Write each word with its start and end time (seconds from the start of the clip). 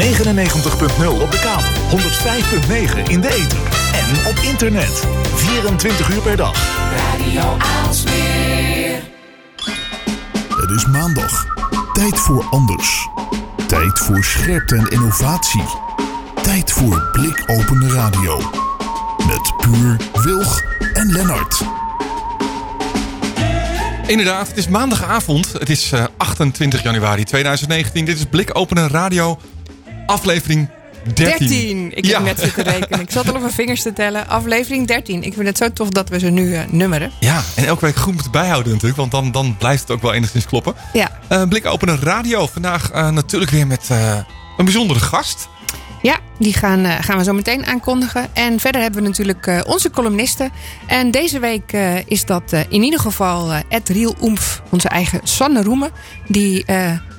99.0 0.00 1.22
op 1.22 1.30
de 1.30 1.38
kabel, 1.38 1.98
105.9 1.98 3.10
in 3.10 3.20
de 3.20 3.28
ether 3.28 3.58
en 3.92 4.26
op 4.26 4.36
internet. 4.36 5.06
24 5.34 6.10
uur 6.14 6.20
per 6.20 6.36
dag. 6.36 6.54
Radio 6.96 7.56
Aalsmeer. 7.58 9.02
Het 10.48 10.70
is 10.70 10.86
maandag. 10.86 11.46
Tijd 11.92 12.18
voor 12.18 12.44
anders. 12.50 13.08
Tijd 13.66 13.98
voor 13.98 14.24
scherpte 14.24 14.76
en 14.76 14.86
innovatie. 14.88 15.64
Tijd 16.42 16.72
voor 16.72 17.08
blikopende 17.12 17.88
radio. 17.88 18.38
Met 19.26 19.52
Puur, 19.56 19.96
Wilg 20.22 20.62
en 20.94 21.12
Lennart. 21.12 21.62
Inderdaad, 24.10 24.48
het 24.48 24.56
is 24.56 24.68
maandagavond. 24.68 25.52
Het 25.52 25.70
is 25.70 25.92
eh, 25.92 26.04
28 26.16 26.82
januari 26.82 27.24
2019. 27.24 28.04
Dit 28.04 28.16
is 28.16 28.24
Blik 28.24 28.50
Openen 28.52 28.88
Radio, 28.88 29.38
aflevering 30.10 30.68
13. 31.14 31.48
13. 31.48 31.96
Ik 31.96 32.04
Ja. 32.04 32.12
heb 32.16 32.22
net 32.26 32.40
zitten 32.40 32.64
rekenen. 32.64 33.00
Ik 33.00 33.10
zat 33.10 33.28
al 33.28 33.34
op 33.34 33.40
mijn 33.40 33.52
vingers 33.52 33.82
te 33.82 33.92
tellen. 33.92 34.28
Aflevering 34.28 34.86
13. 34.86 35.22
Ik 35.22 35.34
vind 35.34 35.46
het 35.46 35.56
zo 35.56 35.72
tof 35.72 35.88
dat 35.88 36.08
we 36.08 36.18
ze 36.18 36.26
nu 36.30 36.54
eh, 36.54 36.60
nummeren. 36.70 37.10
Ja, 37.20 37.42
en 37.56 37.64
elke 37.66 37.84
week 37.84 37.96
goed 37.96 38.12
moeten 38.12 38.30
bijhouden 38.32 38.72
natuurlijk, 38.72 38.98
want 38.98 39.10
dan, 39.10 39.32
dan 39.32 39.56
blijft 39.56 39.80
het 39.80 39.90
ook 39.90 40.02
wel 40.02 40.12
enigszins 40.12 40.46
kloppen. 40.46 40.74
Ja. 40.92 41.18
Eh 41.28 41.42
Blik 41.48 41.66
Openen 41.66 41.98
Radio, 42.00 42.46
vandaag 42.46 42.90
eh, 42.90 43.10
natuurlijk 43.10 43.50
weer 43.50 43.66
met 43.66 43.88
een 44.56 44.64
bijzondere 44.64 45.00
gast. 45.00 45.48
Ja, 46.02 46.18
die 46.38 46.52
gaan, 46.52 46.86
gaan 47.02 47.18
we 47.18 47.24
zo 47.24 47.32
meteen 47.32 47.66
aankondigen. 47.66 48.28
En 48.34 48.60
verder 48.60 48.80
hebben 48.80 49.02
we 49.02 49.08
natuurlijk 49.08 49.62
onze 49.66 49.90
columnisten. 49.90 50.50
En 50.86 51.10
deze 51.10 51.38
week 51.38 51.72
is 52.06 52.24
dat 52.24 52.52
in 52.68 52.82
ieder 52.82 53.00
geval 53.00 53.52
Ed 53.68 53.88
Riel 53.88 54.14
Oemf, 54.20 54.62
onze 54.70 54.88
eigen 54.88 55.20
Sanne 55.22 55.62
Roemen. 55.62 55.90
Die 56.26 56.64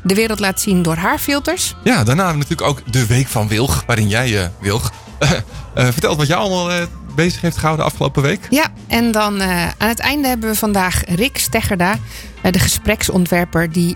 de 0.04 0.14
wereld 0.16 0.40
laat 0.40 0.62
zien 0.62 0.82
door 0.82 0.96
haar 0.96 1.18
filters. 1.20 1.76
Ja, 1.84 2.04
daarna 2.04 2.32
natuurlijk 2.32 2.62
ook 2.62 2.91
de 2.91 3.05
Week 3.05 3.28
van 3.28 3.48
Wilg, 3.48 3.84
waarin 3.88 4.08
jij, 4.08 4.41
eh 4.44 4.48
Wilg, 4.60 4.91
eh, 5.20 5.30
vertelt 5.74 6.18
wat 6.18 6.27
jou 6.27 6.41
allemaal 6.41 6.71
eh, 6.71 6.82
bezig 7.16 7.41
heeft 7.41 7.58
gehouden 7.58 7.85
de 7.85 7.91
afgelopen 7.91 8.21
week. 8.21 8.48
Ja, 8.49 8.68
en 8.88 9.12
dan 9.12 9.41
aan 9.41 9.88
het 9.90 9.99
einde 9.99 10.27
hebben 10.27 10.49
we 10.49 10.55
vandaag 10.55 11.02
Rick 11.05 11.38
Steggerda, 11.38 11.98
de 12.52 12.60
gespreksontwerper, 12.60 13.71
die 13.71 13.96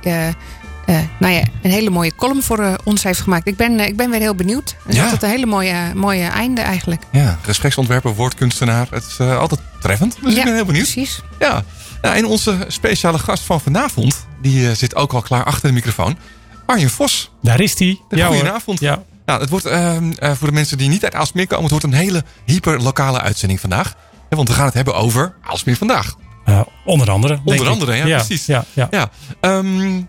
nou 1.20 1.34
ja, 1.34 1.44
een 1.62 1.72
hele 1.72 1.90
mooie 1.90 2.16
column 2.16 2.44
voor 2.44 2.76
ons 2.84 3.04
heeft 3.04 3.20
gemaakt. 3.20 3.48
Ik 3.48 3.56
ben, 3.56 3.80
ik 3.80 3.96
ben 3.98 4.10
weer 4.10 4.20
heel 4.20 4.36
benieuwd. 4.36 4.76
Het 4.84 4.92
is 4.94 4.96
Ja. 4.96 5.04
altijd 5.04 5.24
een 5.24 5.30
hele 5.30 5.46
mooie, 5.46 5.76
mooie 5.96 6.24
einde 6.28 6.62
eigenlijk. 6.62 7.02
Ja, 7.12 7.38
gespreksontwerper, 7.42 8.16
woordkunstenaar. 8.16 8.88
Het 8.90 9.04
is 9.06 9.20
altijd 9.20 9.60
treffend, 9.82 10.18
dus 10.22 10.34
ja, 10.34 10.40
ik 10.40 10.46
ben 10.46 10.54
heel 10.54 10.66
benieuwd. 10.66 10.92
Precies. 10.92 11.22
Ja, 11.40 11.64
nou, 12.06 12.18
en 12.18 12.26
onze 12.26 12.66
speciale 12.68 13.20
gast 13.20 13.44
van 13.44 13.62
vanavond, 13.62 14.28
die 14.42 14.70
eh, 14.70 14.76
zit 14.76 14.96
ook 14.96 15.14
al 15.14 15.22
klaar 15.22 15.44
achter 15.44 15.68
de 15.68 15.74
microfoon. 15.74 16.18
Arjen 16.66 16.90
Vos. 16.90 17.32
Daar 17.42 17.60
is 17.60 17.80
hij. 17.80 18.00
Ja, 18.10 18.28
goedenavond. 18.28 18.80
Ja. 18.80 19.04
Nou, 19.26 19.42
het 19.42 19.50
wordt 19.50 19.66
ehm, 19.66 20.12
eh, 20.12 20.32
voor 20.32 20.48
de 20.48 20.54
mensen 20.54 20.78
die 20.78 20.90
niet 20.90 21.04
uit 21.04 21.16
Aalsmeer 21.16 21.48
komen, 21.48 21.64
het 21.64 21.72
wordt 21.72 21.86
een 21.86 21.94
hele 21.94 22.24
hyperlokale 22.46 23.22
uitzending 23.22 23.60
vandaag. 23.60 23.96
Want 24.30 24.48
we 24.48 24.54
gaan 24.54 24.66
het 24.66 24.74
hebben 24.74 24.96
over 24.96 25.36
Aalsmeer 25.42 25.76
vandaag. 25.76 26.16
Eh, 26.46 26.62
onder 26.86 27.12
andere. 27.12 27.40
Onder 27.44 27.68
andere, 27.68 27.96
ja, 27.96 28.18
precies. 28.18 28.46
Ja, 28.46 28.66
ja. 28.74 28.88
Ja, 28.92 29.10
ehm 29.40 30.04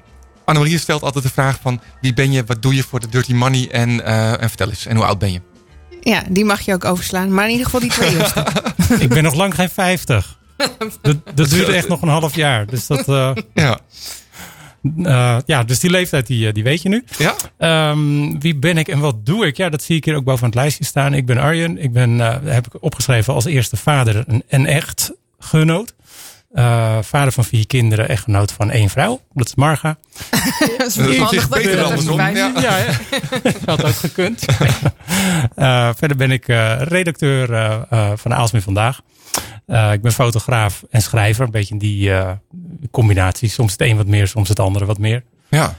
Annemarie 0.47 0.78
stelt 0.78 1.03
altijd 1.03 1.25
de 1.25 1.31
vraag 1.31 1.58
van 1.62 1.81
wie 2.00 2.14
ben 2.14 2.33
je, 2.33 2.44
wat 2.44 2.62
doe 2.62 2.75
je 2.75 2.83
voor 2.83 3.00
de 3.00 3.08
dirty 3.08 3.33
money 3.33 3.69
en, 3.70 4.05
eh, 4.05 4.42
en 4.42 4.48
vertel 4.48 4.69
eens. 4.69 4.86
En 4.86 4.97
hoe 4.97 5.05
oud 5.05 5.19
ben 5.19 5.33
je? 5.33 5.41
Ja, 6.00 6.22
die 6.28 6.44
mag 6.44 6.60
je 6.60 6.72
ook 6.72 6.84
overslaan. 6.84 7.34
Maar 7.34 7.44
in 7.44 7.50
ieder 7.50 7.64
geval 7.64 7.81
die 7.81 7.91
twee 7.91 8.16
eerste. 8.19 8.47
Ik 8.98 9.08
ben 9.08 9.22
nog 9.22 9.34
lang 9.34 9.55
geen 9.55 9.70
50. 9.70 10.38
Dat, 10.56 11.18
dat 11.34 11.50
duurt 11.50 11.68
echt 11.68 11.88
nog 11.88 12.02
een 12.02 12.08
half 12.08 12.34
jaar. 12.34 12.66
Dus, 12.66 12.86
dat, 12.86 13.08
eh, 13.08 13.30
Ja. 13.54 13.78
eh, 15.02 15.38
ja, 15.46 15.64
dus 15.64 15.80
die 15.80 15.90
leeftijd 15.90 16.26
die, 16.26 16.46
eh, 16.46 16.54
die 16.54 16.62
weet 16.62 16.82
je 16.82 16.88
nu. 16.88 17.04
Ja? 17.18 17.34
Ehm, 17.58 18.38
wie 18.38 18.56
ben 18.56 18.78
ik 18.78 18.88
en 18.88 18.98
wat 18.98 19.26
doe 19.26 19.46
ik? 19.46 19.56
Ja, 19.56 19.68
dat 19.68 19.82
zie 19.82 19.96
ik 19.96 20.04
hier 20.04 20.14
ook 20.16 20.24
boven 20.24 20.46
het 20.46 20.54
lijstje 20.54 20.84
staan. 20.84 21.14
Ik 21.14 21.26
ben 21.26 21.38
Arjen. 21.38 21.78
Ik 21.82 21.92
ben, 21.92 22.20
eh, 22.20 22.36
heb 22.44 22.66
ik 22.66 22.82
opgeschreven 22.82 23.34
als 23.34 23.44
eerste 23.44 23.76
vader 23.76 24.24
en, 24.48 24.66
echt 24.66 25.12
genoot. 25.38 25.94
Eh, 26.53 26.98
vader 27.02 27.32
van 27.32 27.44
vier 27.44 27.66
kinderen, 27.66 28.08
echtgenoot 28.08 28.52
van 28.52 28.70
één 28.70 28.88
vrouw. 28.88 29.20
Dat 29.32 29.47
is 29.47 29.54
Marga. 29.54 29.97
Dat 30.78 30.86
is 30.86 30.94
Dat 30.94 31.16
handig 31.16 31.48
dat 31.48 31.62
je 31.62 31.64
beter 31.64 31.76
dat 31.76 31.84
andersom. 31.84 32.19
Ja. 32.20 32.52
Ja, 32.60 32.72
hè? 32.72 32.92
had 33.66 33.84
ook 33.84 33.94
gekund. 33.94 34.44
Eh, 35.54 35.91
verder 35.97 36.16
ben 36.16 36.31
ik 36.31 36.48
eh, 36.48 36.81
redacteur 36.81 37.47
van 38.16 38.34
Aalsmeer 38.34 38.62
Vandaag. 38.62 39.00
Eh, 39.66 39.93
ik 39.93 40.03
ben 40.03 40.12
fotograaf 40.12 40.84
en 40.91 41.03
schrijver. 41.03 41.44
Een 41.44 41.50
beetje 41.50 41.72
in 41.72 41.78
die 41.81 42.12
eh, 42.12 42.31
combinatie. 42.91 43.49
Soms 43.49 43.72
het 43.72 43.81
een 43.81 43.97
wat 43.97 44.06
meer, 44.06 44.27
soms 44.28 44.49
het 44.49 44.60
andere 44.60 44.84
wat 44.84 44.99
meer. 44.99 45.25
Ja. 45.49 45.75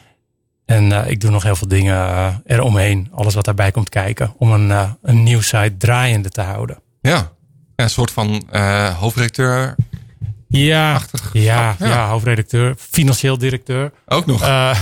En 0.65 0.91
eh, 0.91 1.09
ik 1.11 1.21
doe 1.21 1.31
nog 1.31 1.43
heel 1.43 1.55
veel 1.55 1.67
dingen 1.67 2.41
eromheen. 2.45 3.07
Alles 3.11 3.33
wat 3.35 3.45
daarbij 3.45 3.71
komt 3.71 3.89
kijken. 3.89 4.33
Om 4.37 4.51
een, 4.51 4.95
een 5.01 5.23
nieuwsite 5.23 5.75
draaiende 5.77 6.29
te 6.29 6.41
houden. 6.41 6.79
Ja. 7.01 7.31
Een 7.75 7.89
soort 7.89 8.11
van 8.11 8.43
hoofdredacteur 8.99 9.75
Ja, 10.47 10.93
Achtig. 10.93 11.29
ja, 11.33 11.75
Ja. 11.79 11.87
ja. 11.87 12.09
hoofdredacteur. 12.09 12.75
Financieel 12.77 13.37
directeur. 13.37 13.91
ook 14.05 14.25
nog. 14.25 14.41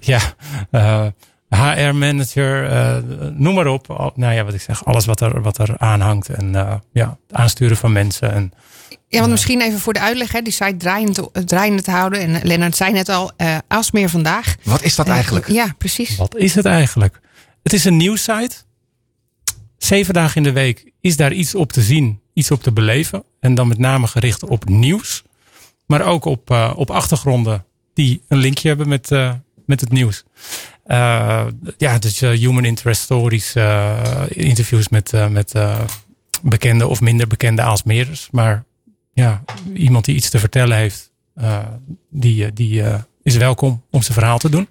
Ja, 0.00 0.20
HR-manager, 1.48 2.66
eh, 2.70 2.96
noem 3.34 3.54
maar 3.54 3.66
op. 3.66 3.90
Al- 3.90 4.12
Nou 4.14 4.34
ja, 4.34 4.44
wat 4.44 4.54
ik 4.54 4.60
zeg, 4.60 4.84
alles 4.84 5.06
wat 5.06 5.20
er, 5.20 5.42
wat 5.42 5.58
er 5.58 5.74
aanhangt. 5.78 6.28
En 6.28 6.54
eh, 6.54 6.74
ja, 6.92 7.18
het 7.26 7.36
aansturen 7.36 7.76
van 7.76 7.92
mensen. 7.92 8.32
En, 8.32 8.52
Ja, 9.08 9.18
want 9.18 9.30
misschien 9.30 9.60
even 9.60 9.78
voor 9.78 9.92
de 9.92 10.00
uitleg. 10.00 10.32
Hè, 10.32 10.42
die 10.42 10.52
site 10.52 10.76
draaiende 10.76 11.12
te, 11.32 11.44
draaiende 11.44 11.82
te 11.82 11.90
houden. 11.90 12.20
En 12.20 12.40
Lennart 12.46 12.76
zei 12.76 12.92
net 12.92 13.08
al, 13.08 13.30
eh 13.36 13.58
Aalsmeer 13.68 14.08
vandaag. 14.08 14.54
Wat 14.62 14.82
is 14.82 14.94
dat 14.94 15.08
eigenlijk? 15.08 15.48
Eh, 15.48 15.54
ja, 15.54 15.74
precies. 15.78 16.16
wat 16.16 16.36
is 16.36 16.54
het 16.54 16.64
eigenlijk? 16.64 17.20
Het 17.62 17.72
is 17.72 17.84
een 17.84 17.96
nieuwssite. 17.96 18.56
Zeven 19.78 20.14
dagen 20.14 20.36
in 20.36 20.42
de 20.42 20.52
week 20.52 20.90
is 21.00 21.16
daar 21.16 21.32
iets 21.32 21.54
op 21.54 21.72
te 21.72 21.80
zien, 21.82 22.20
iets 22.32 22.50
op 22.50 22.62
te 22.62 22.72
beleven. 22.72 23.22
En 23.40 23.54
dan 23.54 23.68
met 23.68 23.78
name 23.78 24.06
gericht 24.06 24.44
op 24.44 24.68
nieuws. 24.68 25.22
Maar 25.86 26.02
ook 26.06 26.24
op, 26.24 26.50
eh, 26.50 26.72
op 26.76 26.90
achtergronden 26.90 27.64
die 27.94 28.22
een 28.28 28.38
linkje 28.38 28.68
hebben 28.68 28.88
met, 28.88 29.10
eh, 29.10 29.32
met 29.66 29.80
het 29.80 29.90
nieuws. 29.92 30.24
Eh, 30.88 31.46
ja, 31.76 31.98
dus 31.98 32.20
human 32.20 32.64
interest 32.64 33.00
stories, 33.00 33.54
eh, 33.54 34.22
interviews 34.28 34.88
met, 34.88 35.12
met 35.30 35.54
bekende 36.42 36.86
of 36.86 37.00
minder 37.00 37.26
bekende 37.26 37.62
Aalsmeerders. 37.62 38.28
Maar 38.30 38.64
ja, 39.12 39.42
iemand 39.74 40.04
die 40.04 40.14
iets 40.14 40.30
te 40.30 40.38
vertellen 40.38 40.76
heeft, 40.76 41.12
die, 42.10 42.52
die 42.52 42.82
is 43.22 43.36
welkom 43.36 43.82
om 43.90 44.02
zijn 44.02 44.18
verhaal 44.18 44.38
te 44.38 44.48
doen. 44.50 44.68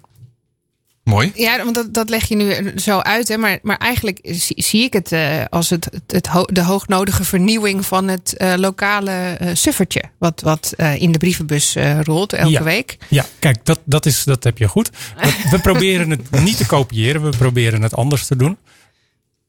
Mooi. 1.08 1.32
Ja, 1.34 1.56
want 1.64 1.74
dat, 1.74 1.94
dat 1.94 2.08
leg 2.08 2.28
je 2.28 2.36
nu 2.36 2.72
zo 2.78 2.98
uit. 2.98 3.28
Hè? 3.28 3.36
Maar, 3.36 3.58
maar 3.62 3.76
eigenlijk 3.76 4.18
zie, 4.22 4.62
zie 4.62 4.82
ik 4.82 4.92
het 4.92 5.12
eh, 5.12 5.44
als 5.50 5.70
het, 5.70 5.84
het, 5.84 6.02
het 6.06 6.26
ho- 6.26 6.44
de 6.52 6.62
hoognodige 6.62 7.24
vernieuwing 7.24 7.86
van 7.86 8.08
het 8.08 8.36
eh, 8.36 8.52
lokale 8.56 9.10
eh, 9.10 9.54
suffertje. 9.54 10.02
Wat, 10.18 10.40
wat 10.40 10.74
in 10.98 11.12
de 11.12 11.18
brievenbus 11.18 11.76
rolt 12.02 12.32
elke 12.32 12.52
Ja. 12.52 12.62
week. 12.62 12.96
Ja, 13.08 13.24
kijk, 13.38 13.64
dat, 13.64 13.80
dat, 13.84 14.06
is, 14.06 14.24
dat 14.24 14.44
heb 14.44 14.58
je 14.58 14.68
goed. 14.68 14.90
We, 15.20 15.32
we 15.50 15.58
proberen 15.58 16.10
het 16.10 16.30
niet 16.30 16.56
te 16.56 16.66
kopiëren, 16.66 17.22
we 17.30 17.36
proberen 17.36 17.82
het 17.82 17.94
anders 17.94 18.26
te 18.26 18.36
doen. 18.36 18.58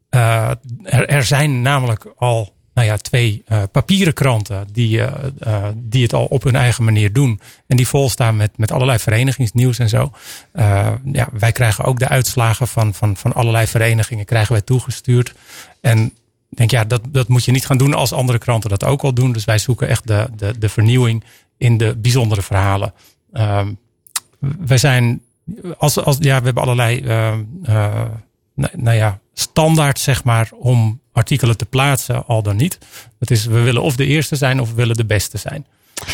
Er, 0.09 0.57
er 1.07 1.23
zijn 1.25 1.61
namelijk 1.61 2.05
al 2.15 2.53
nou 2.79 2.91
ja, 2.91 2.97
twee 2.97 3.43
eh, 3.45 3.63
papieren 3.71 4.13
kranten 4.13 4.67
die, 4.71 5.01
eh, 5.01 5.25
eh, 5.39 5.63
die 5.75 6.03
het 6.03 6.13
al 6.13 6.25
op 6.25 6.43
hun 6.43 6.55
eigen 6.55 6.83
manier 6.83 7.13
doen. 7.13 7.39
En 7.67 7.77
die 7.77 7.87
volstaan 7.87 8.35
met, 8.35 8.57
met 8.57 8.71
allerlei 8.71 8.99
verenigingsnieuws 8.99 9.79
en 9.79 9.89
zo. 9.89 10.11
Ja, 11.03 11.29
wij 11.31 11.51
krijgen 11.51 11.83
ook 11.83 11.99
de 11.99 12.07
uitslagen 12.07 12.67
van, 12.67 12.93
van, 12.93 13.17
van 13.17 13.33
allerlei 13.33 13.67
verenigingen 13.67 14.25
krijgen 14.25 14.51
wij 14.51 14.61
toegestuurd. 14.61 15.33
En 15.81 16.05
ik 16.49 16.57
denk, 16.57 16.71
ja, 16.71 16.83
dat, 16.85 17.01
dat 17.07 17.27
moet 17.27 17.45
je 17.45 17.51
niet 17.51 17.65
gaan 17.65 17.77
doen 17.77 17.93
als 17.93 18.13
andere 18.13 18.37
kranten 18.37 18.69
dat 18.69 18.83
ook 18.83 19.01
al 19.01 19.13
doen. 19.13 19.31
Dus 19.31 19.45
wij 19.45 19.57
zoeken 19.57 19.87
echt 19.87 20.07
de, 20.07 20.27
de, 20.35 20.57
de 20.59 20.69
vernieuwing 20.69 21.23
in 21.57 21.77
de 21.77 21.95
bijzondere 21.95 22.41
verhalen. 22.41 22.93
Ehm 23.33 23.67
wij 24.39 24.77
zijn, 24.77 25.21
als, 25.77 26.03
als, 26.03 26.17
ja, 26.19 26.39
we 26.39 26.45
hebben 26.45 26.63
allerlei, 26.63 26.99
ehm, 26.99 27.43
eh, 27.63 28.01
nou, 28.53 28.71
nou 28.75 28.97
ja, 28.97 29.19
standaard 29.33 29.99
zeg 29.99 30.23
maar 30.23 30.49
om 30.59 30.99
artikelen 31.19 31.57
te 31.57 31.65
plaatsen, 31.65 32.25
al 32.27 32.43
dan 32.43 32.55
niet. 32.55 32.77
Dat 33.19 33.31
is, 33.31 33.45
we 33.45 33.59
willen 33.59 33.81
of 33.81 33.95
de 33.95 34.05
eerste 34.05 34.35
zijn 34.35 34.59
of 34.59 34.69
we 34.69 34.75
willen 34.75 34.95
de 34.95 35.05
beste 35.05 35.37
zijn. 35.37 35.65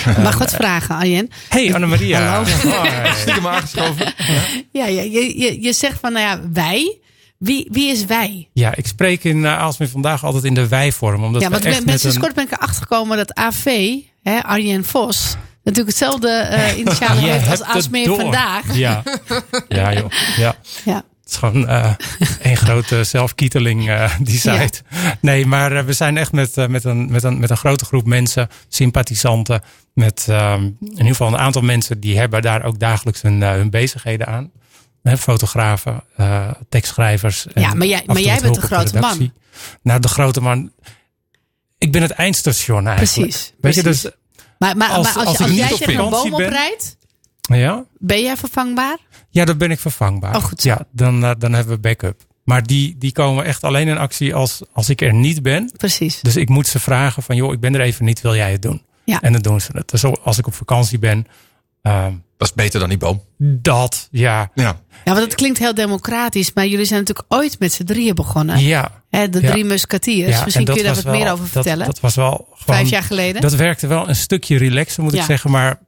Mag 0.06 0.34
ik 0.34 0.40
wat 0.40 0.54
vragen, 0.54 0.96
Arjen? 0.96 1.30
Hey 1.50 1.74
Annemaria. 1.74 2.28
Hallo. 2.28 2.46
Stiekem 3.16 3.48
aangeschoven. 3.48 4.14
Ja, 4.72 4.86
ja 4.86 5.02
je, 5.02 5.40
je, 5.40 5.62
je 5.62 5.74
zegt 5.74 6.00
van, 6.00 6.14
nou 6.14 6.26
ja, 6.26 6.50
wij. 6.54 6.98
Wie, 7.38 7.68
wie 7.72 7.92
is 7.92 8.06
wij? 8.06 8.50
Ja, 8.54 8.76
ik 8.76 8.88
spreek 8.88 9.24
in 9.24 9.38
uh, 9.38 9.58
Aalsmeer 9.58 9.90
vandaag 9.90 10.24
altijd 10.24 10.44
in 10.44 10.54
de 10.54 10.68
wij-vorm. 10.68 11.24
Omdat 11.24 11.42
ja, 11.42 11.48
we 11.48 11.54
want 11.54 11.66
echt 11.66 11.76
met, 11.76 11.86
met 11.86 12.00
sinds 12.00 12.16
een... 12.16 12.22
kort 12.22 12.36
ben 12.36 12.44
ik 12.44 12.52
erachter 12.52 12.82
gekomen 12.82 13.18
dat 13.18 13.36
AV, 13.36 13.96
hè, 14.24 14.44
Arjen 14.44 14.86
Vos, 14.86 15.36
natuurlijk 15.64 15.98
hetzelfde 15.98 16.30
eh 16.30 16.78
initialen 16.78 17.24
Je 17.26 17.30
heeft 17.30 17.50
als 17.50 17.60
het 17.60 17.68
Aalsmeer 17.68 18.16
vandaag. 18.16 18.76
Ja, 18.76 19.04
ja 19.68 19.94
joh. 19.94 20.12
Ja. 20.38 20.56
Ja. 20.86 21.04
Het 21.26 21.34
is 21.34 21.40
gewoon 21.40 21.68
één 22.42 22.58
grote 22.58 23.04
zelfkieteling, 23.04 23.90
eh, 23.90 24.14
die 24.22 24.38
site. 24.40 24.82
Nee, 25.22 25.46
maar 25.46 25.72
eh, 25.72 25.84
we 25.84 25.94
zijn 25.94 26.18
echt 26.18 26.32
met, 26.32 26.58
eh, 26.58 26.68
met, 26.68 26.84
een, 26.84 27.12
met, 27.12 27.24
een, 27.24 27.40
met 27.40 27.50
een 27.50 27.58
grote 27.58 27.86
groep 27.86 28.06
mensen, 28.06 28.48
sympathisanten. 28.68 29.62
Met 29.94 30.26
ehm, 30.30 30.62
in 30.64 30.78
ieder 30.92 31.06
geval 31.06 31.28
een 31.28 31.38
aantal 31.38 31.62
mensen 31.62 32.00
die 32.00 32.18
hebben 32.18 32.42
daar 32.42 32.64
ook 32.64 32.80
dagelijks 32.80 33.22
hun, 33.22 33.42
hun 33.42 33.70
bezigheden 33.70 34.28
aan. 34.28 34.52
hè, 35.04 35.18
fotografen, 35.18 36.04
tekstschrijvers. 36.70 37.48
en 37.54 37.62
Ja, 37.62 37.74
maar 37.74 37.88
jij- 37.88 38.04
maar 38.06 38.20
jij 38.20 38.40
bent 38.42 38.56
de 38.56 38.62
grote 38.62 39.00
man. 39.00 39.34
Nou, 39.82 40.00
de 40.00 40.08
grote 40.08 40.42
man. 40.42 40.72
Ik 41.78 41.92
ben 41.92 42.02
het 42.02 42.12
eindstation 42.12 42.88
eigenlijk. 42.88 43.30
Precies, 43.30 43.54
Weet 43.62 43.76
je, 43.76 43.84
dus 43.84 44.06
Maar, 44.60 44.78
maar 44.78 44.90
Als- 44.90 44.98
als, 45.08 45.16
maar 45.16 45.26
als, 45.26 45.38
als 45.38 45.38
je- 45.38 45.44
ik 45.44 45.50
als 45.62 45.70
niet 45.70 45.78
jij 45.78 45.88
tegen 45.88 46.04
een 46.04 46.10
boom 46.10 46.34
oprijdt, 46.34 46.98
ja, 47.42 47.84
ben 47.98 48.22
jij 48.22 48.38
vervangbaar? 48.38 48.98
Ja, 49.36 49.46
dan 49.46 49.58
ben 49.58 49.72
ik 49.72 49.80
vervangbaar. 49.80 50.36
Oh, 50.36 50.44
goed 50.44 50.62
zo. 50.62 50.70
Ja, 50.70 50.86
dan, 50.92 51.24
eh, 51.24 51.32
dan 51.38 51.54
hebben 51.54 51.74
we 51.74 51.80
backup. 51.80 52.22
Maar 52.44 52.64
die, 52.64 52.96
die 53.00 53.12
komen 53.12 53.46
echt 53.46 53.64
alleen 53.64 53.88
in 53.88 53.98
actie 53.98 54.36
als, 54.36 54.62
als 54.74 54.90
ik 54.90 55.02
er 55.02 55.14
niet 55.14 55.42
ben. 55.42 55.72
Precies. 55.78 56.20
Dus 56.22 56.36
ik 56.36 56.50
moet 56.50 56.68
ze 56.68 56.80
vragen 56.80 57.24
van, 57.24 57.36
joh, 57.36 57.54
ik 57.54 57.60
ben 57.60 57.74
er 57.76 57.82
even 57.82 58.06
niet, 58.06 58.22
wil 58.22 58.36
jij 58.36 58.52
het 58.52 58.62
doen? 58.62 58.82
Ja. 59.04 59.22
En 59.22 59.32
dan 59.32 59.42
doen 59.42 59.62
ze 59.62 59.70
het. 59.74 59.90
Dus 59.90 60.04
als 60.24 60.38
ik 60.38 60.48
op 60.48 60.54
vakantie 60.54 61.00
ben, 61.00 61.28
ehm, 61.82 62.14
Dat 62.38 62.48
is 62.48 62.54
beter 62.54 62.80
dan 62.80 62.90
die 62.90 62.98
boom. 62.98 63.22
dat, 63.38 64.08
ja, 64.12 64.52
Ja. 64.56 64.80
Ja, 65.06 65.14
want 65.14 65.26
het 65.26 65.36
klinkt 65.36 65.58
heel 65.60 65.74
democratisch, 65.74 66.54
maar 66.54 66.68
jullie 66.68 66.86
zijn 66.86 67.00
natuurlijk 67.00 67.34
ooit 67.34 67.60
met 67.60 67.74
z'n 67.74 67.84
drieën 67.84 68.16
begonnen. 68.16 68.60
ja. 68.60 69.04
Hè, 69.10 69.30
de 69.30 69.42
Ja. 69.42 69.52
drie 69.52 69.66
musketiers. 69.66 70.30
ja. 70.38 70.44
Misschien 70.44 70.66
en 70.68 70.74
kun 70.74 70.82
je 70.84 70.88
daar 70.94 71.04
wat 71.04 71.14
meer 71.14 71.32
over 71.32 71.44
dat- 71.44 71.50
vertellen. 71.50 71.86
Dat, 71.86 72.00
was 72.00 72.16
wel 72.16 72.48
gewoon, 72.52 72.76
Vijf 72.76 72.90
jaar 72.90 73.04
geleden. 73.04 73.42
Dat 73.42 73.54
werkte 73.56 73.88
wel 73.88 74.10
een 74.10 74.16
stukje 74.16 74.58
relaxer, 74.58 75.04
moet 75.04 75.14
ik 75.14 75.22
zeggen. 75.22 75.52
Maar 75.52 75.80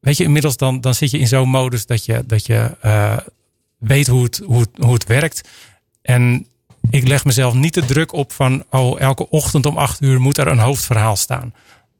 weet 0.00 0.16
je, 0.16 0.24
inmiddels 0.24 0.56
dan, 0.56 0.80
dan 0.80 0.94
zit 0.94 1.10
je 1.10 1.18
in 1.18 1.28
zo'n 1.28 1.48
modus 1.48 1.86
dat 1.86 2.04
je, 2.04 2.26
dat 2.26 2.46
je 2.46 2.76
eh, 2.80 3.16
weet 3.78 4.06
hoe 4.06 4.22
het, 4.22 4.42
hoe, 4.44 4.60
het, 4.60 4.70
hoe 4.76 4.92
het 4.92 5.06
werkt. 5.06 5.48
En 6.02 6.46
ik 6.90 7.08
leg 7.08 7.24
mezelf 7.24 7.54
niet 7.54 7.74
de 7.74 7.84
druk 7.84 8.12
op 8.12 8.32
van, 8.32 8.64
oh, 8.70 9.00
elke 9.00 9.28
ochtend 9.28 9.66
om 9.66 9.76
acht 9.76 10.00
uur 10.00 10.20
moet 10.20 10.38
er 10.38 10.46
een 10.46 10.58
hoofdverhaal 10.58 11.16
staan. 11.16 11.54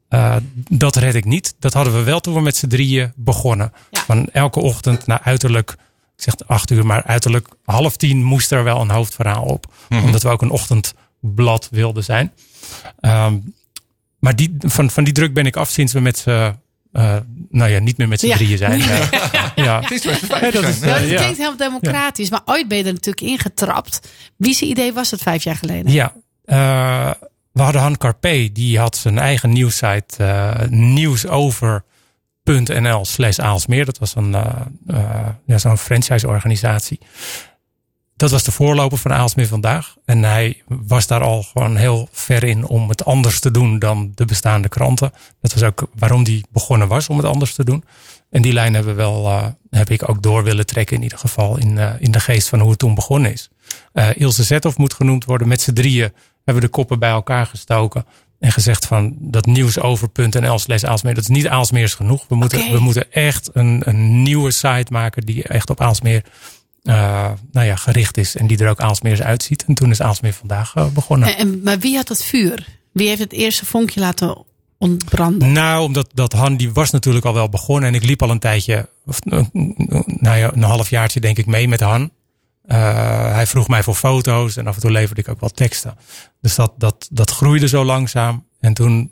Eh, 0.09 0.35
dat 0.69 0.95
red 0.95 1.15
ik 1.15 1.25
niet. 1.25 1.55
Dat 1.59 1.73
hadden 1.73 1.93
we 1.93 2.03
wel 2.03 2.19
toen 2.19 2.33
we 2.33 2.41
met 2.41 2.55
z'n 2.55 2.67
drieën 2.67 3.13
begonnen. 3.15 3.73
Ja. 3.91 4.01
Van 4.01 4.29
elke 4.31 4.59
ochtend 4.59 5.07
naar 5.07 5.21
uiterlijk, 5.23 5.71
ik 6.15 6.23
zeg 6.23 6.35
acht 6.47 6.71
uur, 6.71 6.85
maar 6.85 7.03
uiterlijk 7.03 7.47
half 7.65 7.97
tien 7.97 8.23
moest 8.23 8.51
er 8.51 8.63
wel 8.63 8.81
een 8.81 8.89
hoofdverhaal 8.89 9.43
op. 9.43 9.73
Omdat 9.89 10.23
we 10.23 10.29
ook 10.29 10.41
een 10.41 10.49
ochtendblad 10.49 11.67
wilden 11.71 12.03
zijn. 12.03 12.31
Ehm, 12.99 13.37
maar 14.19 14.35
die, 14.35 14.55
van, 14.59 14.89
van 14.89 15.03
die 15.03 15.13
druk 15.13 15.33
ben 15.33 15.45
ik 15.45 15.55
af 15.55 15.69
sinds 15.69 15.93
we 15.93 15.99
met 15.99 16.17
z'n, 16.17 16.55
eh, 16.91 17.15
nou 17.49 17.71
ja, 17.71 17.79
niet 17.79 17.97
meer 17.97 18.07
met 18.07 18.19
z'n 18.19 18.27
Ja. 18.27 18.35
drieën 18.35 18.57
zijn. 18.57 18.81
Eh, 18.91 19.09
ja. 19.65 19.79
Het 19.81 19.91
is 19.91 20.03
Ja, 20.03 20.11
dat 20.51 20.63
is- 20.63 20.79
dat 20.79 21.09
ja. 21.09 21.15
klinkt 21.15 21.37
heel 21.37 21.57
democratisch, 21.57 22.29
maar 22.29 22.41
ooit 22.45 22.67
ben 22.67 22.77
je 22.77 22.83
er 22.83 22.93
natuurlijk 22.93 23.27
ingetrapt. 23.27 24.09
Wie 24.37 24.53
zijn 24.53 24.69
idee 24.69 24.93
was 24.93 25.11
het 25.11 25.21
vijf 25.21 25.43
jaar 25.43 25.55
geleden? 25.55 25.91
Ja, 25.91 26.13
eh, 26.45 27.11
we 27.51 27.61
hadden 27.61 27.81
Han 27.81 27.97
Carpe, 27.97 28.49
die 28.53 28.79
had 28.79 28.95
zijn 28.95 29.17
eigen 29.19 29.49
nieuwssite 29.49 30.23
eh 30.23 30.67
nieuwsover.nl 30.69 33.05
slash 33.05 33.39
Aalsmeer. 33.39 33.85
Dat 33.85 33.97
was 33.97 34.15
een, 34.15 34.35
eh, 34.35 34.45
eh, 34.87 35.27
ja, 35.45 35.57
zo'n 35.57 35.77
franchise-organisatie. 35.77 36.99
Dat 38.21 38.31
was 38.31 38.43
de 38.43 38.51
voorloper 38.51 38.97
van 38.97 39.13
Aalsmeer 39.13 39.47
vandaag. 39.47 39.95
En 40.05 40.23
hij 40.23 40.61
was 40.67 41.07
daar 41.07 41.21
al 41.21 41.43
gewoon 41.43 41.75
heel 41.75 42.09
ver 42.11 42.43
in 42.43 42.65
om 42.65 42.89
het 42.89 43.05
anders 43.05 43.39
te 43.39 43.51
doen 43.51 43.79
dan 43.79 44.11
de 44.15 44.25
bestaande 44.25 44.69
kranten. 44.69 45.13
Dat 45.41 45.53
was 45.53 45.63
ook 45.63 45.87
waarom 45.95 46.23
die 46.23 46.45
begonnen 46.51 46.87
was 46.87 47.09
om 47.09 47.17
het 47.17 47.25
anders 47.25 47.53
te 47.53 47.63
doen. 47.63 47.83
En 48.29 48.41
die 48.41 48.53
lijn 48.53 48.73
hebben 48.73 48.95
we 48.95 49.01
wel, 49.01 49.25
eh, 49.25 49.45
heb 49.69 49.89
ik 49.89 50.09
ook 50.09 50.23
door 50.23 50.43
willen 50.43 50.65
trekken 50.65 50.95
in 50.95 51.03
ieder 51.03 51.17
geval 51.17 51.57
in, 51.57 51.77
eh, 51.77 51.89
in 51.99 52.11
de 52.11 52.19
geest 52.19 52.49
van 52.49 52.59
hoe 52.59 52.69
het 52.69 52.79
toen 52.79 52.95
begonnen 52.95 53.31
is. 53.31 53.49
Eh 53.93 54.09
Ilse 54.15 54.43
Zethoff 54.43 54.77
moet 54.77 54.93
genoemd 54.93 55.25
worden. 55.25 55.47
Met 55.47 55.61
z'n 55.61 55.73
drieën 55.73 56.13
hebben 56.43 56.63
we 56.63 56.69
de 56.69 56.75
koppen 56.75 56.99
bij 56.99 57.11
elkaar 57.11 57.45
gestoken. 57.45 58.05
En 58.39 58.51
gezegd 58.51 58.85
van 58.85 59.15
dat 59.19 59.45
nieuwsover.nl 59.45 60.59
slash 60.59 60.83
Aalsmeer. 60.83 61.13
Dat 61.13 61.23
is 61.23 61.29
niet 61.29 61.47
Aalsmeers 61.47 61.93
genoeg. 61.93 62.25
We 62.27 62.35
moeten, 62.35 62.71
we 62.71 62.79
moeten 62.79 63.11
echt 63.11 63.49
een, 63.53 63.81
een 63.85 64.21
nieuwe 64.21 64.51
site 64.51 64.91
maken 64.91 65.25
die 65.25 65.43
echt 65.43 65.69
op 65.69 65.81
Aalsmeer 65.81 66.23
nou 66.81 67.65
ja, 67.65 67.75
gericht 67.75 68.17
is. 68.17 68.35
En 68.35 68.47
die 68.47 68.57
er 68.57 68.69
ook 68.69 68.79
Aalsmeers 68.79 69.21
uitziet. 69.21 69.65
En 69.65 69.73
toen 69.73 69.89
is 69.89 70.01
Aalsmeer 70.01 70.33
vandaag 70.33 70.75
eh, 70.75 70.87
begonnen. 70.87 71.37
En, 71.37 71.61
maar 71.63 71.79
wie 71.79 71.95
had 71.95 72.07
dat 72.07 72.23
vuur? 72.23 72.67
Wie 72.93 73.07
heeft 73.07 73.19
het 73.19 73.33
eerste 73.33 73.65
vonkje 73.65 73.99
laten 73.99 74.45
ontbranden? 74.77 75.51
Nou, 75.51 75.83
omdat 75.83 76.09
dat 76.13 76.33
Han 76.33 76.57
die 76.57 76.71
was 76.71 76.91
natuurlijk 76.91 77.25
al 77.25 77.33
wel 77.33 77.49
begonnen. 77.49 77.89
En 77.89 77.95
ik 77.95 78.03
liep 78.03 78.21
al 78.21 78.29
een 78.29 78.39
tijdje, 78.39 78.89
of, 79.05 79.19
eh, 79.19 79.43
nou 80.05 80.37
ja, 80.37 80.51
een 80.53 80.63
halfjaartje 80.63 81.19
denk 81.19 81.37
ik 81.37 81.45
mee 81.45 81.67
met 81.67 81.79
Han. 81.79 82.11
Eh, 82.61 83.33
hij 83.33 83.47
vroeg 83.47 83.67
mij 83.67 83.83
voor 83.83 83.95
foto's 83.95 84.57
en 84.57 84.67
af 84.67 84.75
en 84.75 84.81
toe 84.81 84.91
leverde 84.91 85.21
ik 85.21 85.27
ook 85.27 85.39
wel 85.39 85.49
teksten. 85.49 85.97
Dus 86.41 86.55
dat, 86.55 86.73
dat, 86.77 87.07
dat 87.11 87.31
groeide 87.31 87.67
zo 87.67 87.83
langzaam. 87.83 88.45
En 88.59 88.73
toen 88.73 89.11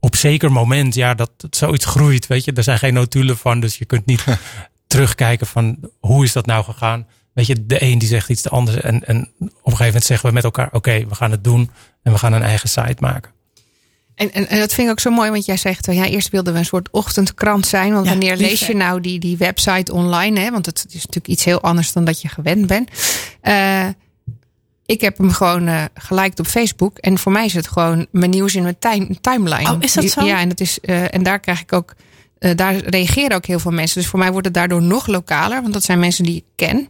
op 0.00 0.16
zeker 0.16 0.52
moment, 0.52 0.94
ja, 0.94 1.14
dat 1.14 1.30
het 1.36 1.56
zoiets 1.56 1.84
groeit, 1.84 2.26
weet 2.26 2.44
je. 2.44 2.52
Er 2.52 2.62
zijn 2.62 2.78
geen 2.78 2.94
notulen 2.94 3.38
van, 3.38 3.60
dus 3.60 3.78
je 3.78 3.84
kunt 3.84 4.06
niet 4.06 4.24
terugkijken 4.88 5.46
van 5.46 5.78
hoe 6.00 6.24
is 6.24 6.32
dat 6.32 6.46
nou 6.46 6.64
gegaan. 6.64 7.06
Weet 7.32 7.46
je, 7.46 7.66
de 7.66 7.82
een 7.82 7.98
die 7.98 8.08
zegt 8.08 8.28
iets, 8.28 8.42
de 8.42 8.48
ander. 8.48 8.84
En, 8.84 9.06
en 9.06 9.20
op 9.40 9.40
een 9.40 9.50
gegeven 9.62 9.86
moment 9.86 10.04
zeggen 10.04 10.28
we 10.28 10.34
met 10.34 10.44
elkaar, 10.44 10.68
oké, 10.72 11.06
we 11.08 11.14
gaan 11.14 11.30
het 11.30 11.44
doen. 11.44 11.70
En 12.02 12.12
we 12.12 12.18
gaan 12.18 12.32
een 12.32 12.42
eigen 12.42 12.68
site 12.68 12.96
maken. 12.98 13.32
En, 14.14 14.32
en, 14.32 14.48
en 14.48 14.58
dat 14.58 14.74
vind 14.74 14.86
ik 14.86 14.92
ook 14.92 15.00
zo 15.00 15.10
mooi, 15.10 15.30
want 15.30 15.44
jij 15.44 15.56
zegt, 15.56 15.86
ja, 15.86 16.04
eerst 16.04 16.28
wilden 16.30 16.52
we 16.52 16.58
een 16.58 16.64
soort 16.64 16.90
ochtendkrant 16.90 17.66
zijn. 17.66 17.92
Want 17.92 18.04
Ja, 18.04 18.10
wanneer 18.10 18.36
lees 18.36 18.66
je 18.66 18.74
nou 18.74 19.00
die, 19.00 19.18
die 19.18 19.36
website 19.36 19.92
online? 19.92 20.40
Hè? 20.40 20.50
Want 20.50 20.66
het 20.66 20.86
is 20.88 20.94
natuurlijk 20.94 21.28
iets 21.28 21.44
heel 21.44 21.60
anders 21.60 21.92
dan 21.92 22.04
dat 22.04 22.20
je 22.22 22.28
gewend 22.28 22.66
bent. 22.66 22.90
Eh, 23.40 23.86
ik 24.86 25.00
heb 25.00 25.18
hem 25.18 25.30
gewoon 25.30 25.66
eh 25.66 25.84
geliked 25.94 26.40
op 26.40 26.46
Facebook. 26.46 26.98
En 26.98 27.18
voor 27.18 27.32
mij 27.32 27.44
is 27.44 27.54
het 27.54 27.68
gewoon 27.68 28.06
mijn 28.10 28.30
nieuws 28.30 28.54
in 28.54 28.62
mijn 28.62 28.78
time, 28.78 29.20
timeline. 29.20 29.70
Oh, 29.72 29.76
is 29.82 29.92
dat 29.92 30.10
zo? 30.10 30.24
Ja, 30.24 30.40
en, 30.40 30.48
dat 30.48 30.60
is, 30.60 30.80
eh, 30.80 31.14
en 31.14 31.22
daar 31.22 31.40
krijg 31.40 31.60
ik 31.60 31.72
ook. 31.72 31.94
Eh, 32.38 32.50
daar 32.54 32.74
reageren 32.74 33.36
ook 33.36 33.46
heel 33.46 33.58
veel 33.58 33.70
mensen. 33.70 34.00
Dus 34.00 34.10
voor 34.10 34.18
mij 34.18 34.30
wordt 34.30 34.46
het 34.46 34.54
daardoor 34.54 34.82
nog 34.82 35.06
lokaler. 35.06 35.62
Want 35.62 35.72
dat 35.72 35.84
zijn 35.84 35.98
mensen 35.98 36.24
die 36.24 36.36
ik 36.36 36.44
ken. 36.54 36.88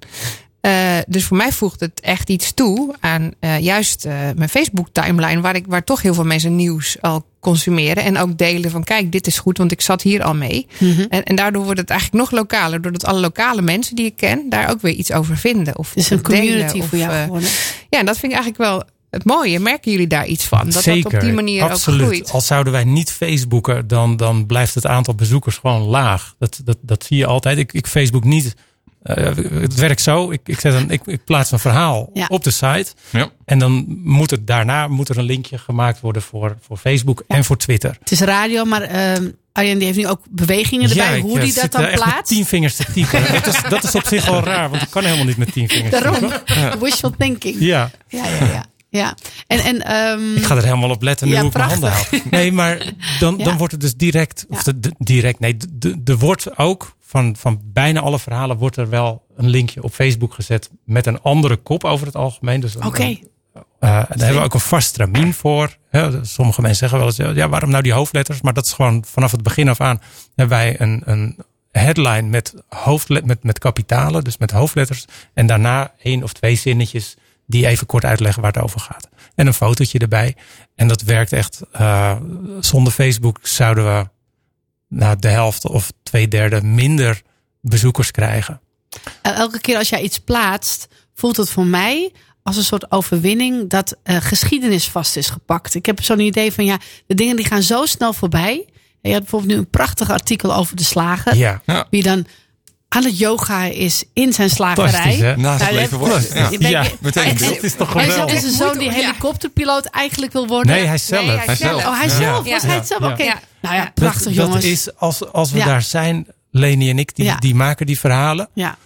Eh, 0.61 0.97
dus 1.09 1.25
voor 1.25 1.37
mij 1.37 1.53
voegt 1.53 1.81
het 1.81 2.01
echt 2.01 2.31
iets 2.31 2.55
toe 2.55 2.95
aan 3.01 3.33
eh, 3.41 3.59
juist 3.59 4.05
mijn 4.37 4.49
Facebook 4.49 4.89
timeline. 4.93 5.41
Waar, 5.41 5.57
ik, 5.57 5.65
waar 5.69 5.85
toch 5.85 6.03
heel 6.03 6.15
veel 6.15 6.25
mensen 6.25 6.57
nieuws 6.57 6.97
al 7.01 7.27
consumeren. 7.41 8.05
En 8.05 8.19
ook 8.19 8.39
delen 8.39 8.71
van 8.71 8.85
kijk, 8.85 9.13
dit 9.13 9.27
is 9.27 9.39
goed, 9.39 9.59
want 9.59 9.73
ik 9.73 9.81
zat 9.81 10.03
hier 10.03 10.23
al 10.23 10.35
mee. 10.35 10.67
Mhm. 10.79 11.07
En, 11.09 11.23
en 11.25 11.37
daardoor 11.37 11.65
wordt 11.65 11.81
het 11.81 11.91
eigenlijk 11.91 12.23
nog 12.23 12.41
lokaler. 12.41 12.83
Doordat 12.83 13.05
alle 13.05 13.21
lokale 13.21 13.63
mensen 13.63 13.97
die 13.97 14.07
ik 14.07 14.17
ken 14.17 14.49
daar 14.49 14.71
ook 14.71 14.81
weer 14.81 14.95
iets 14.95 15.13
over 15.13 15.37
vinden. 15.37 15.79
Of 15.79 15.89
Het 15.89 15.99
is 15.99 16.11
een 16.11 16.23
delen, 16.23 16.41
community 16.41 16.79
of, 16.79 16.89
voor 16.89 16.99
jou 16.99 17.43
ja, 17.91 17.99
en 17.99 18.07
dat 18.07 18.19
vind 18.19 18.33
ik 18.33 18.39
eigenlijk 18.39 18.71
wel 18.71 18.85
het 19.11 19.25
mooie. 19.25 19.59
Merken 19.61 19.91
jullie 19.91 20.07
daar 20.07 20.27
iets 20.27 20.45
van? 20.45 20.71
Dat 20.71 20.83
Zeker, 20.83 21.03
dat 21.03 21.13
op 21.13 21.21
die 21.21 21.33
manier 21.33 21.63
absoluut. 21.63 22.01
ook 22.01 22.07
groeit. 22.07 22.31
Als 22.33 22.47
zouden 22.47 22.73
wij 22.73 22.85
niet 22.85 23.11
Facebooken, 23.13 23.87
dan, 23.89 24.17
dan 24.17 24.47
blijft 24.47 24.75
het 24.75 24.87
aantal 24.87 25.15
bezoekers 25.15 25.57
gewoon 25.57 25.83
laag. 25.83 26.35
Dat, 26.39 26.61
dat, 26.65 26.77
dat 26.81 27.05
zie 27.05 27.17
je 27.17 27.27
altijd. 27.27 27.59
Ik, 27.59 27.73
ik 27.73 27.87
Facebook 27.87 28.25
niet. 28.25 28.55
eh, 29.03 29.25
het 29.61 29.75
werkt 29.75 30.01
zo. 30.03 30.31
Ik, 30.31 30.41
ik, 30.45 30.61
zet 30.61 30.75
een, 30.75 30.91
ik, 30.91 31.01
ik 31.07 31.25
plaats 31.25 31.51
een 31.51 31.59
verhaal 31.59 32.11
Ja. 32.15 32.27
op 32.29 32.45
de 32.45 32.51
site. 32.51 32.87
Ja. 33.11 33.31
En 33.45 33.59
dan 33.59 33.85
moet 34.05 34.31
het 34.31 34.47
daarna 34.47 34.89
moet 34.89 35.09
er 35.09 35.19
een 35.19 35.25
linkje 35.25 35.59
gemaakt 35.59 36.01
worden 36.01 36.23
voor, 36.23 36.57
voor 36.61 36.77
Facebook 36.77 37.25
en 37.29 37.45
voor 37.45 37.57
Twitter. 37.57 37.97
Het 38.01 38.11
is 38.11 38.21
radio, 38.21 38.65
maar 38.65 38.83
ehm 38.83 39.29
Arjen 39.53 39.77
die 39.79 39.87
heeft 39.87 39.99
nu 39.99 40.07
ook 40.09 40.21
bewegingen 40.31 40.91
erbij. 40.91 41.21
hoe 41.21 41.39
die 41.41 41.55
dat 41.55 41.73
dan 41.73 41.83
echt 41.83 41.91
met 41.91 42.03
plaatst. 42.03 42.27
tien 42.35 42.47
vingers 42.47 42.77
te 42.77 42.85
typen. 42.93 43.23
dat, 43.43 43.47
is, 43.47 43.61
dat 43.69 43.85
is 43.85 43.95
op 43.95 44.07
zich 44.07 44.25
wel 44.27 44.41
raar, 44.45 44.71
want 44.71 44.83
ik 44.83 44.91
kan 44.91 45.05
helemaal 45.05 45.25
niet 45.27 45.37
met 45.37 45.53
tien 45.53 45.69
vingers 45.69 45.91
Daarom. 45.91 46.15
typen. 46.15 46.81
Wishful 46.83 47.13
thinking. 47.19 47.57
Ja, 47.59 47.91
Ja, 48.09 48.25
ja, 48.29 48.65
ja. 48.91 49.15
En, 49.47 49.59
en, 49.59 49.83
ehm, 49.83 50.37
ik 50.37 50.45
ga 50.45 50.57
er 50.57 50.63
helemaal 50.65 50.91
op 50.91 51.03
letten 51.03 51.27
nu 51.29 51.33
Ja, 51.35 51.41
hoe 51.41 51.49
ik 51.51 51.57
mijn 51.57 51.69
handen 51.69 51.91
hou. 51.93 52.07
Nee, 52.31 52.53
maar 52.53 52.93
dan, 53.19 53.37
Ja. 53.39 53.45
dan 53.45 53.57
wordt 53.57 53.73
het 53.73 53.81
dus 53.81 53.95
direct, 53.97 54.47
of 54.49 54.63
de, 54.63 54.81
de- 54.81 54.95
direct, 54.99 55.41
nee, 55.41 55.57
de- 55.57 55.69
de- 55.79 56.01
er 56.13 56.19
wordt 56.19 56.59
ook 56.59 56.97
van, 57.01 57.37
van 57.37 57.61
bijna 57.65 58.01
alle 58.01 58.19
verhalen 58.19 58.57
wordt 58.57 58.77
er 58.77 58.89
wel 58.89 59.23
een 59.37 59.49
linkje 59.49 59.83
op 59.83 59.93
Facebook 59.93 60.35
gezet 60.35 60.71
met 60.85 61.07
een 61.07 61.21
andere 61.23 61.57
kop 61.57 61.85
over 61.85 62.07
het 62.07 62.17
algemeen. 62.17 62.61
Dus 62.61 62.77
Oké. 62.77 63.03
een- 63.03 63.29
eh, 63.55 63.91
daar 63.91 64.07
hebben 64.09 64.35
we 64.37 64.41
ook 64.45 64.55
een 64.55 64.61
vast 64.61 64.89
stramien 64.89 65.35
voor. 65.35 65.77
Hè, 65.91 66.25
sommige 66.25 66.61
mensen 66.61 66.89
zeggen 66.89 66.99
wel 66.99 67.27
eens, 67.29 67.37
ja, 67.37 67.49
waarom 67.49 67.71
nou 67.71 67.83
die 67.83 67.93
hoofdletters? 67.93 68.41
Maar 68.41 68.53
dat 68.55 68.65
is 68.67 68.73
gewoon 68.73 69.05
vanaf 69.07 69.31
het 69.31 69.43
begin 69.43 69.69
af 69.69 69.81
aan 69.81 70.01
hebben 70.35 70.57
wij 70.59 70.81
een, 70.81 71.03
een 71.05 71.37
headline 71.71 72.23
met, 72.29 72.55
hoofdlet, 72.69 73.25
met, 73.25 73.43
met 73.43 73.59
kapitalen, 73.59 74.25
dus 74.25 74.39
met 74.39 74.51
hoofdletters. 74.51 75.05
En 75.35 75.47
daarna 75.47 75.93
één 76.03 76.23
of 76.23 76.33
twee 76.33 76.55
zinnetjes 76.57 77.17
die 77.49 77.67
even 77.67 77.87
kort 77.87 78.05
uitleggen 78.05 78.43
waar 78.43 78.53
het 78.53 78.63
over 78.63 78.81
gaat. 78.81 79.09
En 79.35 79.47
een 79.47 79.55
fotootje 79.55 79.99
erbij. 79.99 80.37
En 80.75 80.89
dat 80.89 81.03
werkt 81.03 81.33
echt. 81.33 81.61
eh, 81.73 82.17
zonder 82.61 82.93
Facebook 82.93 83.39
zouden 83.43 83.85
we 83.85 84.09
nou, 84.89 85.19
de 85.19 85.29
helft 85.29 85.67
of 85.69 85.93
twee 86.03 86.29
derde 86.29 86.63
minder 86.63 87.23
bezoekers 87.61 88.11
krijgen. 88.11 88.61
El- 89.23 89.33
Elke 89.33 89.61
keer 89.61 89.77
als 89.77 89.89
jij 89.89 90.01
iets 90.03 90.19
plaatst, 90.19 90.89
voelt 91.15 91.37
het 91.37 91.51
voor 91.51 91.67
mij 91.67 92.13
als 92.43 92.57
een 92.57 92.65
soort 92.65 92.91
overwinning 92.93 93.71
dat 93.71 93.97
eh, 94.03 94.17
geschiedenis 94.21 94.89
vast 94.89 95.17
is 95.17 95.29
gepakt. 95.31 95.75
Ik 95.75 95.87
heb 95.87 96.03
zo'n 96.03 96.21
idee 96.21 96.53
van 96.53 96.65
ja, 96.65 96.79
de 97.07 97.15
dingen 97.15 97.37
die 97.37 97.45
gaan 97.47 97.63
zo 97.63 97.87
snel 97.87 98.13
voorbij. 98.13 98.67
Je 99.03 99.11
had 99.13 99.21
bijvoorbeeld 99.21 99.53
nu 99.53 99.59
een 99.59 99.71
prachtig 99.71 100.11
artikel 100.11 100.55
over 100.55 100.77
de 100.77 100.85
slager. 100.85 101.37
Ja, 101.37 101.87
Wie 101.91 102.03
dan 102.03 102.27
aan 102.89 103.05
het 103.05 103.19
yoga 103.19 103.65
is 103.65 104.05
in 104.13 104.33
zijn 104.33 104.51
slagerij. 104.51 105.35
Naast 105.37 105.61
het 105.61 105.71
Nou, 105.71 105.75
leven 105.83 105.99
dat- 105.99 106.09
wordt. 106.09 106.59
Ja. 106.59 106.85
Meteen 107.01 107.63
is 107.63 107.75
toch 107.75 107.91
geweldig? 107.91 108.35
is 108.37 108.43
een 108.43 108.51
zoon 108.51 108.79
die 108.79 108.91
helikopterpiloot 108.93 109.85
eigenlijk 109.85 110.33
wil 110.33 110.47
worden. 110.47 110.73
Nee, 110.73 110.87
hij 110.87 110.99
zelf. 110.99 111.27
Nee, 111.27 111.37
hij 111.37 111.45
Hij 111.47 111.57
zelf. 111.57 111.85
Oh, 111.87 111.99
hij 111.99 112.09
Ja. 112.09 112.15
zelf? 112.17 112.47
Ja. 112.47 112.53
Was 112.53 112.63
hij 112.63 112.75
het 112.75 112.87
zelf? 112.87 113.01
Ja. 113.01 113.09
Oké. 113.09 113.23
Ja. 113.23 113.41
Nou 113.61 113.75
ja, 113.75 113.81
Ja. 113.83 113.91
prachtig 113.95 114.25
dat, 114.25 114.35
jongens. 114.35 114.55
Dat 114.55 114.63
is 114.73 114.89
als, 114.97 115.33
als 115.33 115.51
we 115.51 115.59
Ja. 115.59 115.65
daar 115.65 115.83
zijn, 115.83 116.27
Leni 116.51 116.91
en 116.91 116.99
ik, 116.99 117.15
die, 117.17 117.25
Ja. 117.25 117.37
die 117.37 117.55
maken 117.55 117.87
die 117.87 117.99
verhalen. 118.01 118.49
Ja, 118.55 118.77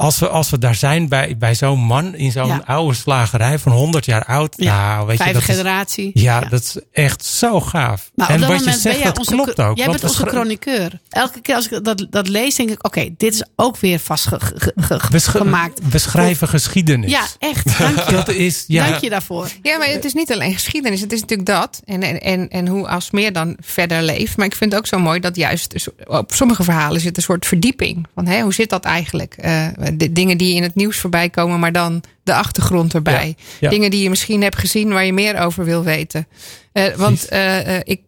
als 0.00 0.18
we, 0.18 0.28
als 0.28 0.50
we 0.50 0.58
daar 0.58 0.74
zijn 0.74 1.08
bij, 1.08 1.36
bij 1.38 1.54
zo'n 1.54 1.80
man 1.80 2.14
in 2.14 2.32
zo'n 2.32 2.46
Ja. 2.46 2.62
oude 2.66 2.94
slagerij 2.94 3.58
van 3.58 3.72
100 3.72 4.04
jaar 4.04 4.24
oud. 4.24 4.54
Ja, 4.56 4.94
Nou, 4.94 5.06
weet 5.06 5.16
je, 5.16 5.22
Vijfde 5.22 5.40
dat 5.40 5.48
is, 5.48 5.56
generatie. 5.56 6.10
ja, 6.14 6.40
dat 6.40 6.60
is 6.60 6.76
echt 6.92 7.24
zo 7.24 7.60
gaaf. 7.60 8.10
Maar 8.14 8.30
en 8.30 8.40
wat 8.46 8.64
je 8.64 8.72
zegt, 8.72 9.02
dat 9.02 9.18
onze, 9.18 9.30
klopt 9.34 9.60
ook. 9.60 9.76
Jij 9.76 9.86
bent 9.86 10.02
onze 10.04 10.26
chroniqueur. 10.26 11.00
Elke 11.08 11.40
keer 11.40 11.54
als 11.54 11.68
ik 11.68 11.84
dat, 11.84 12.06
dat 12.10 12.28
lees, 12.28 12.54
denk 12.54 12.70
ik: 12.70 12.86
oké, 12.86 13.08
dit 13.16 13.34
is 13.34 13.44
ook 13.56 13.76
weer 13.76 13.98
vastgemaakt. 13.98 15.08
we, 15.10 15.18
sch- 15.18 15.30
gemaakt. 15.30 15.80
we 15.90 15.98
schrijven 15.98 16.48
geschiedenis. 16.48 17.10
Ja, 17.10 17.22
echt. 17.38 17.78
Dank 17.78 17.98
je. 18.08 18.12
Dat 18.12 18.28
is, 18.28 18.64
ja, 18.66 18.88
Dank 18.88 19.00
je 19.02 19.10
daarvoor. 19.10 19.48
Ja, 19.62 19.78
maar 19.78 19.88
het 19.88 20.04
is 20.04 20.12
niet 20.14 20.32
alleen 20.32 20.52
geschiedenis. 20.52 21.00
Het 21.00 21.12
is 21.12 21.20
natuurlijk 21.20 21.48
dat. 21.48 21.80
En, 21.84 22.02
en, 22.02 22.20
en, 22.20 22.48
en 22.48 22.68
hoe 22.68 22.88
Aalsmeer 22.88 23.32
dan 23.32 23.56
verder 23.60 24.02
leeft. 24.02 24.36
Maar 24.36 24.46
ik 24.46 24.54
vind 24.54 24.72
het 24.72 24.80
ook 24.80 24.86
zo 24.86 24.98
mooi 24.98 25.20
dat 25.20 25.36
juist 25.36 25.70
dus 25.70 25.88
op 26.06 26.32
sommige 26.32 26.62
verhalen 26.64 27.00
zit 27.00 27.16
een 27.16 27.22
soort 27.22 27.46
verdieping. 27.46 28.06
Van 28.14 28.26
hè, 28.26 28.40
hoe 28.40 28.54
zit 28.54 28.70
dat 28.70 28.84
eigenlijk? 28.84 29.34
Eh, 29.36 29.66
de 29.96 30.12
dingen 30.12 30.38
die 30.38 30.54
in 30.54 30.62
het 30.62 30.74
nieuws 30.74 30.98
voorbij 30.98 31.30
komen, 31.30 31.60
maar 31.60 31.72
dan 31.72 32.02
de 32.22 32.34
achtergrond 32.34 32.94
erbij. 32.94 33.34
Ja, 33.36 33.44
ja. 33.60 33.68
Dingen 33.68 33.90
die 33.90 34.02
je 34.02 34.08
misschien 34.10 34.42
hebt 34.42 34.58
gezien 34.58 34.92
waar 34.92 35.04
je 35.04 35.12
meer 35.12 35.38
over 35.38 35.64
wil 35.64 35.82
weten. 35.82 36.26
Eh, 36.72 36.94
want 36.94 37.28
eh, 37.28 37.76
eh, 37.76 37.80
ik 37.84 38.00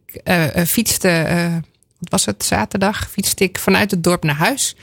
fietste, 0.66 1.26
wat 1.98 2.10
was 2.10 2.24
het, 2.24 2.44
zaterdag, 2.44 3.08
fietste 3.10 3.44
ik 3.44 3.58
vanuit 3.58 3.90
het 3.90 4.04
dorp 4.04 4.24
naar 4.24 4.34
huis. 4.34 4.76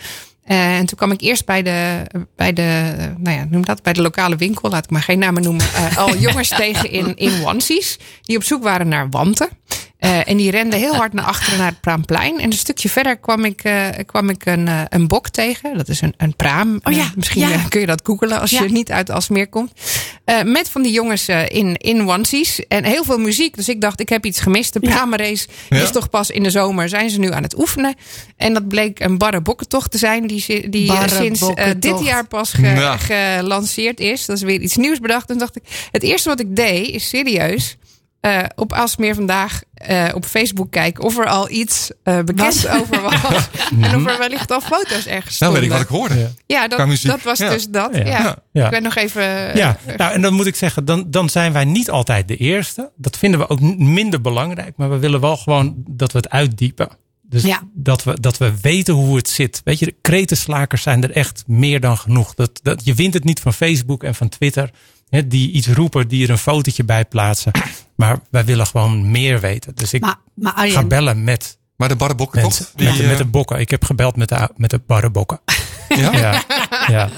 En 0.43 0.85
toen 0.85 0.97
kwam 0.97 1.11
ik 1.11 1.21
eerst 1.21 1.45
bij 1.45 1.63
de, 1.63 2.01
bij 2.35 2.53
de, 2.53 2.93
nou 3.17 3.37
ja, 3.37 3.45
noem 3.49 3.65
dat, 3.65 3.83
bij 3.83 3.93
de 3.93 4.01
lokale 4.01 4.35
winkel, 4.35 4.69
laat 4.69 4.83
ik 4.83 4.89
maar 4.89 5.01
geen 5.01 5.19
namen 5.19 5.43
noemen, 5.43 5.65
al 5.95 6.17
jongens 6.27 6.49
tegen 6.49 6.91
in, 6.91 7.15
in 7.15 7.45
onesies, 7.45 7.97
die 8.21 8.37
op 8.37 8.43
zoek 8.43 8.63
waren 8.63 8.87
naar 8.87 9.09
wanten. 9.09 9.49
Eh, 9.99 10.27
en 10.29 10.37
die 10.37 10.51
renden 10.51 10.79
heel 10.79 10.95
hard 11.01 11.13
naar 11.13 11.25
achteren 11.25 11.59
naar 11.59 11.67
het 11.67 11.79
Praamplein. 11.81 12.39
En 12.39 12.51
een 12.51 12.57
stukje 12.57 12.89
verder 12.89 13.17
kwam 13.17 13.45
ik, 13.45 13.63
eh, 13.63 13.87
kwam 14.05 14.29
ik 14.29 14.45
een, 14.45 14.67
eh, 14.67 14.81
een 14.89 15.07
bok 15.07 15.29
tegen. 15.29 15.77
Dat 15.77 15.87
is 15.89 16.01
een, 16.01 16.13
een 16.17 16.35
praam. 16.35 16.79
Oh 16.83 16.93
ja, 16.93 17.11
misschien 17.15 17.49
ja. 17.49 17.65
kun 17.69 17.79
je 17.79 17.85
dat 17.85 18.01
googelen 18.03 18.39
als 18.39 18.51
Ja. 18.51 18.63
je 18.63 18.69
niet 18.69 18.91
uit 18.91 19.09
Alsmeer 19.11 19.47
komt. 19.47 19.71
Met 20.45 20.69
van 20.69 20.81
die 20.81 20.91
jongens 20.91 21.27
in, 21.47 21.75
in 21.77 22.09
onesies. 22.09 22.67
En 22.67 22.83
heel 22.83 23.03
veel 23.03 23.17
muziek. 23.17 23.55
Dus 23.55 23.69
ik 23.69 23.81
dacht, 23.81 23.99
ik 23.99 24.09
heb 24.09 24.25
iets 24.25 24.39
gemist. 24.39 24.73
De 24.73 24.79
pramenrace 24.79 25.47
is 25.69 25.91
toch 25.91 26.09
pas 26.09 26.29
in 26.29 26.43
de 26.43 26.49
zomer. 26.49 26.89
Zijn 26.89 27.09
ze 27.09 27.19
nu 27.19 27.31
aan 27.31 27.43
het 27.43 27.59
oefenen. 27.59 27.95
En 28.37 28.53
dat 28.53 28.67
bleek 28.67 28.99
een 28.99 29.17
barre 29.17 29.41
bokkentocht 29.41 29.91
te 29.91 29.97
zijn. 29.97 30.27
Die, 30.27 30.69
die 30.69 30.91
sinds 31.07 31.51
dit 31.79 31.99
jaar 32.03 32.27
pas 32.27 32.53
ge- 32.53 32.95
gelanceerd 32.97 33.99
is. 33.99 34.25
Dat 34.25 34.35
is 34.35 34.43
weer 34.43 34.61
iets 34.61 34.75
nieuws 34.75 34.99
bedacht. 34.99 35.27
Toen 35.27 35.37
dacht 35.37 35.55
ik, 35.55 35.63
het 35.91 36.03
eerste 36.03 36.29
wat 36.29 36.39
ik 36.39 36.55
deed 36.55 36.87
is 36.87 37.09
serieus 37.09 37.77
eh, 38.21 38.43
op 38.55 38.73
Aalsmeer 38.73 39.15
vandaag 39.15 39.61
eh, 39.73 40.07
op 40.13 40.25
Facebook 40.25 40.71
kijken 40.71 41.03
of 41.03 41.17
er 41.17 41.25
al 41.27 41.49
iets 41.49 41.91
eh, 42.03 42.19
bekend 42.21 42.67
over 42.69 43.01
was. 43.01 43.13
en 43.81 43.95
of 43.95 44.05
er 44.11 44.17
wellicht 44.17 44.51
al 44.51 44.61
foto's 44.61 45.05
ergens 45.05 45.39
Nou 45.39 45.51
stonden. 45.51 45.53
weet 45.53 45.63
ik 45.63 45.71
wat 45.71 45.81
ik 45.81 45.87
hoorde. 45.87 46.31
Ja. 46.45 46.67
Dat, 46.67 46.99
dat 47.03 47.21
was 47.21 47.37
Ja. 47.39 47.49
dus 47.49 47.67
dat. 47.67 47.95
Ja. 47.95 48.03
Ja. 48.05 48.37
Ja. 48.51 48.63
Ik 48.65 48.71
ben 48.71 48.83
nog 48.83 48.95
even... 48.95 49.23
Ja, 49.57 49.77
nou, 49.97 50.13
en 50.13 50.21
dan 50.21 50.33
moet 50.33 50.45
ik 50.45 50.55
zeggen, 50.55 50.85
dan, 50.85 51.05
dan 51.07 51.29
zijn 51.29 51.53
wij 51.53 51.65
niet 51.65 51.89
altijd 51.89 52.27
de 52.27 52.37
eerste. 52.37 52.91
Dat 52.95 53.17
vinden 53.17 53.39
we 53.39 53.49
ook 53.49 53.59
minder 53.77 54.21
belangrijk, 54.21 54.77
maar 54.77 54.89
we 54.89 54.97
willen 54.97 55.19
wel 55.19 55.37
gewoon 55.37 55.75
dat 55.89 56.11
we 56.11 56.17
het 56.17 56.29
uitdiepen. 56.29 56.89
Dus 57.21 57.43
Ja. 57.43 57.61
dat, 57.73 58.03
we, 58.03 58.19
dat 58.19 58.37
we 58.37 58.53
weten 58.61 58.93
hoe 58.93 59.15
het 59.15 59.29
zit. 59.29 59.61
Weet 59.63 59.79
je, 59.79 59.85
de 59.85 59.95
kretenslakers 60.01 60.81
zijn 60.81 61.03
er 61.03 61.11
echt 61.11 61.43
meer 61.47 61.79
dan 61.79 61.97
genoeg. 61.97 62.33
Dat, 62.35 62.59
dat, 62.63 62.81
je 62.85 62.93
wint 62.93 63.13
het 63.13 63.23
niet 63.23 63.39
van 63.39 63.53
Facebook 63.53 64.03
en 64.03 64.15
van 64.15 64.29
Twitter. 64.29 64.69
Hè, 65.09 65.27
die 65.27 65.51
iets 65.51 65.67
roepen, 65.67 66.07
die 66.07 66.23
er 66.23 66.29
een 66.29 66.37
fotootje 66.37 66.83
bij 66.83 67.05
plaatsen. 67.05 67.51
Maar 67.95 68.19
wij 68.29 68.45
willen 68.45 68.67
gewoon 68.67 69.11
meer 69.11 69.39
weten. 69.39 69.75
Dus 69.75 69.93
ik 69.93 70.01
Maar, 70.01 70.15
maar 70.33 70.53
ga 70.69 70.83
bellen 70.83 71.23
met 71.23 71.57
Maar 71.75 71.87
de 71.87 71.95
barrebokkentocht, 71.95 72.59
mensen. 72.59 72.77
die, 72.77 72.87
met, 72.87 72.97
de, 72.97 73.03
met 73.03 73.17
de 73.17 73.23
eh, 73.23 73.29
bokken. 73.29 73.59
Ik 73.59 73.69
heb 73.69 73.83
gebeld 73.85 74.15
met 74.15 74.29
de, 74.29 74.49
met 74.55 74.69
de 74.69 74.81
barrebokken. 74.87 75.39
ja? 75.89 76.11
Ja, 76.17 76.43
ja. 76.87 77.09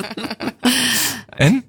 En? 1.30 1.64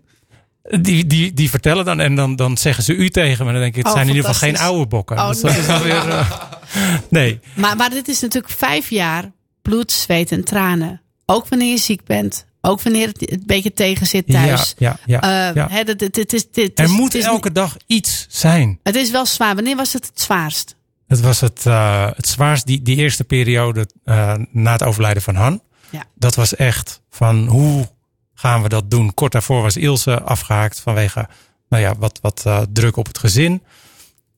Die, 0.81 1.07
die, 1.07 1.33
die 1.33 1.51
vertellen 1.51 1.85
dan 1.85 2.01
en 2.01 2.15
dan, 2.15 2.37
dan 2.37 2.57
zeggen 2.57 2.85
ze 2.85 2.95
u 2.95 3.11
tegen 3.11 3.47
me. 3.47 3.53
Dan 3.53 3.61
denk 3.61 3.73
ik, 3.77 3.79
het 3.79 3.87
Oh, 3.87 3.93
zijn 3.93 4.09
in 4.09 4.15
ieder 4.15 4.31
geval 4.31 4.49
geen 4.49 4.59
oude 4.59 4.87
bokken. 4.87 5.17
Oh, 5.19 5.29
dus 5.29 5.41
dat 5.41 5.57
is 5.57 5.67
dan 5.67 5.83
weer. 5.83 6.09
eh, 6.09 6.31
nee. 7.11 7.41
maar, 7.55 7.77
maar 7.77 7.91
dit 7.91 8.09
is 8.09 8.21
natuurlijk 8.21 8.53
vijf 8.53 8.91
jaar 8.91 9.33
bloed, 9.63 9.93
zweet 9.93 10.33
en 10.33 10.45
tranen. 10.45 11.01
Ook 11.27 11.49
wanneer 11.49 11.71
je 11.71 11.79
ziek 11.79 12.05
bent. 12.05 12.47
Ook 12.65 12.83
wanneer 12.83 13.07
het 13.07 13.31
een 13.33 13.43
beetje 13.47 13.73
tegen 13.73 14.07
zit 14.07 14.27
thuis. 14.27 14.75
Ja, 14.79 14.97
ja, 15.07 15.21
ja, 15.55 15.69
Eh, 15.71 15.85
dit, 15.85 15.99
dit, 15.99 16.15
dit 16.15 16.33
is, 16.33 16.51
dit 16.51 16.79
Er 16.79 16.85
is- 16.85 16.91
moet 16.91 17.13
het 17.13 17.23
is 17.23 17.29
elke 17.29 17.53
dag 17.53 17.77
iets 17.87 18.27
zijn. 18.29 18.79
Het 18.83 18.95
is 18.95 19.11
wel 19.11 19.27
zwaar. 19.27 19.55
Wanneer 19.55 19.77
was 19.77 19.93
het 19.93 20.07
het 20.07 20.21
zwaarst? 20.21 20.77
Het 21.07 21.21
was 21.21 21.41
het, 21.41 21.67
eh, 21.67 22.07
het 22.17 22.29
zwaarst, 22.29 22.67
die, 22.67 22.83
die 22.83 22.97
eerste 22.97 23.25
periode 23.25 23.87
eh, 24.05 24.35
na 24.51 24.73
het 24.73 24.83
overlijden 24.83 25.23
van 25.23 25.35
Han. 25.35 25.61
Ja. 25.91 26.05
Dat 26.15 26.35
was 26.35 26.57
echt 26.57 27.01
van 27.11 27.47
hoe 27.47 27.89
gaan 28.35 28.63
we 28.63 28.69
dat 28.69 28.91
doen? 28.91 29.15
Kort 29.15 29.33
daarvoor 29.33 29.63
was 29.63 29.77
Ilse 29.77 30.23
afgehaakt 30.23 30.81
vanwege 30.81 31.29
nou 31.69 31.83
ja, 31.83 31.95
wat, 31.99 32.19
wat 32.23 32.43
eh, 32.47 32.61
druk 32.73 32.97
op 32.97 33.07
het 33.07 33.19
gezin. 33.19 33.63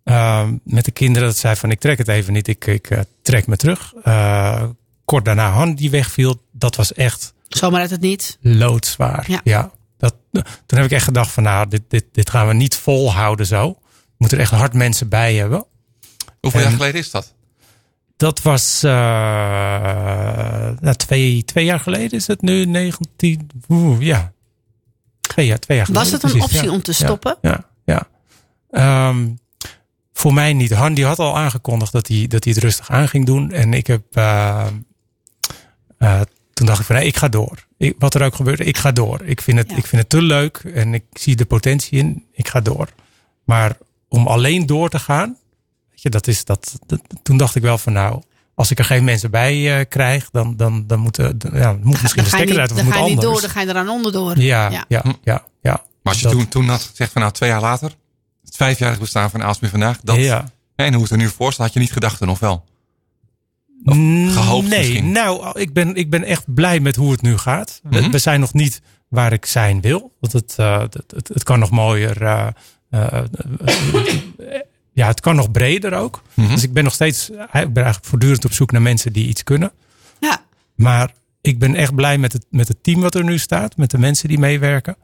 Ehm, 0.04 0.54
met 0.64 0.84
de 0.84 0.90
kinderen 0.90 1.28
dat 1.28 1.36
zei 1.36 1.56
van 1.56 1.70
ik 1.70 1.80
trek 1.80 1.98
het 1.98 2.08
even 2.08 2.32
niet, 2.32 2.48
ik, 2.48 2.66
ik 2.66 2.90
eh, 2.90 3.00
trek 3.22 3.46
me 3.46 3.56
terug. 3.56 3.92
Eh, 4.02 4.62
kort 5.04 5.24
daarna 5.24 5.50
Han 5.50 5.74
die 5.74 5.90
wegviel, 5.90 6.42
dat 6.52 6.76
was 6.76 6.92
echt 6.92 7.33
Zomaar 7.48 7.80
uit 7.80 7.90
het 7.90 8.00
niet. 8.00 8.38
loodzwaar. 8.40 9.40
Ja. 9.44 9.70
dat, 9.98 10.14
toen 10.66 10.78
heb 10.78 10.84
ik 10.84 10.90
echt 10.90 11.04
gedacht 11.04 11.30
van 11.30 11.42
nou, 11.42 11.68
dit, 11.68 11.82
dit, 11.88 12.04
dit 12.12 12.30
gaan 12.30 12.46
we 12.48 12.54
niet 12.54 12.76
volhouden 12.76 13.46
zo. 13.46 13.68
We 13.90 14.14
moeten 14.16 14.38
er 14.38 14.44
echt 14.44 14.52
hard 14.52 14.72
mensen 14.74 15.08
bij 15.08 15.34
hebben. 15.34 15.64
Hoeveel 16.40 16.60
En- 16.60 16.66
jaar 16.66 16.76
geleden 16.76 17.00
is 17.00 17.10
dat? 17.10 17.34
Dat 18.16 18.42
was 18.42 18.82
eh, 18.82 18.90
nou, 20.80 20.94
twee, 20.96 21.44
twee 21.44 21.64
jaar 21.64 21.80
geleden 21.80 22.10
is 22.18 22.26
het 22.26 22.42
nu, 22.42 22.64
19, 22.64 23.48
oeh, 23.68 24.00
ja. 24.00 24.32
Twee 25.20 25.46
jaar, 25.46 25.58
twee 25.58 25.76
jaar 25.76 25.86
geleden. 25.86 26.04
Was 26.10 26.12
het 26.14 26.22
een 26.22 26.30
precies, 26.38 26.50
optie 26.56 26.68
ja. 26.68 26.74
om 26.74 26.82
te 26.82 26.90
Ja, 26.90 26.96
stoppen? 26.96 27.36
Ja, 27.42 27.64
ja. 27.84 28.08
Ehm, 28.70 29.28
voor 30.12 30.34
mij 30.34 30.52
niet. 30.52 30.72
Han 30.72 30.94
die 30.94 31.04
had 31.04 31.18
al 31.18 31.36
aangekondigd 31.38 31.92
dat 31.92 32.08
hij, 32.08 32.26
dat 32.26 32.44
hij 32.44 32.52
het 32.52 32.62
rustig 32.62 32.90
aan 32.90 33.08
ging 33.08 33.26
doen. 33.26 33.50
En 33.52 33.72
ik 33.74 33.86
heb, 33.86 34.02
eh, 34.12 34.66
toen 36.54 36.66
dacht 36.66 36.80
ik 36.80 36.86
van 36.86 36.96
nee, 36.96 37.06
ik 37.06 37.16
ga 37.16 37.28
door. 37.28 37.66
Ik, 37.78 37.94
wat 37.98 38.14
er 38.14 38.22
ook 38.24 38.34
gebeurt, 38.34 38.60
ik 38.60 38.76
ga 38.76 38.92
door. 38.92 39.22
Ik 39.24 39.40
vind, 39.40 39.58
het, 39.58 39.70
Ja. 39.70 39.76
ik 39.76 39.86
vind 39.86 40.00
het 40.02 40.10
te 40.10 40.22
leuk 40.22 40.56
en 40.74 40.94
ik 40.94 41.04
zie 41.12 41.36
de 41.36 41.44
potentie 41.44 41.98
in. 41.98 42.24
Ik 42.32 42.48
ga 42.48 42.60
door. 42.60 42.88
Maar 43.44 43.76
om 44.08 44.26
alleen 44.26 44.66
door 44.66 44.88
te 44.88 44.98
gaan, 44.98 45.36
weet 45.90 46.02
je, 46.02 46.10
dat 46.10 46.26
is 46.26 46.44
dat, 46.44 46.78
dat- 46.86 47.00
toen 47.22 47.36
dacht 47.36 47.54
ik 47.54 47.62
wel 47.62 47.78
van 47.78 47.92
nou, 47.92 48.22
als 48.54 48.70
ik 48.70 48.78
er 48.78 48.84
geen 48.84 49.04
mensen 49.04 49.30
bij 49.30 49.78
eh, 49.78 49.84
krijg, 49.88 50.30
dan, 50.30 50.56
dan, 50.56 50.86
dan 50.86 50.98
moet, 50.98 51.14
de- 51.14 51.36
ja, 51.52 51.72
moet 51.82 52.02
misschien 52.02 52.22
Dan 52.22 52.24
de 52.24 52.36
stekker 52.36 52.54
eruit 52.54 52.70
of 52.70 52.76
dan 52.76 52.84
moet 52.84 52.94
ga 52.94 53.00
je 53.00 53.04
niet 53.08 53.18
anders. 53.18 53.32
door, 53.32 53.40
dan 53.40 53.50
ga 53.50 53.60
je 53.60 53.68
eraan 53.68 53.88
onderdoor. 53.88 54.38
Ja, 54.38 54.70
Ja. 54.70 54.84
ja, 54.88 55.02
ja, 55.22 55.44
ja. 55.62 55.72
Maar 55.72 56.12
als 56.12 56.16
je 56.20 56.22
Dat- 56.22 56.32
toen, 56.32 56.48
toen 56.48 56.68
had 56.68 56.82
gezegd 56.82 57.12
van 57.12 57.20
nou 57.20 57.32
twee 57.34 57.48
jaar 57.50 57.60
later, 57.60 57.96
het 58.44 58.56
vijfjarig 58.56 58.98
bestaan 58.98 59.30
van 59.30 59.42
Aalsmeer 59.42 59.70
vandaag, 59.70 59.98
dat, 60.02 60.16
ja. 60.16 60.50
en 60.76 60.92
hoe 60.92 61.02
het 61.02 61.12
er 61.12 61.16
nu 61.18 61.28
voor 61.28 61.52
staat, 61.52 61.64
had 61.66 61.74
je 61.74 61.80
niet 61.80 61.92
gedacht 61.92 62.18
dan 62.18 62.28
of 62.30 62.38
wel? 62.38 62.64
Of 63.84 63.96
gehoopt 64.34 64.68
nee, 64.68 64.78
misschien? 64.78 65.12
nou, 65.12 65.60
ik 65.60 65.72
ben, 65.72 65.94
ik 65.94 66.10
ben 66.10 66.24
echt 66.24 66.54
blij 66.54 66.80
met 66.80 66.96
hoe 66.96 67.10
het 67.12 67.22
nu 67.22 67.36
gaat. 67.38 67.80
We- 67.82 68.00
Mhm. 68.00 68.10
we, 68.10 68.18
zijn 68.18 68.40
nog 68.40 68.52
niet 68.52 68.80
waar 69.08 69.32
ik 69.32 69.46
zijn 69.46 69.80
wil. 69.80 70.12
Want 70.20 70.32
het, 70.32 70.54
eh, 70.56 70.78
het, 70.80 70.94
het, 71.14 71.28
het 71.32 71.42
kan 71.42 71.58
nog 71.58 71.70
mooier. 71.70 72.22
eh, 72.22 72.46
eh, 72.90 73.22
ja, 74.92 75.06
het 75.06 75.20
kan 75.20 75.36
nog 75.36 75.50
breder 75.50 75.92
ook. 75.92 76.22
Mhm. 76.34 76.48
Dus 76.48 76.62
ik 76.62 76.72
ben 76.72 76.84
nog 76.84 76.92
steeds, 76.92 77.30
ik 77.30 77.36
ben 77.50 77.58
eigenlijk 77.74 78.04
voortdurend 78.04 78.44
op 78.44 78.52
zoek 78.52 78.72
naar 78.72 78.82
mensen 78.82 79.12
die 79.12 79.28
iets 79.28 79.42
kunnen. 79.42 79.72
Ja. 80.20 80.42
Maar 80.74 81.12
ik 81.40 81.58
ben 81.58 81.74
echt 81.74 81.94
blij 81.94 82.18
met 82.18 82.32
het, 82.32 82.46
met 82.50 82.68
het 82.68 82.82
team 82.82 83.00
wat 83.00 83.14
er 83.14 83.24
nu 83.24 83.38
staat. 83.38 83.76
Met 83.76 83.90
de 83.90 83.98
mensen 83.98 84.28
die 84.28 84.38
meewerken. 84.38 84.96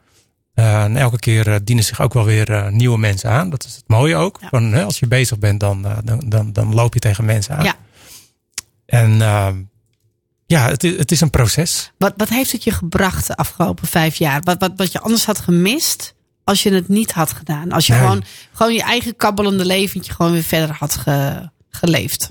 Eh, 0.55 0.83
en 0.85 0.97
elke 0.97 1.19
keer 1.19 1.49
eh, 1.49 1.57
dienen 1.65 1.85
zich 1.85 2.01
ook 2.01 2.13
wel 2.15 2.25
weer 2.25 2.53
eh, 2.53 2.69
nieuwe 2.69 2.99
mensen 2.99 3.31
aan. 3.31 3.51
Dat 3.51 3.65
is 3.65 3.75
het 3.75 3.85
mooie 3.87 4.17
ook. 4.17 4.39
Ja. 4.41 4.49
Van, 4.49 4.75
als 4.75 4.99
je 4.99 5.07
bezig 5.07 5.39
bent, 5.39 5.61
dan, 5.61 5.87
dan, 6.05 6.21
dan, 6.29 6.53
dan 6.53 6.75
loop 6.75 6.95
je 6.95 7.01
tegen 7.01 7.25
mensen 7.25 7.57
aan. 7.57 7.65
Ja. 7.65 7.75
En 8.91 9.23
ehm, 9.23 9.63
ja, 10.47 10.69
het 10.69 10.85
is, 10.85 10.97
het 10.97 11.11
is 11.13 11.21
een 11.21 11.31
proces. 11.31 11.93
Wat, 11.99 12.13
wat 12.17 12.29
heeft 12.29 12.53
het 12.53 12.65
je 12.65 12.71
gebracht 12.71 13.27
de 13.27 13.37
afgelopen 13.37 13.87
vijf 13.89 14.17
jaar? 14.17 14.41
Wat, 14.43 14.59
wat, 14.59 14.73
wat 14.77 14.93
je 14.93 15.01
anders 15.01 15.25
had 15.27 15.39
gemist 15.39 16.15
als 16.45 16.63
je 16.63 16.73
het 16.73 16.89
niet 16.89 17.13
had 17.13 17.33
gedaan? 17.33 17.73
Als 17.73 17.87
je 17.87 17.93
Nee. 17.93 18.03
gewoon, 18.03 18.25
gewoon 18.53 18.73
je 18.75 18.83
eigen 18.83 19.17
kabbelende 19.17 19.65
leventje 19.65 20.13
gewoon 20.13 20.33
weer 20.33 20.43
verder 20.43 20.77
had 20.79 20.97
ge- 20.97 21.51
geleefd. 21.71 22.29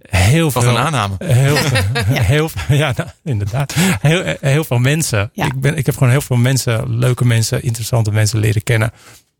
Heel 0.00 0.50
Wat 0.50 0.62
veel. 0.62 0.72
een 0.72 0.78
aanname. 0.78 1.14
Heel, 1.18 1.56
heel, 2.34 2.48
veel- 2.48 2.76
ja, 2.76 2.92
nou, 2.96 3.08
inderdaad. 3.24 3.74
Heel, 4.00 4.36
heel 4.40 4.64
veel 4.64 4.78
mensen. 4.78 5.30
Ja. 5.32 5.44
Ik, 5.46 5.60
ben, 5.60 5.76
ik 5.76 5.86
heb 5.86 5.94
gewoon 5.96 6.10
heel 6.12 6.20
veel 6.20 6.36
mensen, 6.36 6.98
leuke 6.98 7.24
mensen, 7.24 7.62
interessante 7.62 8.10
mensen 8.12 8.38
leren 8.38 8.62
kennen. 8.62 8.92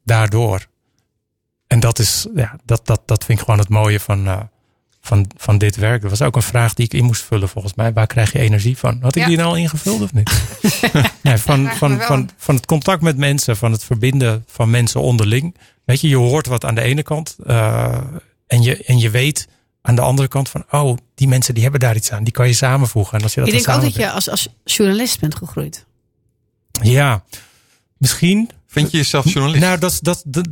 Daardoor. 0.05 0.67
En 1.67 1.81
dat 1.81 1.99
is, 1.99 2.27
ja, 2.35 2.57
dat, 2.65 2.87
dat, 2.87 3.03
dat 3.07 3.25
vind 3.25 3.39
ik 3.39 3.45
gewoon 3.45 3.61
het 3.61 3.69
mooie 3.69 4.01
van, 4.01 4.27
eh, 4.27 4.41
van, 5.01 5.27
van 5.37 5.59
dit 5.59 5.77
werk. 5.77 6.01
Dat 6.03 6.11
was 6.11 6.23
ook 6.23 6.37
een 6.37 6.43
vraag 6.43 6.75
die 6.75 6.85
ik 6.85 6.93
in 6.95 7.05
moest 7.05 7.23
vullen 7.23 7.49
volgens 7.49 7.75
mij. 7.75 7.93
Waar 7.93 8.07
krijg 8.07 8.33
je 8.33 8.39
energie 8.39 8.79
van? 8.79 8.99
Had 9.03 9.17
ik 9.17 9.23
Ja. 9.23 9.29
die 9.29 9.37
nou 9.37 9.49
al 9.49 9.57
ingevuld 9.57 10.01
of 10.03 10.13
niet? 10.13 10.31
nee, 11.23 11.37
van, 11.37 11.69
van, 11.71 12.01
van, 12.01 12.31
van 12.37 12.55
het 12.55 12.67
contact 12.67 13.03
met 13.03 13.17
mensen, 13.17 13.57
van 13.57 13.73
het 13.73 13.85
verbinden 13.85 14.45
van 14.47 14.71
mensen 14.71 15.01
onderling. 15.01 15.57
Weet 15.85 16.01
je, 16.01 16.09
je 16.09 16.17
hoort 16.17 16.47
wat 16.47 16.65
aan 16.65 16.75
de 16.75 16.81
ene 16.83 17.03
kant. 17.03 17.37
eh, 17.47 17.99
en, 18.47 18.63
je, 18.63 18.77
en 18.85 18.99
je 18.99 19.11
weet 19.11 19.49
aan 19.83 19.95
de 19.95 20.01
andere 20.01 20.29
kant 20.29 20.49
van, 20.49 20.65
oh, 20.71 20.97
die 21.15 21.29
mensen 21.29 21.55
die 21.55 21.63
hebben 21.63 21.81
daar 21.81 21.97
iets 21.97 22.13
aan. 22.13 22.25
Die 22.25 22.33
kan 22.33 22.47
je 22.47 22.53
samenvoegen. 22.53 23.17
En 23.19 23.23
als 23.23 23.35
je 23.35 23.41
dat 23.41 23.49
Ik 23.49 23.55
denk 23.65 23.77
ook 23.77 23.83
dat 23.83 23.95
je 23.95 24.11
als, 24.11 24.31
als 24.31 24.49
journalist 24.65 25.21
bent 25.21 25.35
gegroeid. 25.35 25.87
Ja, 26.83 27.25
misschien. 27.97 28.51
Vind 28.67 28.91
je 28.91 28.97
jezelf 28.97 29.25
journalist? 29.33 29.63
Nou, 29.63 29.79
dat, 29.79 29.93
is- 29.93 30.01
dat, 30.01 30.23
dat, 30.27 30.49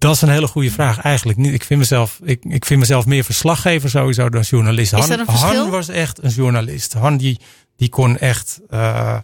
dat 0.00 0.14
is 0.14 0.22
een 0.22 0.28
hele 0.28 0.46
goede 0.46 0.70
vraag. 0.70 1.00
Eigenlijk 1.00 1.38
niet. 1.38 1.52
Ik 1.54 1.64
vind 1.64 1.80
mezelf, 1.80 2.20
ik, 2.22 2.44
ik 2.44 2.64
vind 2.64 2.80
mezelf 2.80 3.06
meer 3.06 3.24
verslaggever 3.24 3.90
sowieso 3.90 4.28
dan 4.28 4.40
journalist. 4.42 4.92
Is 4.92 4.98
Han, 4.98 5.08
dat 5.08 5.18
een 5.18 5.24
verschil? 5.26 5.60
Han 5.60 5.70
was 5.70 5.88
echt 5.88 6.22
een 6.22 6.30
journalist. 6.30 6.92
Han 6.92 7.16
die, 7.16 7.38
die 7.76 7.88
kon 7.88 8.18
echt 8.18 8.60
eh, 8.70 9.18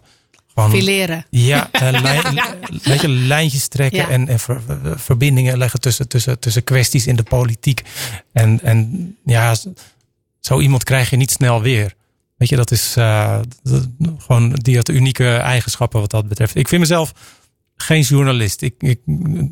gewoon... 0.53 0.69
Fileren. 0.71 1.25
Ja, 1.29 1.69
eh, 1.71 2.01
lijn, 2.01 2.41
weet 2.83 3.01
je, 3.01 3.07
lijntjes 3.09 3.67
trekken 3.67 3.99
Ja. 3.99 4.09
en, 4.09 4.27
en 4.27 4.39
ver- 4.39 4.61
ver- 4.65 4.99
verbindingen 4.99 5.57
leggen 5.57 5.79
tussen, 5.79 6.07
tussen, 6.07 6.39
tussen 6.39 6.63
kwesties 6.63 7.07
in 7.07 7.15
de 7.15 7.23
politiek. 7.23 7.81
En, 8.33 8.59
en 8.63 9.15
ja, 9.25 9.55
zo 10.39 10.59
iemand 10.59 10.83
krijg 10.83 11.09
je 11.09 11.15
niet 11.17 11.31
snel 11.31 11.61
weer. 11.61 11.93
Weet 12.37 12.49
je, 12.49 12.55
dat 12.55 12.71
is 12.71 12.93
eh, 12.97 13.39
dat- 13.63 13.87
gewoon, 14.17 14.53
die 14.53 14.75
had 14.75 14.89
unieke 14.89 15.35
eigenschappen 15.35 15.99
wat 15.99 16.11
dat 16.11 16.27
betreft. 16.27 16.55
Ik 16.55 16.67
vind 16.67 16.81
mezelf 16.81 17.11
geen 17.77 18.01
journalist. 18.01 18.61
Ik, 18.61 18.73
ik, 18.77 18.99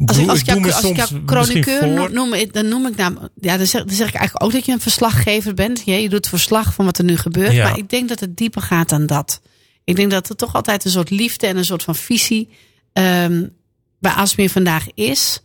Als 0.06 0.18
ik, 0.18 0.30
als 0.30 0.40
ik 0.40 0.46
doe 0.46 0.60
jou, 0.60 0.74
als 0.74 0.84
ik 0.84 0.96
jou 0.96 1.22
chroniqueur 1.26 1.88
noem, 1.88 2.14
noem, 2.14 2.52
dan 2.52 2.68
noem 2.68 2.86
ik 2.86 2.96
nou, 2.96 3.18
ja, 3.42 3.58
dan 3.58 3.66
zeg, 3.68 3.84
dan 3.84 3.96
zeg 3.96 4.08
ik 4.08 4.16
eigenlijk 4.16 4.46
ook 4.46 4.52
dat 4.52 4.66
je 4.66 4.72
een 4.72 4.80
verslaggever 4.80 5.54
bent. 5.54 5.82
Ja, 5.86 5.96
je 5.96 6.10
doet 6.10 6.28
verslag 6.28 6.74
van 6.74 6.86
wat 6.86 6.98
er 6.98 7.04
nu 7.04 7.18
gebeurt. 7.18 7.52
Ja. 7.52 7.70
Maar 7.70 7.78
ik 7.78 7.90
denk 7.90 8.10
dat 8.10 8.20
het 8.20 8.38
dieper 8.38 8.62
gaat 8.62 8.90
dan 8.90 9.06
dat. 9.06 9.42
Ik 9.84 9.96
denk 9.96 10.12
dat 10.12 10.30
er 10.30 10.36
toch 10.36 10.56
altijd 10.56 10.86
een 10.86 10.92
soort 10.92 11.10
liefde 11.10 11.48
en 11.48 11.58
een 11.58 11.66
soort 11.66 11.84
van 11.84 11.96
visie 11.96 12.50
ehm 12.94 13.44
bij 14.00 14.12
Asmeer 14.12 14.50
vandaag 14.50 14.86
is. 14.94 15.42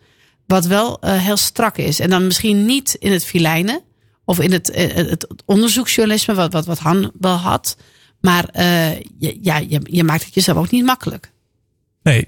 Wat 0.46 0.66
wel 0.66 1.00
eh, 1.00 1.18
heel 1.18 1.37
strak 1.37 1.76
is. 1.76 2.00
En 2.00 2.10
dan 2.10 2.26
misschien 2.26 2.64
niet 2.64 2.94
in 2.94 3.12
het 3.12 3.25
filijnen. 3.25 3.80
Of 4.25 4.40
in 4.40 4.52
het, 4.52 4.70
eh, 4.70 4.94
het 4.94 5.26
onderzoeksjournalisme 5.44 6.34
wat, 6.34 6.52
wat, 6.52 6.66
wat 6.66 6.78
Han 6.78 7.12
wel 7.18 7.37
had. 7.37 7.76
Maar 8.20 8.49
eh, 8.49 9.00
ja, 9.18 9.56
je, 9.56 9.80
je 9.82 10.04
maakt 10.04 10.25
het 10.25 10.34
jezelf 10.34 10.58
ook 10.58 10.70
niet 10.70 10.84
makkelijk. 10.84 11.32
Nee, 12.02 12.26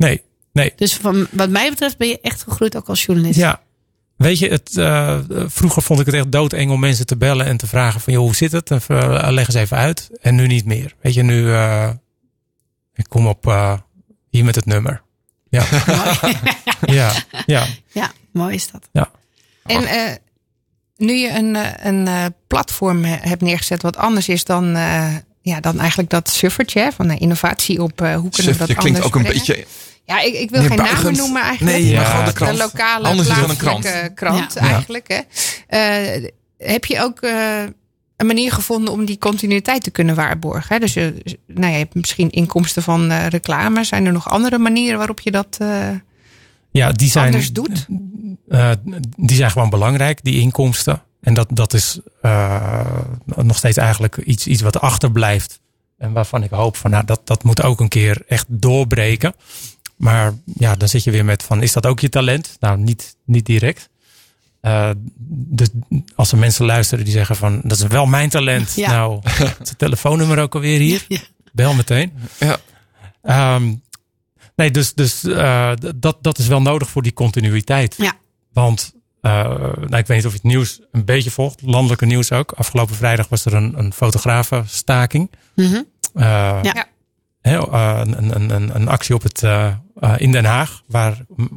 nee, 0.00 0.22
nee. 0.52 0.72
Dus 0.76 0.94
van, 0.94 1.26
wat 1.30 1.50
mij 1.50 1.70
betreft 1.70 1.96
ben 1.96 2.08
je 2.08 2.20
echt 2.20 2.42
gegroeid 2.42 2.76
ook 2.76 2.88
als 2.88 3.04
journalist. 3.04 3.38
Ja. 3.38 3.60
Weet 4.16 4.38
je, 4.38 4.48
het, 4.48 4.76
eh, 4.76 5.18
vroeger 5.46 5.82
vond 5.82 6.00
ik 6.00 6.06
het 6.06 6.14
echt 6.14 6.32
doodeng 6.32 6.70
om 6.70 6.80
mensen 6.80 7.06
te 7.06 7.16
bellen 7.16 7.46
en 7.46 7.56
te 7.56 7.66
vragen 7.66 8.00
van, 8.00 8.12
joh, 8.12 8.22
hoe 8.22 8.34
zit 8.34 8.52
het? 8.52 8.70
En, 8.70 8.80
eh, 8.88 9.26
leg 9.30 9.46
eens 9.46 9.56
even 9.56 9.76
uit. 9.76 10.10
En 10.20 10.34
nu 10.34 10.46
niet 10.46 10.64
meer. 10.64 10.94
Weet 11.00 11.14
je, 11.14 11.22
nu, 11.22 11.52
eh, 11.52 11.90
ik 12.94 13.06
kom 13.08 13.26
op 13.26 13.46
eh, 13.46 13.72
hier 14.30 14.44
met 14.44 14.54
het 14.54 14.66
nummer. 14.66 15.02
Ja, 15.48 15.64
ja, 16.80 17.12
ja, 17.46 17.66
Ja, 17.92 18.10
mooi 18.32 18.54
is 18.54 18.70
dat. 18.70 18.88
ja. 18.92 19.10
En 19.64 19.84
eh, 19.84 20.14
nu 20.96 21.12
je 21.14 21.28
een, 21.28 21.56
een 21.88 22.06
eh, 22.08 22.24
platform 22.46 23.04
he- 23.04 23.28
hebt 23.28 23.42
neergezet 23.42 23.82
wat 23.82 23.96
anders 23.96 24.28
is 24.28 24.44
dan, 24.44 24.74
eh, 24.76 25.14
ja, 25.42 25.60
dan 25.60 25.78
eigenlijk 25.78 26.10
dat 26.10 26.28
suffertje 26.28 26.90
van 26.94 27.10
innovatie 27.10 27.82
op 27.82 28.00
eh, 28.00 28.14
hoe 28.14 28.30
kunnen 28.30 28.52
we 28.52 28.58
dat 28.58 28.68
je 28.68 28.74
klinkt 28.74 29.00
anders 29.02 29.06
ook 29.06 29.14
een 29.14 29.32
beetje... 29.32 29.66
Ja, 30.10 30.20
ik, 30.20 30.34
ik 30.34 30.50
wil 30.50 30.60
geen 30.60 30.68
namen 30.68 30.84
buigend. 30.84 31.16
noemen 31.16 31.42
eigenlijk. 31.42 31.78
Nee, 31.78 31.86
maar 31.94 32.02
Maar 32.02 32.10
gewoon 32.10 32.24
de 32.24 32.32
krant. 32.32 32.50
Een 32.52 32.56
lokale 32.58 33.08
Anders 33.08 33.28
is 33.28 33.34
het 33.34 33.40
wel 33.40 33.50
een 33.50 34.14
krant 34.14 34.52
Ja. 34.54 34.60
eigenlijk. 34.60 35.08
Hè. 35.08 35.20
Eh, 35.66 36.30
heb 36.58 36.84
je 36.84 37.00
ook 37.02 37.20
eh, 37.20 37.62
een 38.16 38.26
manier 38.26 38.52
gevonden 38.52 38.92
om 38.92 39.04
die 39.04 39.18
continuïteit 39.18 39.82
te 39.82 39.90
kunnen 39.90 40.14
waarborgen? 40.14 40.74
Hè? 40.74 40.78
Dus 40.78 40.94
je, 40.94 41.14
nou, 41.46 41.66
ja, 41.66 41.72
je 41.72 41.78
hebt 41.78 41.94
misschien 41.94 42.30
inkomsten 42.30 42.82
van 42.82 43.10
eh, 43.10 43.26
reclame. 43.26 43.84
Zijn 43.84 44.06
er 44.06 44.12
nog 44.12 44.28
andere 44.30 44.58
manieren 44.58 44.98
waarop 44.98 45.20
je 45.20 45.30
dat 45.30 45.56
eh, 45.60 45.88
ja 46.70 46.92
die 46.92 47.10
zijn, 47.10 47.26
anders 47.26 47.52
doet? 47.52 47.86
eh, 48.48 48.70
die 49.16 49.36
zijn 49.36 49.50
gewoon 49.50 49.70
belangrijk, 49.70 50.18
die 50.22 50.40
inkomsten. 50.40 51.02
En 51.20 51.34
dat, 51.34 51.48
dat 51.52 51.72
is 51.74 52.00
eh, 52.22 52.80
nog 53.36 53.56
steeds 53.56 53.76
eigenlijk 53.76 54.16
iets, 54.16 54.46
iets 54.46 54.62
wat 54.62 54.80
achterblijft. 54.80 55.60
En 55.98 56.12
waarvan 56.12 56.42
ik 56.42 56.50
hoop 56.50 56.76
van, 56.76 56.90
nou, 56.90 57.04
dat, 57.04 57.20
dat 57.24 57.42
moet 57.44 57.62
ook 57.62 57.80
een 57.80 57.88
keer 57.88 58.22
echt 58.28 58.44
doorbreken. 58.48 59.34
Maar 60.00 60.32
ja, 60.44 60.74
dan 60.76 60.88
zit 60.88 61.04
je 61.04 61.10
weer 61.10 61.24
met 61.24 61.42
van, 61.42 61.62
is 61.62 61.72
dat 61.72 61.86
ook 61.86 62.00
je 62.00 62.08
talent? 62.08 62.56
Nou, 62.60 62.78
niet, 62.78 63.16
niet 63.24 63.46
direct. 63.46 63.88
Eh, 64.60 64.90
dus 65.28 65.68
als 66.14 66.32
er 66.32 66.38
mensen 66.38 66.64
luisteren 66.66 67.04
die 67.04 67.12
zeggen 67.12 67.36
van, 67.36 67.60
dat 67.64 67.78
is 67.78 67.86
wel 67.86 68.06
mijn 68.06 68.28
talent. 68.28 68.72
Ja. 68.76 68.90
Nou, 68.90 69.20
is 69.24 69.38
het 69.68 69.78
telefoonnummer 69.78 70.38
ook 70.38 70.54
alweer 70.54 70.78
hier? 70.78 71.04
Ja. 71.08 71.18
Bel 71.52 71.74
meteen. 71.74 72.12
Ja. 72.38 72.58
Ehm, 73.22 73.74
nee, 74.56 74.70
dus, 74.70 74.94
dus 74.94 75.24
eh, 75.24 75.72
dat, 75.96 76.16
dat 76.20 76.38
is 76.38 76.46
wel 76.46 76.62
nodig 76.62 76.88
voor 76.90 77.02
die 77.02 77.12
continuïteit. 77.12 77.94
Ja. 77.98 78.12
Want, 78.52 78.94
eh, 79.20 79.32
nou, 79.64 79.96
ik 79.96 80.06
weet 80.06 80.16
niet 80.16 80.26
of 80.26 80.32
je 80.32 80.38
het 80.42 80.52
nieuws 80.52 80.80
een 80.92 81.04
beetje 81.04 81.30
volgt. 81.30 81.62
Landelijke 81.62 82.06
nieuws 82.06 82.32
ook. 82.32 82.52
Afgelopen 82.52 82.94
vrijdag 82.94 83.28
was 83.28 83.44
er 83.44 83.54
een, 83.54 83.78
een 83.78 83.92
fotografenstaking. 83.92 85.30
Mhm. 85.54 85.82
Eh, 86.14 86.58
Ja. 86.62 86.86
eh, 87.42 88.00
een, 88.04 88.34
een, 88.34 88.50
een, 88.50 88.74
een 88.74 88.88
actie 88.88 89.14
op 89.14 89.22
het, 89.22 89.42
in 90.16 90.32
Den 90.32 90.44
Haag. 90.44 90.82
Waar 90.86 91.16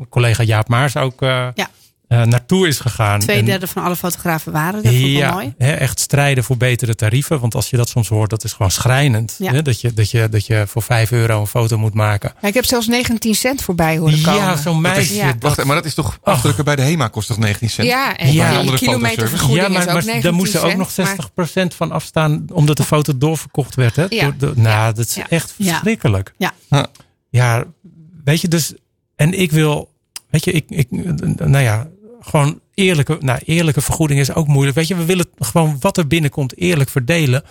collega 0.09 0.43
Jaap 0.43 0.67
Maars 0.67 0.95
ook 0.97 1.21
eh, 1.21 1.47
Ja. 1.53 1.69
eh, 2.07 2.21
naartoe 2.21 2.67
is 2.67 2.79
gegaan. 2.79 3.19
Twee 3.19 3.51
En- 3.51 3.67
van 3.67 3.83
alle 3.83 3.95
fotografen 3.95 4.51
waren. 4.51 4.83
Dat 4.83 4.91
vond 4.91 4.95
ik 5.05 5.11
wel 5.11 5.11
ja, 5.21 5.31
mooi. 5.33 5.53
hè, 5.57 5.71
echt 5.71 5.99
strijden 5.99 6.43
voor 6.43 6.57
betere 6.57 6.95
tarieven. 6.95 7.39
Want 7.39 7.55
als 7.55 7.69
je 7.69 7.77
dat 7.77 7.89
soms 7.89 8.07
hoort, 8.07 8.29
dat 8.29 8.43
is 8.43 8.53
gewoon 8.53 8.71
schrijnend. 8.71 9.35
Ja. 9.37 9.51
Hè, 9.51 9.61
dat, 9.61 9.81
je, 9.81 9.93
dat, 9.93 10.11
je, 10.11 10.29
dat 10.29 10.45
je 10.45 10.63
voor 10.67 10.81
5 10.81 11.11
euro 11.11 11.39
een 11.39 11.47
foto 11.47 11.77
moet 11.77 11.93
maken. 11.93 12.33
Ja, 12.41 12.47
ik 12.47 12.53
heb 12.53 12.65
zelfs 12.65 12.87
19 12.87 13.35
cent 13.35 13.61
voorbij 13.61 13.97
horen 13.97 14.21
komen. 14.21 14.41
Ja, 14.41 14.55
zo'n 14.55 14.81
meisje. 14.81 15.35
Wacht, 15.39 15.63
maar 15.63 15.75
dat 15.75 15.85
is 15.85 15.93
toch 15.93 16.17
afdrukken 16.23 16.65
bij 16.65 16.75
de 16.75 16.81
HEMA 16.81 17.07
kost 17.07 17.27
toch 17.27 17.37
19 17.37 17.69
cent? 17.69 17.87
Ja, 17.87 18.17
en 18.17 18.33
Ja. 18.33 18.51
ja, 18.51 18.57
Andere 18.57 18.77
kilometervergoeding 18.77 19.59
ja, 19.61 19.67
is 19.67 19.73
maar, 19.73 19.81
ook 19.81 19.93
maar 19.93 19.95
19 20.03 20.21
daar 20.21 20.33
moest 20.33 20.53
er 20.55 20.63
ook 20.63 20.75
nog 20.75 20.91
60% 20.91 21.69
maar- 21.69 21.77
van 21.77 21.91
afstaan. 21.91 22.45
Omdat 22.51 22.77
de 22.77 22.83
foto 22.83 23.17
doorverkocht 23.17 23.75
werd. 23.75 23.95
Hè? 23.95 24.05
Ja. 24.09 24.31
Door 24.37 24.53
de- 24.55 24.61
nou, 24.61 24.93
dat 24.93 25.07
is 25.07 25.15
Ja. 25.15 25.29
echt 25.29 25.53
Ja. 25.57 25.65
verschrikkelijk. 25.71 26.33
Ja. 26.37 26.51
Ja. 27.29 27.65
Weet 28.23 28.41
je, 28.41 28.47
dus. 28.47 28.73
En 29.15 29.39
ik 29.39 29.51
wil. 29.51 29.91
Weet 30.29 30.43
je, 30.45 30.51
ik. 30.51 30.65
ik 30.69 30.91
nou 31.37 31.57
ja, 31.63 31.87
gewoon 32.21 32.59
eerlijke. 32.73 33.17
Nou, 33.19 33.39
eerlijke 33.45 33.81
vergoeding 33.81 34.19
is 34.19 34.33
ook 34.33 34.47
moeilijk. 34.47 34.75
Weet 34.75 34.87
je, 34.87 34.95
we 34.95 35.05
willen 35.05 35.25
gewoon 35.37 35.77
wat 35.79 35.97
er 35.97 36.07
binnenkomt 36.07 36.57
eerlijk 36.57 36.89
verdelen. 36.89 37.43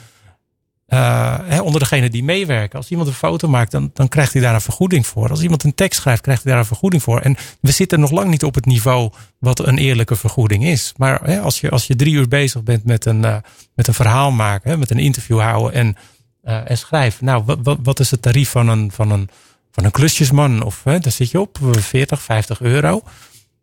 eh, 0.86 1.38
hè, 1.42 1.60
onder 1.60 1.80
degene 1.80 2.10
die 2.10 2.24
meewerken. 2.24 2.78
Als 2.78 2.90
iemand 2.90 3.08
een 3.08 3.14
foto 3.14 3.48
maakt, 3.48 3.70
dan, 3.70 3.90
dan 3.94 4.08
krijgt 4.08 4.32
hij 4.32 4.42
daar 4.42 4.54
een 4.54 4.60
vergoeding 4.60 5.06
voor. 5.06 5.30
Als 5.30 5.42
iemand 5.42 5.64
een 5.64 5.74
tekst 5.74 6.00
schrijft, 6.00 6.20
krijgt 6.22 6.42
hij 6.42 6.52
daar 6.52 6.60
een 6.60 6.66
vergoeding 6.66 7.02
voor. 7.02 7.20
En 7.20 7.36
we 7.60 7.70
zitten 7.70 8.00
nog 8.00 8.10
lang 8.10 8.30
niet 8.30 8.44
op 8.44 8.54
het 8.54 8.66
niveau 8.66 9.10
wat 9.38 9.66
een 9.66 9.78
eerlijke 9.78 10.16
vergoeding 10.16 10.64
is. 10.64 10.92
Maar 10.96 11.20
hè, 11.24 11.40
als, 11.40 11.60
je, 11.60 11.70
als 11.70 11.86
je 11.86 11.96
drie 11.96 12.14
uur 12.14 12.28
bezig 12.28 12.62
bent 12.62 12.84
met 12.84 13.04
een, 13.04 13.24
eh, 13.24 13.36
met 13.74 13.86
een 13.88 13.94
verhaal 13.94 14.30
maken, 14.30 14.70
hè, 14.70 14.76
met 14.76 14.90
een 14.90 14.98
interview 14.98 15.40
houden 15.40 15.72
en, 15.72 15.96
eh, 16.42 16.70
en 16.70 16.78
schrijven. 16.78 17.24
Nou, 17.24 17.42
wat, 17.44 17.58
wat, 17.62 17.78
wat 17.82 18.00
is 18.00 18.10
het 18.10 18.22
tarief 18.22 18.50
van 18.50 18.68
een, 18.68 18.92
van 18.92 19.10
een, 19.10 19.28
van 19.72 19.84
een 19.84 19.90
klusjesman? 19.90 20.62
Of 20.62 20.80
hè, 20.84 20.98
daar 20.98 21.12
zit 21.12 21.30
je 21.30 21.40
op 21.40 21.58
eh, 21.62 21.80
40, 21.82 22.22
50 22.22 22.60
euro. 22.60 23.02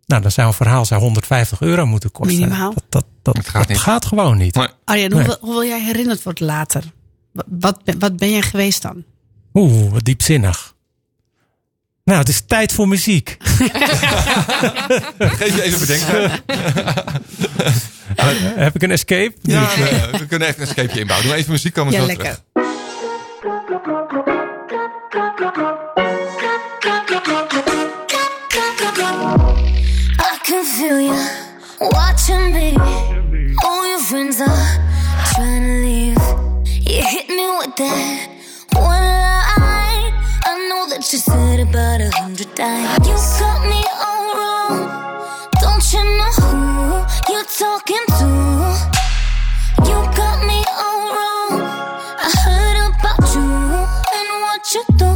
Nou, 0.05 0.21
dan 0.21 0.31
zou 0.31 0.47
een 0.47 0.53
verhaal 0.53 0.85
zou 0.85 1.01
150 1.01 1.61
euro 1.61 1.85
moeten 1.85 2.11
kosten. 2.11 2.37
Minimaal. 2.39 2.73
Dat, 2.73 2.83
dat, 2.89 3.05
dat, 3.35 3.45
gaat 3.49 3.53
dat 3.61 3.67
niet. 3.67 3.77
gaat 3.77 4.05
gewoon 4.05 4.37
niet. 4.37 4.55
Maar 4.55 4.71
Arjen, 4.85 5.11
hoe, 5.11 5.19
Nee. 5.21 5.27
wil- 5.27 5.37
hoe 5.41 5.53
wil 5.53 5.63
jij 5.63 5.81
herinnerd 5.83 6.23
worden 6.23 6.45
later? 6.45 6.83
Wat, 7.33 7.45
wat, 7.49 7.83
ben- 7.83 7.99
wat 7.99 8.17
ben 8.17 8.29
jij 8.31 8.41
geweest 8.41 8.81
dan? 8.81 9.03
Oeh, 9.53 9.91
wat 9.91 10.03
diepzinnig. 10.05 10.73
Nou, 12.03 12.19
het 12.19 12.29
is 12.29 12.41
tijd 12.45 12.71
voor 12.73 12.87
muziek. 12.87 13.37
geef 15.39 15.55
je 15.55 15.61
even 15.61 15.79
bedenken. 15.79 16.31
Eh, 18.15 18.25
Heb 18.55 18.75
ik 18.75 18.81
een 18.83 18.91
escape? 18.91 19.33
Ja, 19.41 19.71
ik, 19.71 19.77
eh, 19.77 19.91
nee, 20.11 20.19
we 20.19 20.25
kunnen 20.27 20.47
even 20.47 20.61
een 20.61 20.67
escapeje 20.67 20.99
inbouwen. 20.99 21.27
Doe 21.27 21.37
even 21.37 21.51
muziek, 21.51 21.73
komen 21.73 21.93
we 21.93 21.99
Ja, 21.99 22.03
zo 22.05 22.07
lekker. 22.07 22.39
terug. 22.53 22.67
I 24.71 24.75
can 30.43 30.63
feel 30.63 31.01
you 31.01 31.17
watching 31.81 32.53
me. 32.53 32.77
All 33.63 33.87
your 33.87 33.97
friends 33.99 34.39
are 34.39 34.47
trying 35.33 35.63
to 35.63 35.73
leave. 35.81 36.21
You 36.85 37.01
hit 37.03 37.29
me 37.29 37.49
with 37.57 37.75
that 37.77 38.29
one 38.73 38.85
line. 38.85 40.13
I 40.45 40.67
know 40.69 40.85
that 40.89 41.11
you 41.11 41.17
said 41.17 41.61
about 41.61 42.01
a 42.01 42.11
hundred 42.11 42.55
times. 42.55 43.07
You 43.07 43.15
got 43.39 43.65
me 43.65 43.83
all 44.05 44.35
wrong. 44.37 44.85
Don't 45.59 45.93
you 45.93 46.03
know 46.03 46.31
who 46.45 47.33
you're 47.33 47.49
talking 47.57 48.05
to? 48.19 48.98
You 54.73 54.83
do. 54.97 55.09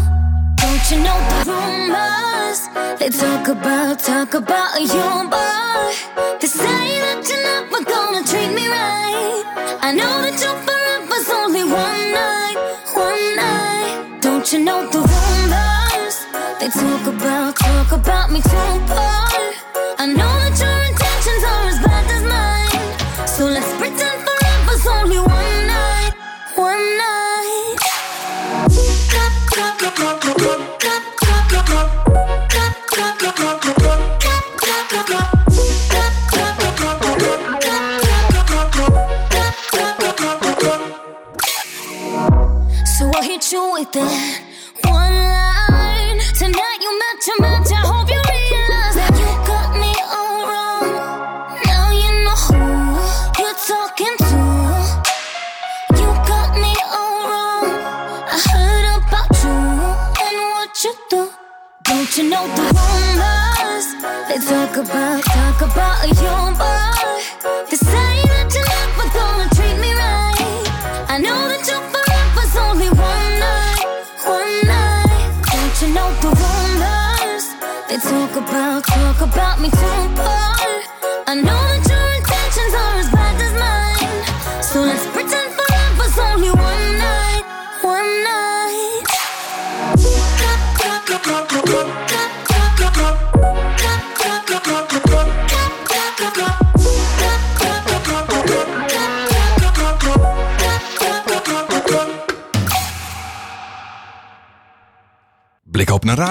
Don't 0.56 0.84
you 0.89 0.98
know 1.04 1.20
the 1.30 1.39
rumors? 1.52 2.60
They 3.00 3.10
talk 3.10 3.48
about, 3.50 4.00
talk 4.00 4.34
about 4.34 4.82
your 4.82 5.30
boy. 5.30 5.94
They 6.39 6.48
say 6.48 6.84
that 7.04 7.22
you're 7.30 7.44
never 7.44 7.84
gonna 7.84 8.24
treat 8.24 8.52
me 8.58 8.68
right. 8.68 9.44
I 9.82 9.92
know 9.94 10.13
that 10.26 10.38
your 10.44 10.58
forever's 10.66 11.30
only 11.30 11.63
one 11.63 12.06
night, 12.22 12.58
one 12.94 13.36
night. 13.36 14.22
Don't 14.22 14.52
you 14.52 14.60
know 14.63 14.89
the 14.89 15.02
rumors? 15.13 16.16
They 16.60 16.70
talk 16.70 17.06
about, 17.13 17.56
talk 17.56 17.92
about 17.92 18.32
me 18.32 18.42
too, 18.42 18.74
boy. 18.89 19.44
I 20.00 20.06
know 20.08 20.34
that 20.44 20.58
your 20.60 20.72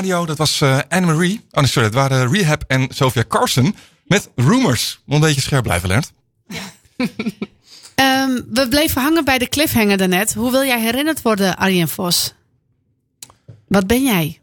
radio, 0.03 0.27
dat 0.27 0.39
was 0.39 0.61
eh 0.61 0.79
Anne-Marie. 0.89 1.41
Oh 1.51 1.61
nee, 1.61 1.71
sorry, 1.71 1.91
dat 1.91 1.99
waren 2.09 2.33
Rehab 2.33 2.65
en 2.67 2.87
Sophia 2.89 3.25
Carson. 3.29 3.75
Met 4.07 4.31
Rumors. 4.37 5.01
Moet 5.05 5.15
een 5.17 5.21
beetje 5.23 5.41
scherp 5.41 5.63
blijven, 5.63 5.89
Lert. 5.89 6.13
Ehm, 7.95 8.41
we 8.53 8.67
bleven 8.69 9.03
hangen 9.03 9.25
bij 9.25 9.39
de 9.39 9.49
cliffhanger 9.49 9.97
daarnet. 9.97 10.35
Hoe 10.35 10.51
wil 10.51 10.65
jij 10.65 10.81
herinnerd 10.81 11.23
worden, 11.23 11.57
Arjen 11.57 11.89
Vos? 11.89 12.35
Wat 13.69 13.87
ben 13.87 14.03
jij? 14.05 14.41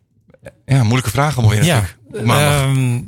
Ja, 0.65 0.84
moeilijke 0.84 1.10
vraag 1.10 1.38
allemaal 1.38 1.56
weer 1.56 1.65
Ja, 1.65 1.86
ehm, 2.13 3.02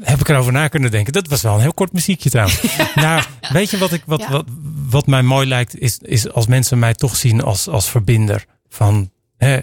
heb 0.00 0.20
ik 0.20 0.28
erover 0.28 0.52
na 0.52 0.68
kunnen 0.68 0.90
denken. 0.90 1.12
Dat 1.12 1.28
was 1.28 1.42
wel 1.42 1.54
een 1.54 1.60
heel 1.60 1.74
kort 1.74 1.92
muziekje 1.92 2.30
trouwens. 2.30 2.60
nou, 2.94 3.22
weet 3.52 3.70
je 3.70 3.78
wat, 3.78 3.92
ik, 3.92 4.02
wat, 4.06 4.20
Ja. 4.20 4.30
wat, 4.30 4.44
wat 4.88 5.06
mij 5.06 5.22
mooi 5.22 5.46
lijkt? 5.46 5.78
Is, 5.78 5.98
is 6.02 6.32
als 6.32 6.46
mensen 6.46 6.78
mij 6.78 6.94
toch 6.94 7.16
zien 7.16 7.42
als, 7.42 7.68
als 7.68 7.90
verbinder. 7.90 8.44
Van 8.68 9.10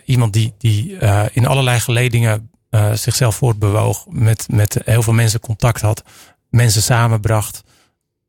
iemand 0.05 0.33
die, 0.33 0.53
die 0.57 0.97
eh, 0.97 1.25
in 1.31 1.45
allerlei 1.47 1.79
geledingen 1.79 2.51
eh, 2.69 2.93
zichzelf 2.93 3.35
voortbewoog. 3.35 4.05
Met, 4.09 4.47
met 4.51 4.81
heel 4.85 5.01
veel 5.01 5.13
mensen 5.13 5.39
contact 5.39 5.81
had. 5.81 6.03
Mensen 6.49 6.81
samenbracht. 6.81 7.63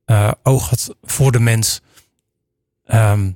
eh, 0.05 0.31
oog 0.43 0.71
had 0.71 0.95
voor 1.03 1.33
de 1.33 1.41
mens. 1.41 1.81
Ehm, 2.85 3.31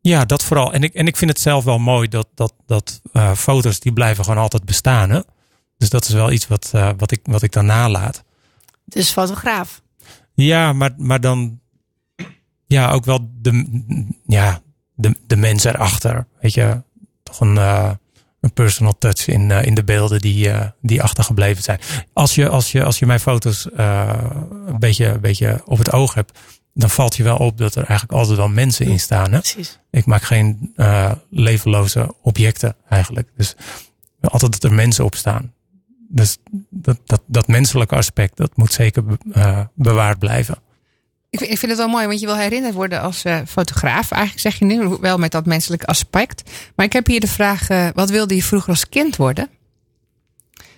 ja, 0.00 0.24
dat 0.24 0.44
vooral. 0.44 0.72
En 0.72 0.82
ik, 0.82 0.94
en 0.94 1.06
ik 1.06 1.16
vind 1.16 1.30
het 1.30 1.40
zelf 1.40 1.64
wel 1.64 1.78
mooi 1.78 2.08
dat, 2.08 2.28
dat, 2.34 2.54
dat 2.66 3.00
foto's 3.36 3.80
die 3.80 3.92
blijven 3.92 4.24
gewoon 4.24 4.42
altijd 4.42 4.64
bestaan. 4.64 5.10
Hè? 5.10 5.20
Dus 5.78 5.88
dat 5.88 6.04
is 6.04 6.14
wel 6.14 6.30
iets 6.30 6.46
wat, 6.46 6.70
wat, 6.96 7.10
ik, 7.10 7.20
wat 7.22 7.42
ik 7.42 7.52
dan 7.52 7.66
nalaat. 7.66 8.24
Dus 8.84 9.10
fotograaf. 9.10 9.82
Ja, 10.34 10.72
maar, 10.72 10.94
maar 10.96 11.20
dan 11.20 11.60
ja, 12.66 12.90
ook 12.90 13.04
wel 13.04 13.30
de, 13.32 13.64
ja, 14.26 14.62
de, 14.94 15.16
de 15.26 15.36
mens 15.36 15.64
erachter. 15.64 16.26
Weet 16.40 16.54
je, 16.54 16.82
toch 17.30 17.40
een, 17.48 17.58
eh, 17.58 17.90
een 18.40 18.52
personal 18.52 18.98
touch 18.98 19.26
in, 19.28 19.50
eh, 19.50 19.64
in 19.64 19.74
de 19.74 19.84
beelden 19.84 20.20
die, 20.20 20.50
eh, 20.50 20.66
die 20.80 21.02
achtergebleven 21.02 21.62
zijn. 21.62 21.80
Als 22.12 22.34
je, 22.34 22.48
als 22.48 22.72
je, 22.72 22.84
als 22.84 22.98
je 22.98 23.06
mijn 23.06 23.20
foto's 23.20 23.68
een, 23.72 24.78
beetje, 24.78 25.06
een 25.06 25.20
beetje 25.20 25.62
op 25.64 25.78
het 25.78 25.92
oog 25.92 26.14
hebt, 26.14 26.38
dan 26.74 26.90
valt 26.90 27.16
je 27.16 27.22
wel 27.22 27.36
op 27.36 27.58
dat 27.58 27.74
er 27.74 27.84
eigenlijk 27.84 28.18
altijd 28.18 28.36
wel 28.36 28.48
mensen 28.48 28.86
in 28.86 29.00
staan. 29.00 29.32
Hè? 29.32 29.38
Precies. 29.38 29.80
Ik 29.90 30.06
maak 30.06 30.22
geen 30.22 30.74
levenloze 31.30 32.14
objecten 32.22 32.76
eigenlijk. 32.88 33.28
Dus 33.36 33.54
altijd 34.20 34.52
dat 34.52 34.64
er 34.64 34.72
mensen 34.72 35.04
op 35.04 35.14
staan. 35.14 35.52
Dus 36.08 36.38
dat, 36.70 36.98
dat, 37.04 37.22
dat 37.26 37.48
menselijke 37.48 37.96
aspect, 37.96 38.36
dat 38.36 38.56
moet 38.56 38.72
zeker 38.72 39.04
be- 39.04 39.68
bewaard 39.74 40.18
blijven. 40.18 40.58
Ik, 41.30 41.38
vind- 41.38 41.50
ik 41.50 41.58
vind 41.58 41.70
het 41.70 41.80
wel 41.80 41.88
mooi, 41.88 42.06
want 42.06 42.20
je 42.20 42.26
wil 42.26 42.36
herinnerd 42.36 42.74
worden 42.74 43.00
als 43.00 43.24
eh, 43.24 43.38
fotograaf. 43.48 44.10
Eigenlijk 44.10 44.42
zeg 44.42 44.58
je 44.58 44.64
nu 44.64 44.96
wel 45.00 45.18
met 45.18 45.30
dat 45.32 45.46
menselijke 45.46 45.86
aspect. 45.86 46.50
Maar 46.74 46.86
ik 46.86 46.92
heb 46.92 47.06
hier 47.06 47.20
de 47.20 47.26
vraag, 47.28 47.68
eh, 47.68 47.88
wat 47.94 48.10
wilde 48.10 48.34
je 48.34 48.42
vroeger 48.42 48.68
als 48.68 48.88
kind 48.88 49.16
worden? 49.16 49.48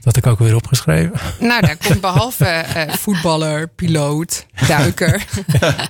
Dat 0.00 0.14
heb 0.14 0.24
ik 0.24 0.30
ook 0.30 0.38
weer 0.38 0.54
opgeschreven. 0.54 1.12
Nou, 1.40 1.60
daar 1.60 1.76
komt 1.76 2.00
behalve 2.00 2.44
eh, 2.74 2.94
voetballer, 2.94 3.68
piloot, 3.68 4.46
duiker, 4.68 5.24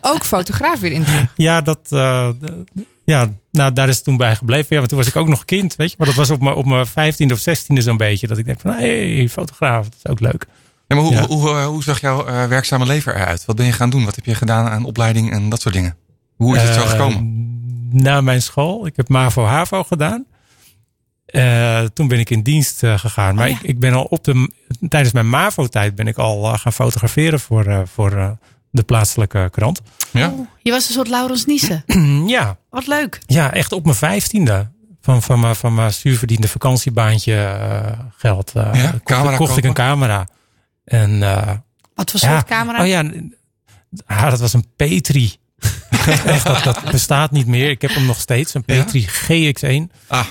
ook 0.01 0.25
fotograaf 0.25 0.81
weer 0.81 0.93
in. 0.93 1.05
Ja, 1.37 1.61
dat, 1.61 1.79
ja, 3.05 3.29
nou, 3.51 3.73
daar 3.73 3.89
is 3.89 3.95
het 3.95 4.05
toen 4.05 4.17
bij 4.17 4.37
gebleven. 4.37 4.67
Ja, 4.71 4.79
maar 4.79 4.89
toen 4.89 4.99
was 4.99 5.07
ik 5.07 5.17
ook 5.17 5.29
nog 5.29 5.45
kind, 5.45 5.77
weet 5.77 5.91
je. 5.91 5.95
Maar 5.99 6.07
dat 6.07 6.17
was 6.17 6.31
op 6.31 6.41
mijn, 6.43 6.55
op 6.55 6.65
mijn 6.67 6.87
vijftiende 6.87 7.35
of 7.35 7.41
zestiende 7.41 7.83
zo'n 7.83 7.97
beetje. 7.97 8.27
Dat 8.27 8.39
ik 8.39 8.45
denk 8.45 8.61
van, 8.61 8.71
hé, 8.73 9.17
hey, 9.17 9.29
fotograaf, 9.29 9.85
dat 9.85 9.95
is 10.05 10.11
ook 10.11 10.21
leuk. 10.21 10.47
Ja, 10.95 11.01
maar 11.03 11.05
hoe, 11.11 11.13
Ja. 11.15 11.27
hoe, 11.27 11.49
eh, 11.51 11.67
hoe 11.67 11.83
zag 11.83 12.01
jouw 12.01 12.27
eh, 12.27 12.45
werkzame 12.47 12.87
leven 12.87 13.15
eruit? 13.17 13.45
Wat 13.45 13.57
ben 13.57 13.67
je 13.67 13.73
gaan 13.73 13.91
doen? 13.91 14.05
Wat 14.05 14.15
heb 14.15 14.25
je 14.25 14.35
gedaan 14.35 14.69
aan 14.69 14.85
opleiding 14.85 15.31
en 15.33 15.49
dat 15.49 15.61
soort 15.61 15.75
dingen? 15.75 15.97
Hoe 16.37 16.57
is 16.57 16.63
het 16.63 16.75
zo 16.75 16.81
Eh, 16.83 16.91
gekomen? 16.91 17.41
Na 17.91 18.21
mijn 18.21 18.43
school. 18.43 18.87
Ik 18.87 18.97
heb 18.97 19.09
MAVO-HAVO 19.09 19.83
gedaan. 19.85 20.25
Eh, 21.27 21.81
toen 21.95 22.09
ben 22.09 22.19
ik 22.19 22.31
in 22.31 22.43
dienst 22.43 22.83
eh, 22.83 22.99
gegaan. 22.99 23.35
Maar 23.35 23.45
Oh 23.45 23.51
ja. 23.51 23.59
ik, 23.63 23.63
ik 23.69 23.79
ben 23.81 23.93
al 23.95 24.03
op 24.05 24.25
de, 24.25 24.51
tijdens 24.89 25.13
mijn 25.13 25.29
MAVO-tijd 25.29 25.95
ben 25.95 26.07
ik 26.07 26.17
al 26.19 26.43
gaan 26.59 26.73
fotograferen 26.73 27.41
voor, 27.41 27.65
eh, 27.67 27.81
voor 27.85 28.13
eh, 28.13 28.31
de 28.71 28.83
plaatselijke 28.83 29.49
krant. 29.51 29.81
Ja? 30.11 30.33
Je 30.63 30.71
was 30.71 30.87
een 30.89 30.95
soort 30.95 31.09
Laurens 31.09 31.45
Niesen. 31.47 31.85
ja, 32.37 32.57
Wat 32.71 32.87
leuk. 32.87 33.21
ja, 33.27 33.53
echt 33.53 33.73
op 33.73 33.85
mijn 33.85 33.97
vijftiende. 33.97 34.71
Van, 35.01 35.23
van, 35.23 35.41
mijn, 35.41 35.57
van 35.57 35.75
mijn 35.75 35.93
zuurverdiende 35.93 36.49
vakantiebaantje 36.49 37.57
geld. 38.17 38.53
eh, 38.55 38.71
Ja, 38.75 38.91
kocht, 38.91 39.03
camera 39.03 39.37
kocht 39.37 39.57
ik 39.57 39.65
een 39.65 39.73
kopen? 39.73 39.85
camera. 39.85 40.29
En 40.85 41.23
eh, 41.23 41.53
Wat 41.95 42.11
voor 42.11 42.21
ja, 42.23 42.29
soort 42.35 42.45
camera? 42.49 42.81
Oh 42.81 42.87
ja, 42.87 43.05
ah, 44.07 44.31
dat 44.31 44.41
was 44.41 44.53
een 44.53 44.67
Petri. 44.77 45.37
Echt, 46.27 46.45
dat, 46.45 46.65
dat 46.65 46.85
bestaat 46.91 47.31
niet 47.31 47.47
meer. 47.47 47.71
Ik 47.71 47.83
heb 47.83 47.95
hem 47.95 48.07
nog 48.07 48.21
steeds. 48.21 48.55
Een 48.55 48.63
Ja? 48.67 48.83
Petri 48.85 49.07
GX1. 49.09 49.97
Ah, 50.07 50.27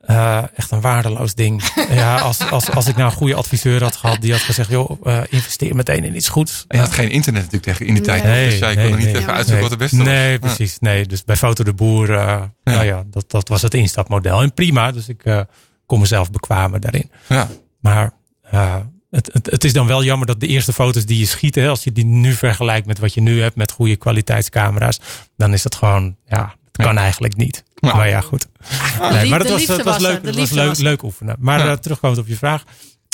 Eh, 0.00 0.42
echt 0.54 0.70
een 0.70 0.80
waardeloos 0.80 1.34
ding. 1.34 1.62
ja, 1.90 2.18
als, 2.18 2.50
als, 2.50 2.70
als 2.70 2.86
ik 2.88 2.96
nou 2.96 3.10
een 3.10 3.16
goede 3.16 3.34
adviseur 3.34 3.82
had 3.82 3.96
gehad, 3.96 4.20
die 4.20 4.32
had 4.32 4.40
gezegd: 4.40 4.70
joh, 4.70 5.06
eh, 5.06 5.20
investeer 5.28 5.74
meteen 5.74 6.04
in 6.04 6.16
iets 6.16 6.28
goeds. 6.28 6.64
en 6.68 6.76
je 6.78 6.84
had 6.84 6.92
geen 6.92 7.10
internet 7.10 7.42
natuurlijk 7.42 7.72
tegen 7.72 7.86
in 7.86 7.94
die 7.94 8.02
tijd. 8.02 8.22
Nee. 8.22 8.50
dus 8.50 8.58
kon 8.58 8.74
Nee, 8.74 8.90
er 8.90 8.96
niet 8.96 9.06
even 9.06 9.20
nee. 9.20 9.28
uitzoeken 9.28 9.60
wat 9.62 9.70
het 9.70 9.78
beste 9.78 9.96
was. 9.96 10.06
Nee, 10.06 10.32
Ja. 10.32 10.38
precies. 10.38 10.78
Nee, 10.78 11.06
dus 11.06 11.24
bij 11.24 11.36
Foto 11.36 11.64
de 11.64 11.74
Boer, 11.74 12.14
eh, 12.14 12.42
nou 12.64 12.84
ja, 12.84 13.04
dat, 13.06 13.30
dat 13.30 13.48
was 13.48 13.62
het 13.62 13.74
instapmodel. 13.74 14.42
En 14.42 14.54
prima, 14.54 14.90
dus 14.92 15.08
ik 15.08 15.24
eh, 15.24 15.40
kon 15.86 16.00
mezelf 16.00 16.30
bekwamen 16.30 16.80
daarin. 16.80 17.10
Ja. 17.28 17.48
Maar 17.80 18.12
eh, 18.42 18.76
het, 19.10 19.30
het, 19.32 19.50
het 19.50 19.64
is 19.64 19.72
dan 19.72 19.86
wel 19.86 20.04
jammer 20.04 20.26
dat 20.26 20.40
de 20.40 20.46
eerste 20.46 20.72
foto's 20.72 21.04
die 21.06 21.18
je 21.18 21.26
schiet, 21.26 21.54
hè, 21.54 21.68
als 21.68 21.84
je 21.84 21.92
die 21.92 22.04
nu 22.04 22.32
vergelijkt 22.32 22.86
met 22.86 22.98
wat 22.98 23.14
je 23.14 23.20
nu 23.20 23.42
hebt 23.42 23.56
met 23.56 23.70
goede 23.72 23.96
kwaliteitscamera's, 23.96 25.00
dan 25.36 25.52
is 25.52 25.62
dat 25.62 25.74
gewoon, 25.74 26.16
ja, 26.26 26.54
het 26.72 26.86
kan 26.86 26.98
eigenlijk 26.98 27.36
niet. 27.36 27.64
Ja. 27.74 27.96
Maar 27.96 28.08
ja, 28.08 28.20
goed. 28.20 28.40
de 28.40 29.08
Nee, 29.12 29.28
maar 29.30 29.38
dat 29.38 29.48
liefde 29.58 29.66
was, 29.66 29.76
dat 29.76 29.84
was 29.84 29.94
was 29.94 30.02
leuk, 30.02 30.34
was 30.36 30.50
leuk, 30.50 30.68
was 30.68 30.78
leuk 30.78 31.02
oefenen. 31.02 31.36
Maar 31.38 31.58
Ja. 31.58 31.70
eh, 31.70 31.76
terugkomend 31.76 32.20
op 32.20 32.26
je 32.26 32.36
vraag. 32.36 32.64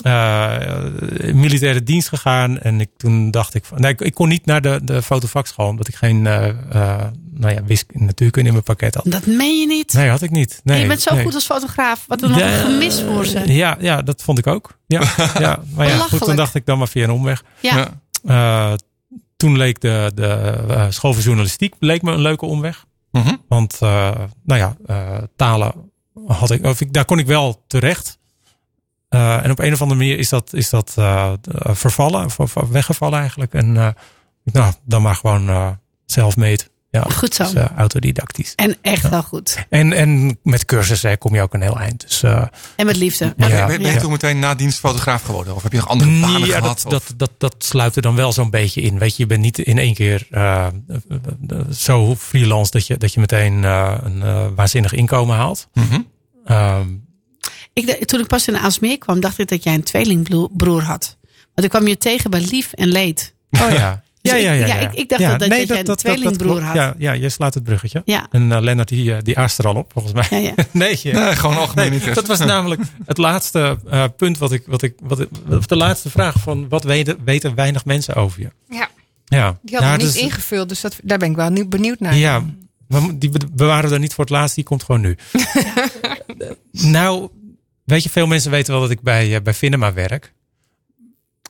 Eh, 0.05 1.33
militaire 1.33 1.83
dienst 1.83 2.09
gegaan. 2.09 2.59
En 2.59 2.81
ik, 2.81 2.91
toen 2.97 3.31
dacht 3.31 3.55
ik 3.55 3.65
van. 3.65 3.81
Nee, 3.81 3.93
ik, 3.93 4.01
ik 4.01 4.15
kon 4.15 4.29
niet 4.29 4.47
naar 4.47 4.61
de, 4.63 4.81
de 4.83 5.03
fotovakschool. 5.03 5.69
Omdat 5.69 5.89
ik 5.89 5.95
geen 5.95 6.27
eh, 6.27 6.49
eh, 6.49 7.07
nou 7.31 7.55
ja, 7.55 7.65
wiskunde 7.65 8.01
en 8.01 8.07
natuurkunde 8.07 8.49
in 8.49 8.55
mijn 8.55 8.65
pakket 8.65 8.95
had. 8.95 9.05
Dat 9.05 9.27
meen 9.27 9.61
je 9.61 9.67
niet. 9.67 9.93
Nee, 9.93 10.09
had 10.09 10.23
ik 10.23 10.31
niet. 10.31 10.61
Nee, 10.65 10.77
En 10.77 10.83
je 10.83 10.89
bent 10.89 11.03
zo 11.03 11.15
nee. 11.15 11.25
goed 11.25 11.35
als 11.35 11.45
fotograaf. 11.45 12.05
Wat 12.07 12.23
er 12.23 12.29
nog 12.29 12.39
Ja, 12.39 12.49
gemist 12.49 13.01
voor 13.01 13.27
ze. 13.27 13.53
Ja, 13.53 13.77
ja, 13.81 14.03
dat 14.03 14.23
vond 14.23 14.39
ik 14.39 14.47
ook. 14.47 14.79
Ja, 14.87 15.01
ja. 15.39 15.63
Maar 15.75 15.87
ja, 15.87 15.99
goed, 15.99 16.25
toen 16.25 16.37
dacht 16.37 16.55
ik 16.55 16.67
dan 16.67 16.79
maar 16.79 16.89
via 16.89 17.05
een 17.05 17.11
omweg. 17.11 17.45
Ja. 17.61 17.77
Ja. 17.77 18.71
Eh, 18.71 18.77
toen 19.37 19.57
leek 19.57 19.81
de, 19.81 20.13
de 20.15 20.87
school 20.89 21.13
voor 21.13 21.23
journalistiek 21.23 21.75
leek 21.79 22.03
me 22.03 22.13
een 22.13 22.21
leuke 22.21 22.47
omweg. 22.47 22.85
Mhm. 23.11 23.35
Want, 23.49 23.77
eh, 23.81 24.11
nou 24.45 24.61
ja, 24.61 24.77
eh, 24.87 25.19
talen 25.37 25.91
had 26.27 26.51
ik, 26.51 26.65
of 26.65 26.81
ik, 26.81 26.93
daar 26.93 27.05
kon 27.05 27.19
ik 27.19 27.27
wel 27.27 27.65
terecht. 27.67 28.19
Eh, 29.17 29.45
en 29.45 29.51
op 29.51 29.59
een 29.59 29.73
of 29.73 29.83
andere 29.83 30.01
manier 30.01 30.19
is 30.19 30.29
dat, 30.29 30.53
is 30.53 30.71
dat 30.71 30.95
eh, 30.97 31.33
eh, 31.53 31.75
vervallen, 31.75 32.25
of, 32.39 32.55
weggevallen 32.71 33.19
eigenlijk. 33.19 33.55
En 33.55 33.77
eh, 33.77 33.89
nou, 34.45 34.73
dan 34.85 35.03
maar 35.03 35.15
gewoon 35.15 35.49
eh 35.49 35.69
zelf 36.07 36.37
meet. 36.37 36.71
Ja, 36.91 37.03
Goed 37.03 37.35
zo. 37.35 37.53
Dus, 37.53 37.63
autodidactisch. 37.77 38.53
En 38.55 38.77
echt 38.83 39.09
wel 39.09 39.23
goed. 39.23 39.67
En, 39.71 39.93
en 39.93 40.39
met 40.43 40.65
cursussen 40.65 41.19
kom 41.19 41.35
je 41.35 41.43
ook 41.43 41.55
een 41.55 41.61
heel 41.63 41.79
eind. 41.79 42.01
Dus, 42.01 42.23
eh, 42.23 42.43
En 42.77 42.87
met 42.87 42.97
liefde. 42.97 43.35
Maar 43.37 43.49
Ja. 43.49 43.67
ben, 43.67 43.77
ben 43.77 43.87
je 43.87 43.93
Ja. 43.95 44.01
toen 44.01 44.11
meteen 44.11 44.39
na 44.39 44.55
dienst 44.55 44.79
fotograaf 44.79 45.23
geworden? 45.23 45.55
Of 45.55 45.63
heb 45.63 45.73
je 45.73 45.79
nog 45.79 45.89
andere 45.89 46.21
banen 46.21 46.41
Nee, 46.41 46.51
ja, 46.51 46.59
gehad? 46.59 46.83
dat, 46.83 46.91
dat, 46.91 47.15
dat, 47.17 47.31
dat 47.39 47.55
sluit 47.59 47.97
er 47.97 48.03
dan 48.03 48.15
wel 48.15 48.33
zo'n 48.33 48.51
beetje 48.51 48.81
in. 48.81 48.99
Weet 48.99 49.17
je, 49.17 49.23
je 49.23 49.29
bent 49.29 49.41
niet 49.41 49.59
in 49.59 49.79
één 49.79 49.95
keer 49.95 50.27
eh, 50.31 50.67
zo 51.71 52.15
freelance 52.17 52.71
dat 52.71 52.87
je, 52.87 52.97
dat 52.97 53.13
je 53.13 53.21
meteen 53.21 53.65
eh, 53.65 53.95
een 54.03 54.23
eh, 54.23 54.47
waanzinnig 54.55 54.93
inkomen 54.93 55.37
haalt. 55.37 55.69
Ehm, 56.45 56.89
Ik, 57.85 58.05
toen 58.05 58.21
ik 58.21 58.27
pas 58.27 58.49
in 58.49 58.57
Aalsmeer 58.57 58.99
kwam, 58.99 59.21
dacht 59.21 59.39
ik 59.39 59.49
dat 59.49 59.63
jij 59.63 59.75
een 59.75 59.83
tweelingbroer 59.83 60.83
had. 60.83 61.17
Want 61.55 61.67
ik 61.67 61.69
kwam 61.71 61.87
je 61.87 61.99
tegen 61.99 62.31
bij 62.31 62.41
Lief 62.51 62.73
en 62.73 62.89
Leed. 62.89 63.35
oh 63.51 63.71
ja. 63.73 64.05
Dus 64.23 64.33
ja, 64.35 64.39
ja, 64.41 64.53
ja, 64.53 64.65
ik, 64.65 64.81
ja. 64.83 64.91
ik, 64.91 64.95
ik 64.99 65.09
dacht 65.09 65.21
Ja, 65.21 65.31
dat, 65.31 65.39
dat, 65.41 65.49
nee, 65.49 65.67
dat 65.67 65.77
jij 65.77 65.87
een 65.89 65.97
tweelingbroer 65.97 66.51
klopt. 66.51 66.67
had. 66.67 66.75
Ja, 66.75 66.95
ja, 66.99 67.13
je 67.13 67.29
slaat 67.29 67.55
het 67.55 67.63
bruggetje. 67.65 68.03
Ja. 68.05 68.27
En 68.31 68.43
uh, 68.51 68.61
Lennart 68.61 68.89
die, 68.89 69.05
uh, 69.11 69.17
die 69.23 69.39
aast 69.39 69.59
er 69.59 69.67
al 69.67 69.75
op, 69.75 69.93
volgens 69.93 70.15
mij. 70.15 70.43
Ja, 70.43 70.49
ja. 70.57 70.65
nee, 70.73 71.01
Nee, 71.03 71.37
gewoon 71.37 71.57
algemeen 71.57 71.91
Nee, 71.91 72.15
dat 72.15 72.27
was 72.27 72.39
namelijk 72.39 72.81
het 73.07 73.19
laatste 73.19 73.79
uh, 73.93 74.05
punt 74.17 74.39
wat 74.39 74.53
ik, 74.53 74.63
wat 74.67 74.83
ik, 74.83 74.95
wat 75.03 75.21
ik, 75.21 75.29
of 75.51 75.67
de 75.67 75.77
laatste 75.77 76.11
vraag 76.11 76.35
van 76.39 76.69
wat 76.69 76.85
weten, 76.85 77.19
weten 77.25 77.55
weinig 77.55 77.85
mensen 77.85 78.15
over 78.15 78.41
je? 78.41 78.51
Ja, 78.69 78.89
Ja, 79.25 79.59
die 79.63 79.75
hadden 79.77 79.91
Ja, 79.93 79.97
we 79.97 80.03
niet 80.05 80.13
dus- 80.13 80.23
ingevuld, 80.23 80.69
dus 80.69 80.81
dat, 80.81 80.99
daar 81.03 81.19
ben 81.19 81.31
ik 81.31 81.37
wel 81.37 81.51
nieuw, 81.51 81.69
benieuwd 81.69 82.01
naar. 82.01 82.15
Ja, 82.17 82.45
we- 82.89 83.19
die 83.19 83.31
be- 83.31 83.47
bewaren 83.53 83.85
we 83.85 83.91
dan 83.91 84.01
niet 84.01 84.15
voor 84.15 84.25
het 84.25 84.33
laatst, 84.33 84.55
die 84.55 84.65
komt 84.65 84.83
gewoon 84.83 85.01
nu. 85.01 85.17
nou, 86.97 87.29
weet 87.87 88.03
je, 88.03 88.09
veel 88.11 88.27
mensen 88.27 88.51
weten 88.51 88.73
wel 88.73 88.81
dat 88.83 88.91
ik 88.91 89.01
bij, 89.01 89.35
eh, 89.35 89.43
bij 89.43 89.55
Finema 89.55 89.93
werk. 89.93 90.33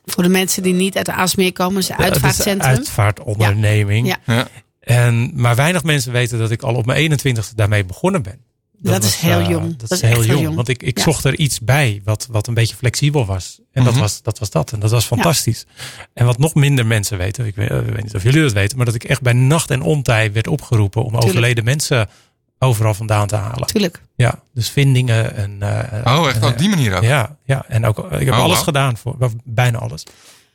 Voor 0.05 0.23
de 0.23 0.29
mensen 0.29 0.63
die 0.63 0.75
niet 0.75 0.97
uit 0.97 1.07
de 1.07 1.13
Aalsmeer 1.13 1.53
komen, 1.53 1.79
is 1.79 1.89
is 1.89 1.97
een 1.97 2.05
uitvaartcentrum. 2.05 2.61
uitvaartonderneming. 2.71 4.07
Ja. 4.07 4.17
Ja. 4.27 4.49
En, 4.81 5.31
maar 5.35 5.57
weinig 5.57 5.83
mensen 5.85 6.13
weten 6.13 6.39
dat 6.39 6.51
ik 6.51 6.63
al 6.63 6.75
op 6.75 6.87
mijn 6.87 7.11
21ste 7.13 7.55
daarmee 7.55 7.85
begonnen 7.85 8.23
ben. 8.23 8.45
Dat 8.79 9.05
is 9.05 9.15
heel 9.17 9.39
eh, 9.39 9.49
jong. 9.49 9.77
Dat, 9.77 9.89
Dat 9.89 9.91
is 9.91 10.03
is 10.03 10.09
heel 10.09 10.25
jong. 10.25 10.41
jong. 10.43 10.55
Want 10.57 10.69
ik, 10.69 10.83
ik 10.83 10.97
Ja. 10.97 11.03
zocht 11.05 11.25
er 11.25 11.39
iets 11.39 11.61
bij 11.61 12.01
wat, 12.05 12.27
wat 12.31 12.47
een 12.47 12.55
beetje 12.55 12.77
flexibel 12.77 13.27
was. 13.27 13.61
En 13.73 13.85
dat, 13.85 13.93
Mhm. 13.93 14.03
was, 14.03 14.23
dat 14.23 14.39
was 14.39 14.51
dat. 14.51 14.73
En 14.73 14.81
dat 14.81 14.91
was 14.91 15.05
fantastisch. 15.05 15.67
En 16.15 16.27
wat 16.27 16.39
nog 16.39 16.55
minder 16.55 16.87
mensen 16.87 17.19
weten, 17.19 17.47
ik 17.47 17.55
weet, 17.55 17.71
ik 17.71 17.93
weet 17.95 18.03
niet 18.03 18.15
of 18.15 18.23
jullie 18.23 18.43
dat 18.43 18.53
weten, 18.53 18.77
maar 18.77 18.87
dat 18.87 18.95
ik 18.95 19.05
echt 19.05 19.23
bij 19.23 19.33
nacht 19.33 19.71
en 19.71 19.83
ontij 19.83 20.33
werd 20.33 20.47
opgeroepen 20.49 21.05
om 21.05 21.17
overleden 21.17 21.65
mensen 21.65 22.09
overal 22.59 22.95
vandaan 22.95 23.27
te 23.27 23.37
halen. 23.37 23.67
Tuurlijk. 23.67 24.03
Ja, 24.17 24.41
dus 24.55 24.69
vindingen 24.71 25.37
en. 25.37 25.57
eh, 26.03 26.19
Oh, 26.19 26.29
echt 26.29 26.37
en, 26.37 26.45
op 26.49 26.59
die 26.59 26.69
manier 26.69 26.97
ook? 26.97 27.03
ja, 27.03 27.37
ja, 27.45 27.65
en 27.69 27.87
ook 27.87 27.99
ik 28.13 28.27
heb 28.27 28.35
Oh, 28.35 28.41
alles 28.43 28.59
gedaan 28.59 28.97
voor, 28.97 29.17
bijna 29.45 29.79
alles. 29.79 30.05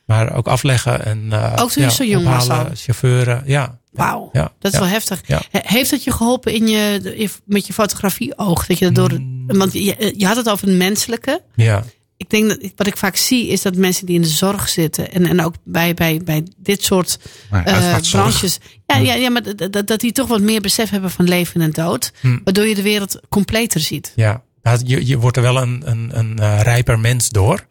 Maar 0.05 0.33
ook 0.35 0.47
afleggen 0.47 1.05
en. 1.05 1.27
eh, 1.33 1.51
Ook 1.61 1.71
toen 1.71 1.83
je 1.83 1.89
ja, 1.89 1.95
zo 1.95 2.03
jong 2.03 2.25
was 2.27 2.43
ophalen, 2.43 2.65
al? 2.69 2.71
Chauffeuren, 2.75 3.43
ja. 3.45 3.79
Wauw. 3.91 4.29
Ja, 4.33 4.51
Dat 4.59 4.71
is 4.73 4.79
ja. 4.79 4.83
wel 4.83 4.93
heftig. 4.93 5.21
Heeft 5.51 5.89
dat 5.89 6.03
je 6.03 6.11
geholpen 6.11 6.53
in 6.53 6.67
je, 6.67 7.29
met 7.45 7.67
je 7.67 7.73
fotografie-oog? 7.73 8.65
Dat 8.65 8.77
je 8.77 8.85
dat 8.91 8.95
door, 9.09 9.19
Mm. 9.19 9.57
Want 9.57 9.73
je, 9.73 10.13
je 10.17 10.25
had 10.25 10.35
het 10.35 10.49
over 10.49 10.67
het 10.67 10.77
menselijke. 10.77 11.41
Ja, 11.55 11.83
Ik 12.21 12.29
denk 12.29 12.47
dat 12.49 12.71
wat 12.75 12.87
ik 12.87 12.97
vaak 12.97 13.15
zie 13.15 13.47
is 13.47 13.61
dat 13.61 13.75
mensen 13.75 14.05
die 14.05 14.15
in 14.15 14.21
de 14.21 14.27
zorg 14.27 14.69
zitten 14.69 15.11
en, 15.11 15.25
en 15.25 15.41
ook 15.41 15.55
bij, 15.63 15.93
bij, 15.93 16.21
bij 16.23 16.43
dit 16.57 16.83
soort 16.83 17.19
Maar 17.49 17.65
eh, 17.65 17.97
branches. 18.11 18.59
Ja, 18.85 18.97
ja, 18.97 19.13
ja 19.13 19.29
maar 19.29 19.55
dat, 19.55 19.73
dat, 19.73 19.87
dat 19.87 19.99
die 19.99 20.11
toch 20.11 20.27
wat 20.27 20.41
meer 20.41 20.61
besef 20.61 20.89
hebben 20.89 21.11
van 21.11 21.27
leven 21.27 21.61
en 21.61 21.71
dood. 21.71 22.11
Hm. 22.19 22.39
Waardoor 22.43 22.65
je 22.65 22.75
de 22.75 22.81
wereld 22.81 23.19
completer 23.29 23.79
ziet. 23.79 24.13
ja. 24.15 24.43
Je, 24.85 25.07
je 25.07 25.17
wordt 25.17 25.37
er 25.37 25.43
wel 25.43 25.61
een, 25.61 25.81
een, 25.85 26.17
een 26.17 26.39
eh, 26.39 26.61
rijper 26.61 26.99
mens 26.99 27.29
door. 27.29 27.65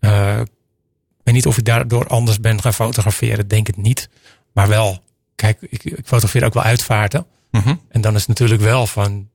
Eh, 0.00 0.40
ik 0.40 1.20
weet 1.24 1.34
niet 1.34 1.46
of 1.46 1.58
ik 1.58 1.64
daardoor 1.64 2.06
anders 2.06 2.40
ben 2.40 2.60
gaan 2.60 2.74
fotograferen. 2.74 3.48
Denk 3.48 3.66
het 3.66 3.76
niet. 3.76 4.08
Maar 4.52 4.68
wel, 4.68 5.02
kijk, 5.34 5.58
ik, 5.60 5.84
ik 5.84 5.94
fotografeer 5.94 6.44
ook 6.44 6.54
wel 6.54 6.62
uitvaarten. 6.62 7.26
Mhm. 7.50 7.74
En 7.88 8.00
dan 8.00 8.14
is 8.14 8.20
het 8.20 8.28
natuurlijk 8.28 8.60
wel 8.60 8.86
van 8.86 9.28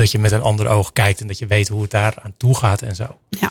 dat 0.00 0.10
je 0.10 0.18
met 0.18 0.32
een 0.32 0.40
ander 0.42 0.68
oog 0.68 0.92
kijkt 0.92 1.20
en 1.20 1.26
dat 1.26 1.38
je 1.38 1.46
weet 1.46 1.68
hoe 1.68 1.82
het 1.82 1.90
daar 1.90 2.14
aan 2.22 2.34
toe 2.36 2.56
gaat 2.56 2.82
en 2.82 2.94
zo. 2.96 3.18
Ja. 3.28 3.50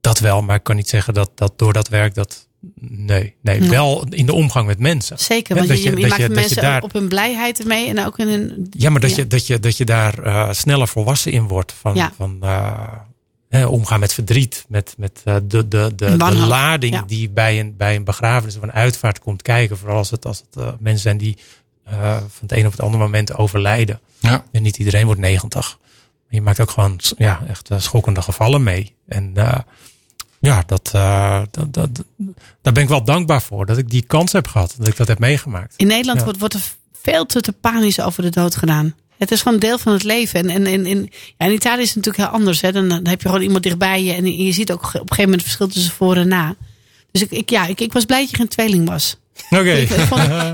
Dat 0.00 0.18
wel, 0.18 0.42
maar 0.42 0.56
ik 0.56 0.62
kan 0.62 0.76
niet 0.76 0.88
zeggen 0.88 1.14
dat, 1.14 1.30
dat 1.34 1.58
door 1.58 1.72
dat 1.72 1.88
werk 1.88 2.14
dat. 2.14 2.48
Nee, 2.80 3.34
nee, 3.40 3.60
wel 3.60 4.06
in 4.10 4.26
de 4.26 4.32
omgang 4.32 4.66
met 4.66 4.78
mensen. 4.78 5.18
Zeker, 5.18 5.56
want 5.56 5.68
dat 5.68 5.82
je, 5.82 5.90
je- 5.98 6.06
maakt 6.06 6.16
je- 6.20 6.26
dat 6.26 6.36
mensen 6.36 6.62
daar- 6.62 6.82
op 6.82 6.92
hun 6.92 7.08
blijheid 7.08 7.64
mee 7.64 7.88
en 7.88 8.06
ook 8.06 8.18
in 8.18 8.28
hun... 8.28 8.66
Ja, 8.70 8.90
maar 8.90 9.00
dat, 9.00 9.10
Ja. 9.10 9.16
Je, 9.16 9.26
dat, 9.26 9.46
je, 9.46 9.60
dat 9.60 9.76
je 9.76 9.84
daar 9.84 10.18
eh, 10.18 10.52
sneller 10.52 10.88
volwassen 10.88 11.32
in 11.32 11.48
wordt. 11.48 11.72
Van, 11.72 11.94
Ja. 11.94 12.12
van 12.16 12.36
eh, 12.40 12.92
hè, 13.48 13.66
omgaan 13.66 14.00
met 14.00 14.12
verdriet. 14.14 14.64
Met, 14.68 14.94
met 14.98 15.20
eh, 15.24 15.34
de, 15.42 15.68
de, 15.68 15.92
de, 15.96 16.16
de 16.16 16.34
lading 16.34 17.04
die 17.04 17.30
bij 17.30 17.60
een, 17.60 17.76
bij 17.76 17.96
een 17.96 18.04
begrafenis 18.04 18.56
of 18.56 18.62
een 18.62 18.72
uitvaart 18.72 19.18
komt 19.18 19.42
kijken. 19.42 19.78
Vooral 19.78 19.96
als 19.96 20.10
het, 20.10 20.26
als 20.26 20.42
het 20.50 20.80
mensen 20.80 21.02
zijn 21.02 21.18
die 21.18 21.36
eh, 21.86 22.16
van 22.16 22.28
het 22.40 22.52
een 22.52 22.66
op 22.66 22.70
het 22.72 22.80
andere 22.80 23.02
moment 23.02 23.34
overlijden. 23.34 24.00
Ja. 24.18 24.44
En 24.52 24.62
niet 24.62 24.76
iedereen 24.78 25.06
wordt 25.06 25.20
90. 25.20 25.78
Je 26.28 26.40
maakt 26.42 26.60
ook 26.60 26.70
gewoon 26.70 27.00
ja, 27.16 27.40
echt 27.48 27.70
eh, 27.70 27.78
schokkende 27.78 28.22
gevallen 28.22 28.62
mee. 28.62 28.94
En 29.08 29.30
eh, 29.34 29.58
ja, 30.38 30.62
dat, 30.66 30.90
eh, 30.94 31.42
dat, 31.50 31.74
dat, 31.74 32.04
daar 32.62 32.72
ben 32.72 32.82
ik 32.82 32.88
wel 32.88 33.04
dankbaar 33.04 33.42
voor. 33.42 33.66
Dat 33.66 33.78
ik 33.78 33.90
die 33.90 34.02
kans 34.06 34.32
heb 34.32 34.46
gehad. 34.46 34.74
Dat 34.78 34.88
ik 34.88 34.96
dat 34.96 35.08
heb 35.08 35.18
meegemaakt. 35.18 35.74
In 35.76 35.86
Nederland 35.86 36.18
Ja. 36.18 36.24
wordt, 36.24 36.38
wordt 36.38 36.54
er 36.54 36.74
veel 37.02 37.26
te, 37.26 37.40
te 37.40 37.52
panisch 37.52 38.00
over 38.00 38.22
de 38.22 38.30
dood 38.30 38.56
gedaan. 38.56 38.94
Het 39.18 39.30
is 39.30 39.42
gewoon 39.42 39.58
deel 39.58 39.78
van 39.78 39.92
het 39.92 40.02
leven. 40.04 40.40
En, 40.40 40.48
en, 40.50 40.66
en, 40.66 40.86
en 40.86 41.08
ja, 41.38 41.46
in 41.46 41.52
Italië 41.52 41.82
is 41.82 41.86
het 41.94 41.96
natuurlijk 41.96 42.24
heel 42.24 42.38
anders. 42.38 42.60
Hè. 42.60 42.72
Dan, 42.72 42.88
dan 42.88 43.06
heb 43.06 43.22
je 43.22 43.28
gewoon 43.28 43.42
iemand 43.42 43.62
dichtbij 43.62 44.02
je. 44.04 44.12
En 44.12 44.44
je 44.44 44.52
ziet 44.52 44.72
ook 44.72 44.78
op 44.82 44.92
een 44.92 44.98
gegeven 44.98 45.16
moment 45.22 45.40
het 45.40 45.42
verschil 45.42 45.68
tussen 45.68 45.92
voor 45.92 46.16
en 46.16 46.28
na. 46.28 46.54
Dus 47.10 47.22
ik, 47.22 47.30
ik, 47.30 47.50
ja, 47.50 47.66
ik, 47.66 47.80
ik 47.80 47.92
was 47.92 48.04
blij 48.04 48.20
dat 48.20 48.30
je 48.30 48.36
geen 48.36 48.48
tweeling 48.48 48.88
was. 48.88 49.16
Oké. 49.50 49.86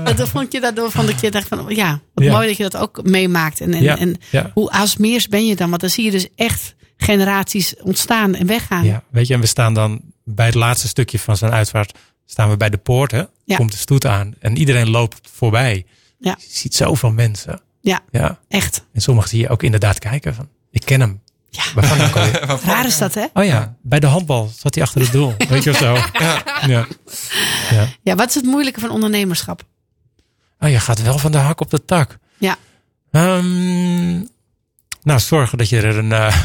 Dat, 0.03 0.17
dat 0.17 0.29
vond 0.29 0.51
je 0.51 0.59
daardoor 0.59 0.91
van 0.91 1.05
dat 1.05 1.21
je 1.21 1.31
dacht 1.31 1.47
van 1.47 1.65
ja, 1.67 2.01
wat 2.13 2.23
Ja. 2.25 2.31
mooi 2.33 2.47
dat 2.47 2.57
je 2.57 2.63
dat 2.63 2.77
ook 2.77 3.03
meemaakt. 3.03 3.61
En, 3.61 3.73
en, 3.73 3.83
Ja, 3.83 3.97
en 3.97 4.15
hoe 4.53 4.71
Aalsmeers 4.71 5.27
ben 5.27 5.45
je 5.47 5.55
dan? 5.55 5.69
Want 5.69 5.81
dan 5.81 5.89
zie 5.89 6.03
je 6.05 6.11
dus 6.11 6.27
echt 6.35 6.75
generaties 6.97 7.75
ontstaan 7.81 8.35
en 8.35 8.47
weggaan. 8.47 8.85
Ja, 8.85 9.03
weet 9.11 9.27
je, 9.27 9.33
en 9.33 9.39
we 9.39 9.45
staan 9.45 9.73
dan 9.73 10.01
bij 10.23 10.45
het 10.45 10.55
laatste 10.55 10.87
stukje 10.87 11.19
van 11.19 11.37
zijn 11.37 11.51
uitvaart, 11.51 11.97
staan 12.25 12.49
we 12.49 12.57
bij 12.57 12.69
de 12.69 12.77
poort, 12.77 13.11
hè? 13.11 13.23
Ja. 13.45 13.55
Komt 13.57 13.71
de 13.71 13.77
stoet 13.77 14.05
aan 14.05 14.33
en 14.39 14.57
iedereen 14.57 14.89
loopt 14.89 15.29
voorbij. 15.33 15.85
Ja. 16.19 16.35
Je 16.39 16.45
ziet 16.49 16.75
zoveel 16.75 17.11
mensen. 17.11 17.61
Ja, 17.81 18.01
Ja. 18.11 18.39
echt. 18.47 18.85
En 18.93 19.01
sommigen 19.01 19.29
zie 19.29 19.39
je 19.39 19.49
ook 19.49 19.63
inderdaad 19.63 19.99
kijken 19.99 20.35
van, 20.35 20.49
ik 20.71 20.81
ken 20.85 20.99
hem. 20.99 21.21
Ja. 21.55 21.63
Waarvan 21.73 22.59
Raar 22.73 22.85
is 22.85 22.97
dat, 22.97 23.13
hè? 23.13 23.25
Oh 23.33 23.43
ja, 23.45 23.75
bij 23.81 23.99
de 23.99 24.07
handbal 24.07 24.51
zat 24.57 24.75
hij 24.75 24.83
achter 24.83 25.01
het 25.01 25.11
doel. 25.11 25.33
Weet 25.49 25.63
je 25.63 25.69
of 25.69 25.77
zo? 25.77 25.93
Ja. 26.13 26.43
ja. 26.67 26.87
Ja, 28.01 28.15
wat 28.15 28.27
is 28.27 28.35
het 28.35 28.45
moeilijke 28.45 28.79
van 28.79 28.89
ondernemerschap? 28.89 29.63
Oh, 30.59 30.69
je 30.69 30.79
gaat 30.79 31.01
wel 31.01 31.17
van 31.17 31.31
de 31.31 31.37
hak 31.37 31.61
op 31.61 31.69
de 31.69 31.85
tak. 31.85 32.17
Ja. 32.37 32.57
Ehm, 33.11 34.13
nou, 35.03 35.19
zorgen 35.19 35.57
dat 35.57 35.69
je 35.69 35.81
er 35.81 35.97
een, 35.97 36.11
eh, 36.11 36.35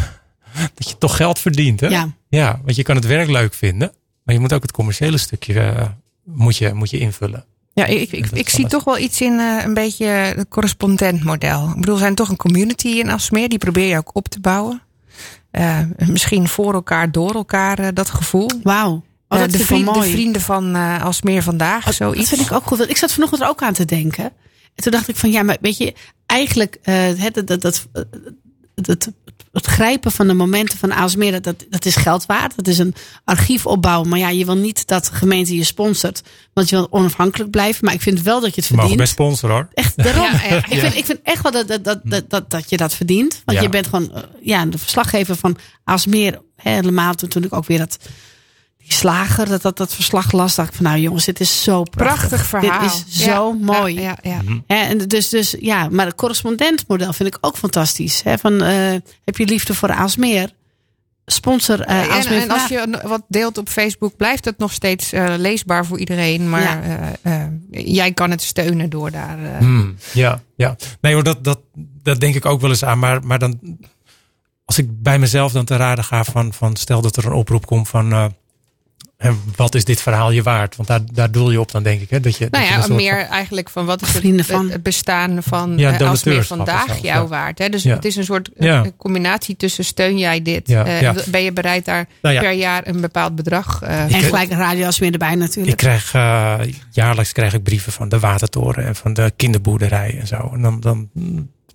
dat 0.77 0.89
je 0.89 0.99
toch 0.99 1.17
geld 1.17 1.39
verdient, 1.39 1.81
hè? 1.81 1.87
Ja. 1.87 2.13
Ja, 2.29 2.61
want 2.65 2.77
je 2.77 2.83
kan 2.83 2.97
het 2.97 3.07
werk 3.07 3.29
leuk 3.29 3.55
vinden, 3.55 3.93
maar 4.23 4.35
je 4.35 4.41
moet 4.41 4.53
ook 4.53 4.63
het 4.63 4.73
commerciële 4.73 5.19
stukje 5.19 5.61
eh, 5.61 5.89
moet 6.25 6.57
je, 6.57 6.75
moet 6.75 6.91
je 6.91 6.99
invullen. 6.99 7.45
Ja, 7.73 7.85
ik, 7.85 8.13
ik, 8.13 8.27
ik, 8.27 8.49
zie 8.49 8.67
toch 8.67 8.85
wel 8.85 8.99
iets 8.99 9.21
in 9.21 9.39
eh, 9.39 9.65
een 9.65 9.75
beetje 9.75 10.07
het 10.07 10.49
correspondentmodel. 10.49 11.69
Ik 11.69 11.75
bedoel, 11.75 11.95
we 11.95 12.01
zijn 12.01 12.15
toch 12.15 12.29
een 12.29 12.37
community 12.37 12.89
in 12.89 13.11
Alsmeer. 13.11 13.49
Die 13.49 13.59
probeer 13.59 13.89
je 13.89 13.97
ook 13.97 14.15
op 14.15 14.29
te 14.29 14.41
bouwen. 14.41 14.83
Eh, 15.59 15.79
misschien 16.09 16.49
voor 16.49 16.75
elkaar, 16.75 17.13
door 17.13 17.35
elkaar, 17.35 17.79
eh, 17.79 17.89
dat 17.95 18.11
gevoel. 18.11 18.51
Wauw. 18.63 18.91
Oh, 18.93 19.03
Eh, 19.29 19.39
dat 19.39 19.51
de, 19.51 19.59
vind 19.59 19.79
ik 19.79 19.85
wel 19.85 19.95
vriend- 19.95 20.07
de 20.07 20.13
vrienden 20.13 20.41
van 20.41 20.75
eh 20.75 21.05
Alsmeer 21.05 21.43
vandaag, 21.43 21.85
Dat 21.85 21.95
zoiets. 21.95 22.29
vind 22.29 22.41
ik 22.41 22.53
ook 22.53 22.65
goed. 22.67 22.91
Ik 22.91 22.97
zat 22.97 23.13
vanochtend 23.13 23.43
er 23.43 23.49
ook 23.49 23.63
aan 23.63 23.73
te 23.73 23.85
denken. 23.85 24.25
En 24.25 24.83
toen 24.83 24.93
dacht 24.93 25.09
ik 25.09 25.17
van 25.17 25.31
ja, 25.31 25.43
maar 25.43 25.57
weet 25.61 25.77
je, 25.77 25.95
eigenlijk 26.27 26.79
het, 26.83 27.35
dat, 27.35 27.47
dat, 27.47 27.61
dat, 27.61 27.87
het 29.53 29.67
grijpen 29.67 30.13
van 30.13 30.27
de 30.27 30.35
momenten 30.35 30.79
van 30.79 30.93
Aalsmeer, 30.95 31.33
dat, 31.33 31.45
dat, 31.45 31.67
dat 31.71 31.85
is 31.85 31.97
geld 31.97 32.27
waard. 32.27 32.57
Dat 32.57 32.67
is 32.67 32.79
een 32.79 32.95
archief 33.25 33.67
opbouwen. 33.67 34.09
Maar 34.09 34.19
ja, 34.19 34.29
je 34.29 34.45
wil 34.45 34.57
niet 34.57 34.87
dat 34.87 35.05
de 35.05 35.13
gemeente 35.15 35.55
je 35.57 35.65
sponsort. 35.65 36.23
Want 36.53 36.69
je 36.69 36.77
wil 36.77 36.87
onafhankelijk 36.91 37.51
blijven. 37.51 37.85
Maar 37.85 37.95
ik 37.95 38.03
vind 38.03 38.23
wel 38.23 38.41
dat 38.41 38.55
je 38.55 38.61
het 38.61 38.71
verdient. 38.71 38.97
best 38.97 39.13
sponsoren 39.13 39.55
hoor. 39.57 39.69
Echt, 39.75 39.97
daarom. 39.97 40.25
Ja, 40.33 40.49
ja, 40.49 40.57
Ik, 40.57 40.79
vind, 40.79 40.95
ik 40.97 41.05
vind 41.05 41.19
echt 41.23 41.43
wel 41.43 41.53
dat, 41.53 41.69
dat, 41.69 41.85
dat, 41.85 42.01
dat, 42.05 42.31
dat, 42.31 42.51
dat 42.51 42.71
je 42.71 42.77
dat 42.77 42.95
verdient. 42.95 43.43
Want 43.45 43.59
Ja. 43.59 43.65
je 43.65 43.71
bent 43.71 43.87
gewoon 43.87 44.15
eh, 44.15 44.23
ja, 44.43 44.67
de 44.67 44.79
verslaggever 44.79 45.37
van 45.37 45.57
Aalsmeer. 45.85 46.41
Hè, 46.57 46.71
helemaal 46.71 47.15
toen, 47.15 47.29
toen 47.29 47.45
ik 47.45 47.53
ook 47.55 47.67
weer 47.67 47.79
dat, 47.79 47.99
die 48.89 48.97
slager, 48.97 49.49
dat, 49.49 49.63
dat, 49.63 49.77
dat 49.77 49.95
verslag 49.95 50.33
las. 50.33 50.55
Dacht 50.55 50.69
ik 50.69 50.75
van 50.75 50.85
nou 50.85 50.99
jongens, 50.99 51.25
dit 51.25 51.41
is 51.41 51.63
zo 51.63 51.83
prachtig. 51.83 52.29
Prachtig 52.29 52.47
verhaal. 52.47 52.81
Dit 52.81 53.05
is 53.09 53.25
zo 53.25 53.53
mooi. 53.53 53.95
Ja, 53.95 54.01
ja, 54.03 54.17
ja. 54.31 54.43
Mhm. 54.43 54.59
Hè, 54.67 54.77
en 54.77 54.99
dus, 54.99 55.29
dus 55.29 55.57
ja, 55.61 55.89
maar 55.91 56.07
het 56.07 56.15
correspondentmodel 56.15 57.13
vind 57.13 57.29
ik 57.29 57.39
ook 57.41 57.57
fantastisch. 57.57 58.21
Hè, 58.25 58.39
van, 58.39 58.63
eh, 58.63 58.95
heb 59.25 59.37
je 59.37 59.45
liefde 59.45 59.75
voor 59.75 59.91
Aalsmeer? 59.91 60.51
Sponsor 61.27 61.81
eh 61.81 62.03
en, 62.03 62.11
Aalsmeer 62.11 62.41
en 62.43 62.51
als 62.51 62.69
je 62.69 63.01
wat 63.05 63.23
deelt 63.29 63.59
op 63.59 63.69
Facebook, 63.69 64.17
blijft 64.17 64.45
het 64.45 64.59
nog 64.59 64.73
steeds 64.73 65.13
eh, 65.13 65.35
leesbaar 65.37 65.87
voor 65.87 65.99
iedereen. 65.99 66.49
Maar 66.51 66.87
Ja. 67.23 67.51
jij 67.71 68.13
kan 68.13 68.31
het 68.31 68.43
steunen 68.43 68.91
door 68.91 69.11
daar. 69.11 69.45
eh, 69.45 69.59
Hmm, 69.59 69.97
ja, 70.13 70.41
ja. 70.57 70.77
Nee 71.01 71.15
hoor, 71.15 71.23
dat, 71.25 71.45
dat, 71.45 71.61
dat 72.03 72.21
denk 72.21 72.35
ik 72.35 72.47
ook 72.47 72.61
wel 72.61 72.71
eens 72.71 72.85
aan. 72.85 72.99
Maar, 72.99 73.25
maar 73.25 73.39
dan, 73.39 73.79
als 74.65 74.79
ik 74.79 75.03
bij 75.03 75.19
mezelf 75.19 75.53
dan 75.53 75.65
te 75.65 75.77
raden 75.77 76.05
ga 76.05 76.25
van, 76.25 76.53
van 76.53 76.77
stel 76.77 77.01
dat 77.01 77.17
er 77.17 77.27
een 77.27 77.33
oproep 77.33 77.67
komt 77.67 77.89
van... 77.89 78.33
eh, 79.19 79.31
hè, 79.31 79.37
wat 79.57 79.75
is 79.75 79.85
dit 79.85 80.01
verhaal 80.01 80.31
je 80.31 80.43
waard? 80.43 80.77
Want 80.77 80.89
daar, 80.89 81.01
daar 81.13 81.31
doel 81.31 81.51
je 81.51 81.61
op 81.61 81.71
dan 81.71 81.83
denk 81.83 82.01
ik. 82.01 82.11
Hè? 82.11 82.21
Dat 82.21 82.37
je, 82.37 82.49
Nou 82.51 82.65
ja, 82.65 82.87
meer 82.89 83.27
eigenlijk 83.27 83.71
van 83.71 83.87
wat 83.87 84.03
is 84.03 84.13
het, 84.15 84.47
van. 84.47 84.71
het 84.71 84.83
bestaan 84.83 85.43
van 85.43 85.73
Ja, 85.77 85.77
ja, 85.77 85.87
Alsmeer 85.87 85.99
donateurschap 85.99 86.57
vandaag 86.57 86.87
zo, 86.87 87.03
jou 87.03 87.23
ja. 87.23 87.27
waard. 87.27 87.59
Hè? 87.59 87.69
Dus 87.69 87.83
Ja. 87.83 87.95
het 87.95 88.05
is 88.05 88.17
een 88.17 88.25
soort 88.25 88.53
eh, 88.53 88.81
combinatie 88.97 89.57
tussen 89.57 89.85
steun 89.85 90.19
jij 90.19 90.43
dit. 90.43 90.69
Ja, 90.69 90.85
eh, 90.85 91.01
ja. 91.01 91.15
Ben 91.27 91.43
je 91.43 91.53
bereid 91.53 91.85
daar 91.85 92.07
Nou 92.23 92.35
ja. 92.35 92.41
per 92.41 92.53
jaar 92.53 92.87
een 92.87 93.01
bepaald 93.01 93.35
bedrag 93.35 93.83
uh, 93.83 94.15
En 94.15 94.23
gelijk 94.23 94.51
een 94.51 94.59
radio 94.59 94.85
Aalsmeer 94.85 95.13
erbij 95.13 95.35
natuurlijk. 95.35 95.73
Ik 95.73 95.89
krijg 95.89 96.15
uh, 96.15 96.59
jaarlijks 96.91 97.33
krijg 97.33 97.55
ik 97.55 97.63
brieven 97.63 97.93
van 97.93 98.09
de 98.09 98.19
Watertoren 98.19 98.85
en 98.85 98.97
van 98.97 99.13
de 99.13 99.33
kinderboerderij 99.37 100.17
en 100.21 100.27
zo. 100.27 100.51
En 100.53 100.63
dan, 100.63 100.81
dan, 100.81 101.09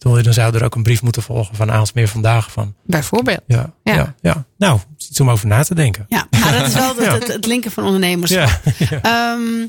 dan 0.03 0.33
zou 0.33 0.55
er 0.55 0.63
ook 0.63 0.75
een 0.75 0.83
brief 0.83 1.01
moeten 1.01 1.23
volgen 1.23 1.55
van 1.55 1.71
Aalsmeer 1.71 2.07
vandaag. 2.07 2.51
Van, 2.51 2.75
Bijvoorbeeld. 2.83 3.41
ja, 3.47 3.73
ja. 3.83 3.93
Ja. 3.93 4.15
ja, 4.21 4.45
Nou, 4.57 4.79
iets 4.97 5.19
om 5.19 5.29
over 5.29 5.47
na 5.47 5.63
te 5.63 5.75
denken. 5.75 6.05
Ja, 6.09 6.27
Ja, 6.29 6.51
dat 6.51 6.67
is 6.67 6.73
wel 6.73 6.95
het, 6.95 7.11
het, 7.11 7.27
het 7.27 7.45
linken 7.45 7.71
van 7.71 7.83
ondernemers. 7.83 8.31
Ja. 8.37 8.59
Ehm, 9.01 9.67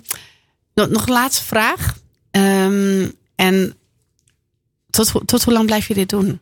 nog, 0.74 0.88
nog 0.88 1.06
een 1.06 1.12
laatste 1.12 1.44
vraag. 1.44 1.98
Ehm, 2.30 3.08
en 3.34 3.74
tot, 4.90 5.12
tot 5.24 5.44
hoe 5.44 5.52
lang 5.52 5.66
blijf 5.66 5.88
je 5.88 5.94
dit 5.94 6.08
doen? 6.08 6.40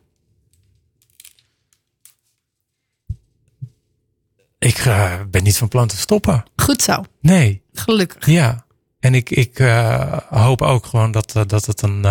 Ik 4.59 4.77
eh, 4.77 5.13
ben 5.29 5.43
niet 5.43 5.57
van 5.57 5.67
plan 5.67 5.87
te 5.87 5.97
stoppen. 5.97 6.43
Goed 6.55 6.81
zo. 6.81 7.03
Nee. 7.21 7.61
Gelukkig. 7.73 8.25
Ja. 8.25 8.65
En 8.99 9.13
ik, 9.13 9.29
ik 9.29 9.59
eh, 9.59 10.17
hoop 10.29 10.61
ook 10.61 10.85
gewoon 10.85 11.11
dat, 11.11 11.35
eh, 11.35 11.41
dat 11.47 11.65
het 11.65 11.81
een, 11.81 12.01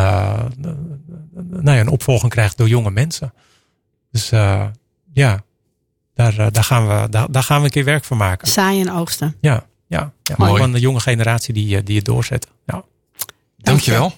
nou 1.34 1.76
ja, 1.76 1.80
een 1.80 1.88
opvolging 1.88 2.32
krijgt 2.32 2.56
door 2.58 2.68
jonge 2.68 2.90
mensen. 2.90 3.32
Dus 4.10 4.32
eh, 4.32 4.66
ja, 5.12 5.40
daar, 6.14 6.38
eh, 6.38 6.46
daar, 6.50 6.64
gaan 6.64 6.88
we, 6.88 7.08
daar, 7.08 7.30
daar 7.30 7.42
gaan 7.42 7.58
we 7.58 7.64
een 7.64 7.70
keer 7.70 7.84
werk 7.84 8.04
van 8.04 8.16
maken. 8.16 8.48
Zaaien 8.48 8.86
en 8.88 8.94
oogsten. 8.94 9.36
Ja, 9.40 9.66
ja, 9.86 10.12
ja. 10.22 10.34
Mooi. 10.38 10.52
Gewoon 10.52 10.72
de 10.72 10.80
jonge 10.80 11.00
generatie 11.00 11.54
die, 11.54 11.76
eh, 11.76 11.82
die 11.84 11.96
het 11.96 12.04
doorzet. 12.04 12.48
Ja. 12.66 12.84
Dankjewel. 13.56 14.12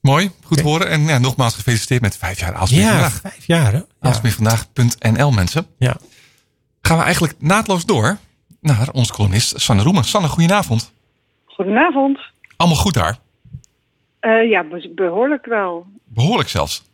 Mooi, 0.00 0.30
goed 0.44 0.60
horen. 0.60 0.88
En 0.88 1.00
ja, 1.02 1.18
nogmaals 1.18 1.54
gefeliciteerd 1.54 2.00
met 2.00 2.16
vijf 2.16 2.40
jaar 2.40 2.54
Aalsmeer 2.54 2.80
Ja, 2.80 2.90
vandaag. 2.90 3.20
vijf 3.20 3.44
jaar? 3.46 3.72
Ja. 3.72 3.84
Aalsmeervandaag.nl 4.00 5.30
mensen. 5.30 5.66
ja. 5.78 5.96
Gaan 6.80 6.96
we 6.98 7.02
eigenlijk 7.02 7.34
naadloos 7.38 7.84
door 7.84 8.16
naar 8.60 8.88
onze 8.92 9.12
columnist 9.12 9.60
Sanne 9.60 9.82
Roemen. 9.82 10.04
Sanne, 10.04 10.28
goedenavond. 10.28 10.92
Goedenavond. 11.44 12.18
Allemaal 12.56 12.78
goed 12.78 12.94
daar? 12.94 13.18
Eh, 14.20 14.48
ja, 14.50 14.64
be- 14.64 14.92
behoorlijk 14.94 15.46
wel. 15.46 15.86
Behoorlijk 16.14 16.48
zelfs. 16.48 16.84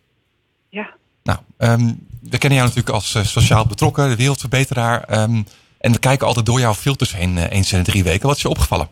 Ja. 0.68 0.90
Nou, 1.22 1.38
ehm, 1.56 1.92
we 2.20 2.38
kennen 2.38 2.58
jou 2.58 2.68
natuurlijk 2.68 2.94
als 2.94 3.14
eh, 3.14 3.22
sociaal 3.22 3.66
betrokken, 3.66 4.08
de 4.08 4.16
wereldverbeteraar. 4.16 5.02
ehm, 5.02 5.42
en 5.78 5.92
we 5.92 5.98
kijken 5.98 6.26
altijd 6.26 6.46
door 6.46 6.60
jouw 6.60 6.74
filters 6.74 7.16
heen 7.16 7.38
eh, 7.38 7.50
eens 7.50 7.72
in 7.72 7.78
de 7.78 7.90
drie 7.90 8.04
weken. 8.04 8.26
Wat 8.26 8.36
is 8.36 8.42
je 8.42 8.48
opgevallen? 8.48 8.88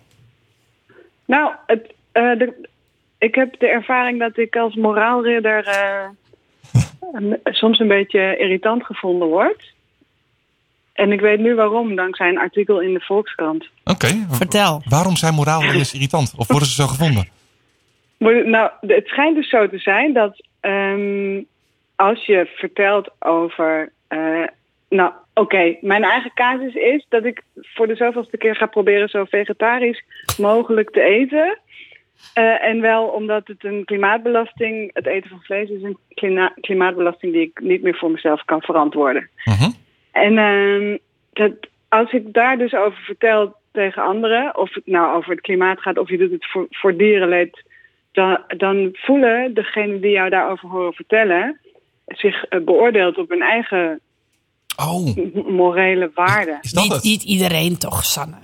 Nou, 1.24 1.52
het, 1.66 1.94
eh, 2.12 2.22
de, 2.22 2.68
ik 3.18 3.34
heb 3.34 3.58
de 3.58 3.68
ervaring 3.68 4.18
dat 4.18 4.38
ik 4.38 4.56
als 4.56 4.74
moraalridder 4.74 5.66
eh, 5.66 6.08
soms 7.60 7.78
een 7.78 7.88
beetje 7.88 8.36
irritant 8.38 8.84
gevonden 8.84 9.28
word. 9.28 9.74
En 10.92 11.12
ik 11.12 11.20
weet 11.20 11.40
nu 11.40 11.54
waarom, 11.54 11.96
dankzij 11.96 12.28
een 12.28 12.38
artikel 12.38 12.80
in 12.80 12.92
de 12.92 13.00
Volkskrant. 13.00 13.68
Oké. 13.84 14.26
Vertel. 14.30 14.82
Waarom 14.88 15.16
zijn 15.16 15.34
moraalridders 15.34 15.94
irritant? 15.94 16.32
Of 16.36 16.48
worden 16.48 16.68
ze 16.68 16.74
zo 16.74 16.86
gevonden? 16.86 17.28
Nou, 18.18 18.70
het 18.80 19.06
schijnt 19.06 19.36
dus 19.36 19.48
zo 19.48 19.68
te 19.68 19.78
zijn 19.78 20.12
dat 20.12 20.46
ehm, 20.60 21.42
als 21.96 22.26
je 22.26 22.50
vertelt 22.54 23.10
over. 23.18 23.92
eh, 24.08 24.42
nou, 24.88 25.12
oké, 25.34 25.76
mijn 25.80 26.02
eigen 26.04 26.30
casus 26.34 26.74
is 26.74 27.06
dat 27.08 27.24
ik 27.24 27.42
voor 27.56 27.86
de 27.86 27.96
zoveelste 27.96 28.36
keer 28.36 28.56
ga 28.56 28.66
proberen 28.66 29.08
zo 29.08 29.24
vegetarisch 29.24 30.04
mogelijk 30.38 30.90
te 30.90 31.00
eten. 31.02 31.58
Eh, 32.34 32.64
en 32.64 32.80
wel 32.80 33.04
omdat 33.06 33.46
het 33.46 33.64
een 33.64 33.84
klimaatbelasting, 33.84 34.90
het 34.92 35.06
eten 35.06 35.30
van 35.30 35.40
vlees 35.42 35.68
is 35.68 35.82
een 35.82 35.98
klima- 36.14 36.54
klimaatbelasting 36.60 37.32
die 37.32 37.42
ik 37.42 37.60
niet 37.60 37.82
meer 37.82 37.96
voor 37.96 38.10
mezelf 38.10 38.44
kan 38.44 38.62
verantwoorden. 38.62 39.28
Mhm. 39.44 39.70
En 40.12 40.38
ehm, 40.38 40.96
dat, 41.32 41.52
als 41.88 42.12
ik 42.12 42.32
daar 42.32 42.58
dus 42.58 42.74
over 42.74 42.98
vertel 43.02 43.54
tegen 43.72 44.02
anderen, 44.02 44.56
of 44.56 44.74
het 44.74 44.86
nou 44.86 45.16
over 45.16 45.30
het 45.30 45.40
klimaat 45.40 45.80
gaat 45.80 45.98
of 45.98 46.08
je 46.08 46.18
doet 46.18 46.30
het 46.30 46.46
voor, 46.46 46.66
voor 46.70 46.96
dierenleed, 46.96 47.64
dan, 48.16 48.38
dan 48.56 48.88
voelen 48.92 49.54
degenen 49.54 50.00
die 50.00 50.10
jou 50.10 50.30
daarover 50.30 50.68
horen 50.68 50.92
vertellen 50.92 51.60
zich 52.06 52.44
eh, 52.44 52.60
beoordeeld 52.64 53.18
op 53.18 53.28
hun 53.28 53.42
eigen 53.42 54.00
Oh, 54.76 55.16
morele 55.48 56.10
waarden. 56.14 56.58
is 56.62 56.70
dat 56.72 56.82
Niet, 56.82 56.92
het? 56.92 57.02
niet 57.02 57.22
iedereen 57.22 57.78
toch, 57.78 58.04
Sanne? 58.04 58.36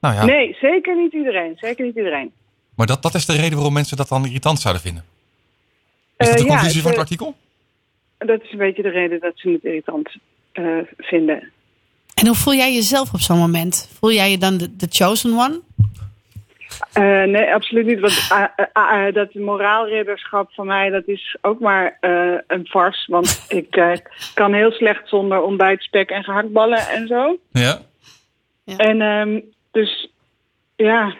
Nou 0.00 0.14
ja, 0.14 0.24
Nee, 0.24 0.56
zeker 0.60 0.96
niet 0.96 1.12
iedereen. 1.12 1.54
Zeker 1.56 1.84
niet 1.84 1.96
iedereen. 1.96 2.32
maar 2.76 2.86
dat, 2.86 3.02
dat 3.02 3.14
is 3.14 3.26
de 3.26 3.32
reden 3.36 3.54
waarom 3.54 3.72
mensen 3.72 3.96
dat 3.96 4.08
dan 4.08 4.24
irritant 4.26 4.60
zouden 4.60 4.82
vinden. 4.82 5.04
Is 6.16 6.26
dat 6.26 6.36
Eh, 6.36 6.42
de 6.42 6.46
conclusie 6.48 6.82
van 6.82 6.90
het 6.90 7.00
het, 7.00 7.10
artikel? 7.10 7.34
Dat 8.18 8.42
is 8.42 8.52
een 8.52 8.58
beetje 8.58 8.82
de 8.82 8.88
reden 8.88 9.20
dat 9.20 9.32
ze 9.34 9.50
het 9.50 9.64
irritant 9.64 10.16
eh, 10.52 10.64
vinden. 10.98 11.50
En 12.14 12.26
hoe 12.26 12.36
voel 12.36 12.54
jij 12.54 12.74
jezelf 12.74 13.12
op 13.14 13.20
zo'n 13.20 13.38
moment? 13.38 13.90
Voel 13.98 14.12
jij 14.12 14.30
je 14.30 14.38
dan 14.38 14.56
de, 14.56 14.76
de 14.76 14.86
chosen 14.90 15.30
one? 15.32 15.60
Eh, 16.92 17.22
nee, 17.22 17.54
absoluut 17.54 17.86
niet. 17.86 18.00
Want 18.00 18.26
ah, 18.28 18.66
ah, 18.72 19.14
dat 19.14 19.34
moraalridderschap 19.34 20.52
van 20.52 20.66
mij, 20.66 20.90
dat 20.90 21.06
is 21.06 21.36
ook 21.40 21.60
maar 21.60 21.96
eh, 22.00 22.38
een 22.46 22.66
farce. 22.66 23.10
Want 23.10 23.44
ik 23.48 23.76
eh, 23.76 23.92
kan 24.34 24.52
heel 24.52 24.70
slecht 24.70 25.08
zonder 25.08 25.42
ontbijt, 25.42 25.82
spek 25.82 26.10
en 26.10 26.24
gehaktballen 26.24 26.88
en 26.88 27.06
zo. 27.06 27.38
Ja, 27.52 27.78
En 28.76 29.00
ehm, 29.00 29.40
dus 29.70 30.10
ja, 30.76 31.14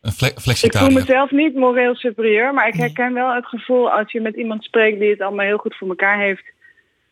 een 0.00 0.12
fle 0.12 0.52
ik 0.62 0.76
voel 0.76 0.90
mezelf 0.90 1.30
niet 1.30 1.54
moreel 1.54 1.94
superieur. 1.94 2.54
Maar 2.54 2.68
ik 2.68 2.74
herken 2.74 3.14
wel 3.14 3.34
het 3.34 3.46
gevoel 3.46 3.90
als 3.90 4.12
je 4.12 4.20
met 4.20 4.34
iemand 4.34 4.64
spreekt 4.64 5.00
die 5.00 5.10
het 5.10 5.20
allemaal 5.20 5.46
heel 5.46 5.58
goed 5.58 5.76
voor 5.76 5.88
elkaar 5.88 6.18
heeft. 6.18 6.44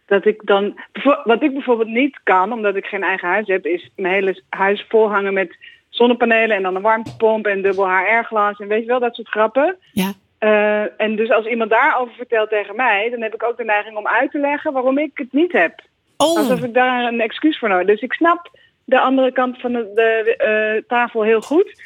Dat 0.06 0.26
ik 0.26 0.40
dan. 0.44 0.80
Wat 1.24 1.42
ik 1.42 1.52
bijvoorbeeld 1.52 1.88
niet 1.88 2.20
kan, 2.22 2.52
omdat 2.52 2.76
ik 2.76 2.84
geen 2.84 3.02
eigen 3.02 3.28
huis 3.28 3.46
heb, 3.46 3.66
is 3.66 3.90
mijn 3.96 4.14
hele 4.14 4.42
huis 4.48 4.84
volhangen 4.88 5.34
met 5.34 5.56
zonnepanelen 5.98 6.56
en 6.56 6.62
dan 6.62 6.74
een 6.74 6.82
warmtepomp 6.82 7.46
en 7.46 7.62
dubbel 7.62 7.88
HR-glas 7.88 8.58
en 8.58 8.68
weet 8.68 8.80
je 8.80 8.86
wel, 8.86 9.00
dat 9.00 9.14
soort 9.14 9.28
grappen. 9.28 9.76
Ja. 9.92 10.12
Eh, 10.38 11.00
en 11.00 11.16
dus 11.16 11.30
als 11.30 11.46
iemand 11.46 11.70
daarover 11.70 12.14
vertelt 12.14 12.48
tegen 12.48 12.76
mij, 12.76 13.10
dan 13.10 13.22
heb 13.22 13.34
ik 13.34 13.42
ook 13.42 13.56
de 13.56 13.64
neiging 13.64 13.96
om 13.96 14.06
uit 14.06 14.30
te 14.30 14.38
leggen 14.38 14.72
waarom 14.72 14.98
ik 14.98 15.10
het 15.14 15.32
niet 15.32 15.52
heb. 15.52 15.80
Alsof 16.16 16.58
Oh, 16.58 16.64
ik 16.64 16.74
daar 16.74 17.04
een 17.04 17.20
excuus 17.20 17.58
voor 17.58 17.68
nodig 17.68 17.86
heb. 17.86 17.96
Dus 17.96 18.04
ik 18.04 18.12
snap 18.12 18.50
de 18.84 19.00
andere 19.00 19.32
kant 19.32 19.60
van 19.60 19.72
de, 19.72 19.90
de 19.94 20.36
eh, 20.36 20.82
tafel 20.88 21.22
heel 21.22 21.40
goed. 21.40 21.82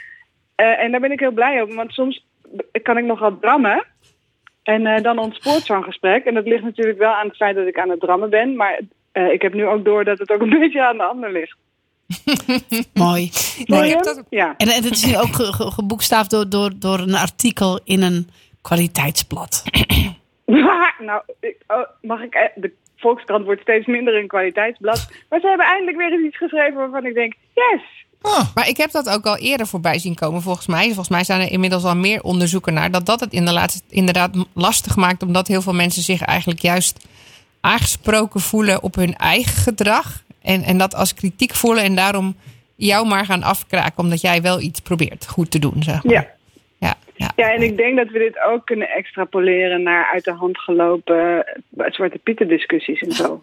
Eh, 0.55 0.83
en 0.83 0.91
daar 0.91 1.01
ben 1.01 1.13
ik 1.13 1.21
heel 1.21 1.31
blij 1.31 1.63
om, 1.63 1.75
want 1.75 1.93
soms 1.93 2.27
kan 2.83 2.99
ik 2.99 3.05
nogal 3.05 3.39
drammen. 3.39 3.85
En 4.63 5.03
dan 5.03 5.19
ontspoort 5.19 5.63
zo'n 5.63 5.85
gesprek. 5.85 6.25
En 6.25 6.35
dat 6.35 6.47
ligt 6.47 6.63
natuurlijk 6.63 6.99
wel 6.99 7.13
aan 7.13 7.27
het 7.27 7.37
feit 7.37 7.57
dat 7.57 7.67
ik 7.67 7.79
aan 7.79 7.91
het 7.91 8.01
drammen 8.01 8.31
ben. 8.31 8.57
Maar 8.57 8.81
ik 9.13 9.43
heb 9.43 9.55
nu 9.55 9.67
ook 9.67 9.85
door 9.85 10.05
dat 10.05 10.19
het 10.19 10.31
ook 10.31 10.41
een 10.41 10.59
beetje 10.59 10.87
aan 10.87 10.97
de 10.97 11.03
ander 11.03 11.33
ligt. 11.33 11.57
Mooi. 12.95 13.31
Nee, 13.57 13.65
mooi. 13.67 13.91
hebt 13.91 14.05
dat- 14.05 14.23
Ja. 14.31 14.55
En, 14.57 14.69
en 14.69 14.83
het 14.83 14.93
is 14.93 15.05
nu 15.05 15.17
ook 15.19 15.35
ge- 15.35 15.53
ge- 15.53 15.71
geboekstaafd 15.71 16.31
door, 16.31 16.49
door, 16.49 16.73
door 16.79 16.99
een 16.99 17.15
artikel 17.15 17.81
in 17.85 18.03
een 18.03 18.29
kwaliteitsblad. 18.63 19.63
nou, 21.09 21.23
ik, 21.41 21.57
oh, 21.67 21.79
mag 22.03 22.21
ik... 22.21 22.35
eh, 22.35 22.43
De 22.63 22.73
Volkskrant 22.97 23.45
wordt 23.45 23.61
steeds 23.61 23.87
minder 23.87 24.15
een 24.17 24.27
kwaliteitsblad. 24.27 25.09
Maar 25.29 25.41
ze 25.41 25.47
hebben 25.49 25.67
eindelijk 25.67 25.97
weer 25.97 26.13
eens 26.13 26.27
iets 26.27 26.37
geschreven 26.37 26.75
waarvan 26.75 27.07
ik 27.07 27.15
denk... 27.15 27.35
Yes! 27.55 27.83
Ah, 28.23 28.55
Maar 28.55 28.69
ik 28.69 28.77
heb 28.77 28.91
dat 28.91 29.09
ook 29.09 29.27
al 29.27 29.37
eerder 29.37 29.67
voorbij 29.67 29.99
zien 29.99 30.15
komen, 30.15 30.43
volgens 30.43 30.67
mij. 30.67 30.85
Volgens 30.87 31.09
mij 31.09 31.25
zijn 31.25 31.41
er 31.41 31.51
inmiddels 31.51 31.85
al 31.85 31.97
meer 31.97 32.23
onderzoeken 32.23 32.75
naar 32.75 32.91
dat 32.91 33.07
dat 33.07 33.21
het 33.21 33.33
inderdaad, 33.33 33.83
inderdaad 33.89 34.37
lastig 34.53 34.97
maakt, 34.97 35.23
omdat 35.23 35.47
heel 35.49 35.63
veel 35.63 35.73
mensen 35.73 36.03
zich 36.03 36.23
eigenlijk 36.23 36.61
juist 36.61 37.07
aangesproken 37.61 38.41
voelen 38.41 38.83
op 38.83 38.95
hun 38.95 39.17
eigen 39.17 39.53
gedrag. 39.63 40.23
En, 40.43 40.63
en 40.63 40.79
dat 40.79 40.95
als 40.95 41.15
kritiek 41.15 41.55
voelen 41.55 41.85
en 41.85 41.95
daarom 41.95 42.37
jou 42.77 43.07
maar 43.07 43.25
gaan 43.25 43.43
afkraken, 43.43 43.99
omdat 43.99 44.21
jij 44.21 44.43
wel 44.43 44.61
iets 44.61 44.81
probeert 44.81 45.27
goed 45.27 45.51
te 45.51 45.59
doen. 45.59 45.83
Zeg 45.83 46.05
maar. 46.05 46.13
Ja. 46.13 46.27
Ja, 46.79 46.95
ja. 47.15 47.33
Ja, 47.37 47.53
en 47.53 47.63
ik 47.63 47.77
denk 47.77 47.97
dat 47.97 48.09
we 48.09 48.19
dit 48.19 48.41
ook 48.41 48.67
kunnen 48.67 48.89
extrapoleren 48.89 49.83
naar 49.83 50.11
uit 50.13 50.25
de 50.25 50.33
hand 50.33 50.59
gelopen 50.59 51.47
eh, 51.77 51.87
Zwarte 51.91 52.19
Pieten 52.19 52.49
discussies 52.49 53.01
en 53.01 53.13
zo. 53.13 53.43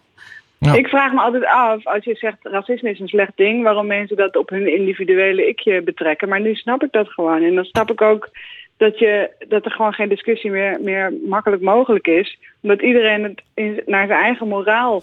Ja. 0.62 0.74
Ik 0.74 0.88
vraag 0.88 1.12
me 1.12 1.20
altijd 1.20 1.44
af, 1.44 1.86
als 1.86 2.04
je 2.04 2.14
zegt 2.14 2.36
racisme 2.42 2.90
is 2.90 3.00
een 3.00 3.08
slecht 3.08 3.32
ding, 3.34 3.62
waarom 3.62 3.86
mensen 3.86 4.16
dat 4.16 4.36
op 4.36 4.48
hun 4.48 4.74
individuele 4.74 5.46
ikje 5.48 5.82
betrekken. 5.82 6.28
Maar 6.28 6.40
nu 6.40 6.54
snap 6.54 6.82
ik 6.82 6.92
dat 6.92 7.08
gewoon. 7.08 7.42
En 7.42 7.54
dan 7.54 7.64
snap 7.64 7.90
ik 7.90 8.00
ook 8.00 8.28
dat, 8.76 8.98
je, 8.98 9.30
dat 9.48 9.64
er 9.64 9.70
gewoon 9.70 9.92
geen 9.92 10.08
discussie 10.08 10.50
meer, 10.50 10.80
meer 10.80 11.12
makkelijk 11.28 11.62
mogelijk 11.62 12.06
is. 12.06 12.38
Omdat 12.60 12.82
iedereen 12.82 13.22
het 13.22 13.42
in, 13.54 13.82
naar 13.86 14.06
zijn 14.06 14.20
eigen 14.20 14.48
moraal 14.48 15.02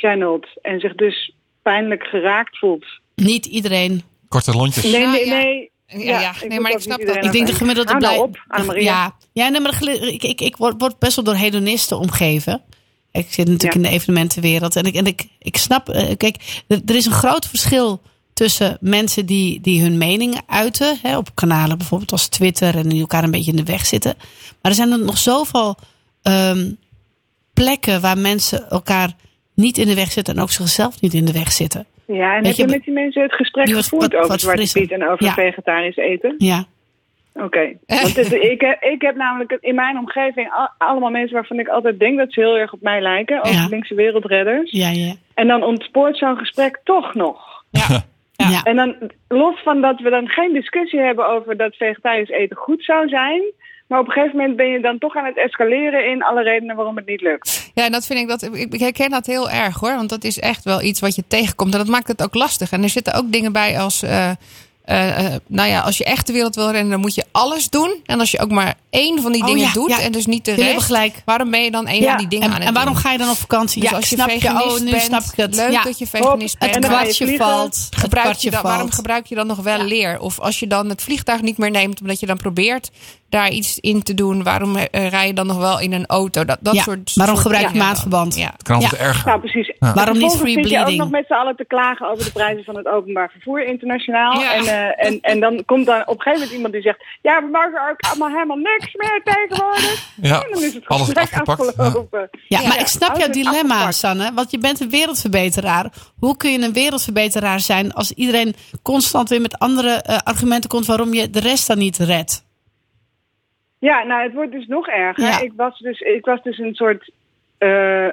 channelt 0.00 0.46
en 0.62 0.80
zich 0.80 0.94
dus 0.94 1.34
pijnlijk 1.62 2.02
geraakt 2.02 2.58
voelt. 2.58 2.84
Niet 3.14 3.46
iedereen. 3.46 4.02
korte 4.28 4.52
lontjes. 4.52 4.84
Nee, 4.84 5.00
Ja, 5.00 5.10
nee, 5.10 5.26
ja. 5.26 5.36
nee. 5.36 5.70
Ja, 5.86 6.20
ja. 6.20 6.32
Nee, 6.40 6.50
moet 6.50 6.60
maar 6.60 6.70
ik 6.72 6.78
snap 6.80 7.06
dat. 7.06 7.24
Ik 7.24 7.32
denk 7.32 7.46
de 7.46 7.54
gemiddelde 7.54 7.88
nou 7.90 7.98
blij- 8.04 8.18
op, 8.18 8.44
Annemarie. 8.48 8.82
Ja, 8.84 9.14
ja 9.32 9.48
nee, 9.48 9.60
maar 9.60 9.82
ik, 9.82 10.22
ik, 10.22 10.40
ik 10.40 10.56
word, 10.56 10.98
best 10.98 11.16
wel 11.16 11.24
door 11.24 11.34
hedonisten 11.34 11.98
omgeven. 11.98 12.62
Ik 13.12 13.26
zit 13.32 13.46
natuurlijk 13.48 13.74
Ja. 13.74 13.80
in 13.80 13.82
de 13.82 13.88
evenementenwereld. 13.88 14.76
En 14.76 14.84
ik, 14.84 14.94
en 14.94 15.06
ik, 15.06 15.28
ik 15.38 15.56
snap, 15.56 15.88
eh, 15.88 16.16
kijk, 16.16 16.62
er, 16.68 16.80
er 16.86 16.94
is 16.94 17.06
een 17.06 17.12
groot 17.12 17.46
verschil 17.46 18.02
tussen 18.34 18.78
mensen 18.80 19.26
die, 19.26 19.60
die 19.60 19.82
hun 19.82 19.98
meningen 19.98 20.42
uiten. 20.46 20.98
Hè, 21.02 21.16
op 21.16 21.34
kanalen 21.34 21.78
bijvoorbeeld 21.78 22.12
als 22.12 22.28
Twitter 22.28 22.76
en 22.76 22.88
die 22.88 23.00
elkaar 23.00 23.24
een 23.24 23.30
beetje 23.30 23.50
in 23.50 23.56
de 23.56 23.64
weg 23.72 23.86
zitten. 23.86 24.14
Maar 24.62 24.70
er 24.70 24.74
zijn 24.74 24.92
er 24.92 25.04
nog 25.04 25.18
zoveel 25.18 25.76
ehm, 26.22 26.70
plekken 27.54 28.00
waar 28.00 28.18
mensen 28.18 28.70
elkaar 28.70 29.12
niet 29.60 29.78
in 29.78 29.86
de 29.86 29.94
weg 29.94 30.10
zitten. 30.10 30.34
En 30.36 30.42
ook 30.42 30.50
zichzelf 30.50 31.00
niet 31.00 31.14
in 31.14 31.24
de 31.24 31.32
weg 31.32 31.52
zitten. 31.52 31.86
Ja, 32.06 32.34
en 32.36 32.42
Weet 32.42 32.46
heb 32.46 32.56
je 32.56 32.62
je, 32.62 32.68
met 32.76 32.84
die 32.84 32.94
mensen 32.94 33.22
het 33.22 33.34
gesprek 33.34 33.66
wat- 33.66 33.76
gevoerd 33.82 34.02
wat- 34.02 34.14
over 34.14 34.28
wat 34.28 34.40
Zwarte 34.40 34.58
frisser. 34.60 34.80
Piet 34.80 34.90
en 34.92 35.08
over 35.10 35.24
Ja. 35.24 35.32
vegetarisch 35.32 35.96
eten? 35.96 36.34
Ja, 36.38 36.64
Oké. 37.34 37.72
Want 37.86 38.16
het- 38.16 38.32
ik, 38.52 38.60
heb, 38.60 38.82
ik 38.82 39.02
heb 39.02 39.16
namelijk 39.16 39.56
in 39.60 39.74
mijn 39.74 39.98
omgeving 39.98 40.50
al- 40.52 40.68
allemaal 40.88 41.10
mensen 41.10 41.34
waarvan 41.34 41.58
ik 41.58 41.68
altijd 41.68 41.98
denk 41.98 42.18
dat 42.18 42.32
ze 42.32 42.40
heel 42.40 42.56
erg 42.56 42.72
op 42.72 42.80
mij 42.80 43.00
lijken. 43.00 43.38
Ook 43.38 43.52
Ja. 43.52 43.66
linkse 43.70 43.94
wereldredders. 43.94 44.70
ja, 44.70 44.90
ja. 44.90 45.14
En 45.34 45.46
dan 45.46 45.62
ontspoort 45.62 46.18
zo'n 46.18 46.36
gesprek 46.36 46.80
toch 46.84 47.14
nog. 47.14 47.64
Ja. 47.70 48.62
En 48.62 48.76
dan 48.76 48.96
los 49.28 49.60
van 49.62 49.80
dat 49.80 50.00
we 50.00 50.10
dan 50.10 50.28
geen 50.28 50.52
discussie 50.52 51.00
hebben 51.00 51.28
over 51.28 51.56
dat 51.56 51.74
vegetarisch 51.76 52.28
eten 52.30 52.56
goed 52.56 52.84
zou 52.84 53.08
zijn. 53.08 53.42
Maar 53.90 53.98
op 54.00 54.06
een 54.06 54.12
gegeven 54.12 54.36
moment 54.36 54.56
ben 54.56 54.66
je 54.66 54.80
dan 54.80 54.98
toch 54.98 55.16
aan 55.16 55.24
het 55.24 55.36
escaleren 55.36 56.10
in 56.10 56.22
alle 56.22 56.42
redenen 56.42 56.76
waarom 56.76 56.96
het 56.96 57.06
niet 57.06 57.20
lukt. 57.20 57.70
Ja, 57.74 57.84
en 57.84 57.92
dat 57.92 58.06
vind 58.06 58.18
ik 58.20 58.28
dat. 58.28 58.42
Ik 58.72 58.80
herken 58.80 59.10
dat 59.10 59.26
heel 59.26 59.50
erg 59.50 59.78
hoor. 59.80 59.94
Want 59.96 60.08
dat 60.08 60.24
is 60.24 60.38
echt 60.38 60.64
wel 60.64 60.82
iets 60.82 61.00
wat 61.00 61.14
je 61.14 61.24
tegenkomt. 61.28 61.72
En 61.72 61.78
dat 61.78 61.88
maakt 61.88 62.08
het 62.08 62.22
ook 62.22 62.34
lastig. 62.34 62.70
En 62.72 62.82
er 62.82 62.88
zitten 62.88 63.14
ook 63.14 63.32
dingen 63.32 63.52
bij 63.52 63.78
als. 63.80 64.02
eh, 64.02 64.30
eh, 64.84 65.26
eh, 65.26 65.40
nou 65.46 65.68
ja, 65.68 65.80
als 65.80 65.98
je 65.98 66.04
echt 66.04 66.26
de 66.26 66.32
wereld 66.32 66.54
wil 66.54 66.70
rennen, 66.70 66.90
dan 66.90 67.00
moet 67.00 67.14
je 67.14 67.24
alles 67.32 67.70
doen. 67.70 68.00
En 68.06 68.20
als 68.20 68.30
je 68.30 68.40
ook 68.40 68.50
maar 68.50 68.74
één 68.90 69.22
van 69.22 69.32
die 69.32 69.40
Oh 69.42 69.46
dingen 69.48 69.66
ja, 69.66 69.72
doet 69.72 69.88
ja. 69.90 70.00
en 70.00 70.12
dus 70.12 70.26
niet 70.26 70.44
de 70.44 70.54
rest, 70.54 70.84
gelijk. 70.86 71.22
waarom 71.24 71.50
ben 71.50 71.62
je 71.64 71.70
dan 71.70 71.86
één 71.86 72.00
Ja. 72.02 72.08
van 72.08 72.18
die 72.18 72.28
dingen 72.28 72.46
En, 72.46 72.52
aan 72.52 72.58
het 72.58 72.68
en 72.68 72.74
waarom 72.74 72.92
doen? 72.92 73.02
ga 73.02 73.12
je 73.12 73.18
dan 73.18 73.28
op 73.30 73.36
vakantie? 73.36 73.80
Dus 73.80 73.90
Ja, 73.90 73.96
als 73.96 74.08
je 74.08 74.16
snap 74.16 74.30
je, 74.30 74.48
oh, 74.48 74.78
nu 74.80 74.90
bent, 74.90 75.02
snap 75.02 75.22
ik 75.22 75.36
het. 75.36 75.54
leuk 75.56 75.70
ja. 75.72 75.82
dat 75.82 75.98
je 75.98 76.06
veganist 76.06 76.56
Hop, 76.58 76.70
bent. 76.70 76.84
Het 76.84 76.86
kwartje 76.92 77.36
valt. 77.36 77.74
Het 77.90 77.96
gebruik 78.00 78.36
je 78.36 78.50
dan, 78.50 78.62
waarom 78.62 78.80
valt. 78.80 78.94
gebruik 78.94 79.26
je 79.26 79.34
dan 79.34 79.46
nog 79.46 79.58
wel 79.58 79.82
leer? 79.82 80.20
Of 80.20 80.40
als 80.40 80.58
je 80.60 80.66
dan 80.66 80.88
het 80.88 81.02
vliegtuig 81.02 81.40
niet 81.42 81.58
meer 81.58 81.70
neemt, 81.70 82.00
omdat 82.00 82.20
je 82.20 82.26
dan 82.26 82.36
probeert 82.36 82.90
daar 83.30 83.50
iets 83.50 83.78
in 83.78 84.02
te 84.02 84.14
doen, 84.14 84.42
waarom 84.42 84.76
eh, 84.76 85.08
rij 85.08 85.26
je 85.26 85.32
dan 85.32 85.46
nog 85.46 85.56
wel 85.58 85.80
in 85.80 85.92
een 85.92 86.06
auto? 86.06 86.44
Dat, 86.44 86.58
dat 86.60 86.74
Ja, 86.74 86.82
soort, 86.82 87.14
waarom 87.14 87.34
soort 87.36 87.46
gebruik 87.46 87.72
je 87.74 88.08
dan. 88.08 88.32
Ja. 88.34 88.50
Het 88.52 88.62
kan 88.62 88.80
Ja. 88.80 88.90
erger. 88.98 89.26
Nou, 89.26 89.40
precies. 89.40 89.72
Waarom 89.78 90.18
niet 90.18 90.32
free 90.32 90.52
zit 90.54 90.68
je 90.70 90.76
ook 90.78 90.84
bleeding? 90.84 90.98
nog 91.02 91.10
met 91.10 91.24
z'n 91.26 91.32
allen 91.32 91.56
te 91.56 91.64
klagen 91.64 92.10
over 92.10 92.24
de 92.24 92.32
prijzen 92.32 92.64
van 92.64 92.76
het 92.76 92.86
openbaar 92.86 93.30
vervoer 93.30 93.64
internationaal. 93.64 94.40
Ja. 94.40 94.54
En, 94.54 94.64
eh, 94.66 95.06
en, 95.06 95.18
en 95.20 95.40
dan 95.40 95.62
komt 95.66 95.86
dan 95.86 96.00
op 96.00 96.06
een 96.14 96.20
gegeven 96.22 96.32
moment 96.32 96.52
iemand 96.52 96.72
die 96.72 96.82
zegt... 96.82 96.98
Ja, 97.22 97.40
we 97.42 97.48
mogen 97.52 97.90
ook 97.90 98.00
allemaal 98.10 98.28
helemaal 98.28 98.56
niks 98.56 98.94
meer 98.94 99.20
tegenwoordig. 99.24 100.08
Ja, 100.22 100.42
En 100.42 100.50
dan 100.52 100.62
is 100.62 100.74
het 100.74 100.86
alles 100.86 101.14
afgepakt. 101.14 101.64
Ja. 101.76 101.84
afgelopen. 101.84 102.28
Ja, 102.48 102.60
Ja. 102.60 102.68
maar 102.68 102.80
ik 102.80 102.86
snap 102.86 103.18
jouw 103.18 103.28
dilemma, 103.30 103.74
afgepakt. 103.74 103.94
Sanne. 103.94 104.30
Want 104.34 104.50
je 104.50 104.58
bent 104.58 104.80
een 104.80 104.90
wereldverbeteraar. 104.90 105.92
Hoe 106.18 106.36
kun 106.36 106.52
je 106.52 106.60
een 106.62 106.72
wereldverbeteraar 106.72 107.60
zijn 107.60 107.92
als 107.92 108.12
iedereen 108.12 108.54
constant 108.82 109.28
weer 109.28 109.40
met 109.40 109.58
andere 109.58 109.90
eh, 109.90 110.18
argumenten 110.24 110.68
komt 110.70 110.86
waarom 110.86 111.14
je 111.14 111.30
de 111.30 111.40
rest 111.40 111.66
dan 111.66 111.78
niet 111.78 111.96
redt? 111.98 112.48
Ja, 113.80 114.02
nou, 114.02 114.22
het 114.22 114.32
wordt 114.32 114.52
dus 114.52 114.66
nog 114.66 114.88
erger. 114.88 115.24
Ja. 115.24 115.40
Ik, 115.40 115.52
was 115.56 115.78
dus, 115.78 116.00
ik 116.00 116.24
was 116.24 116.42
dus 116.42 116.58
een 116.58 116.74
soort 116.74 117.10
eh, 117.58 118.08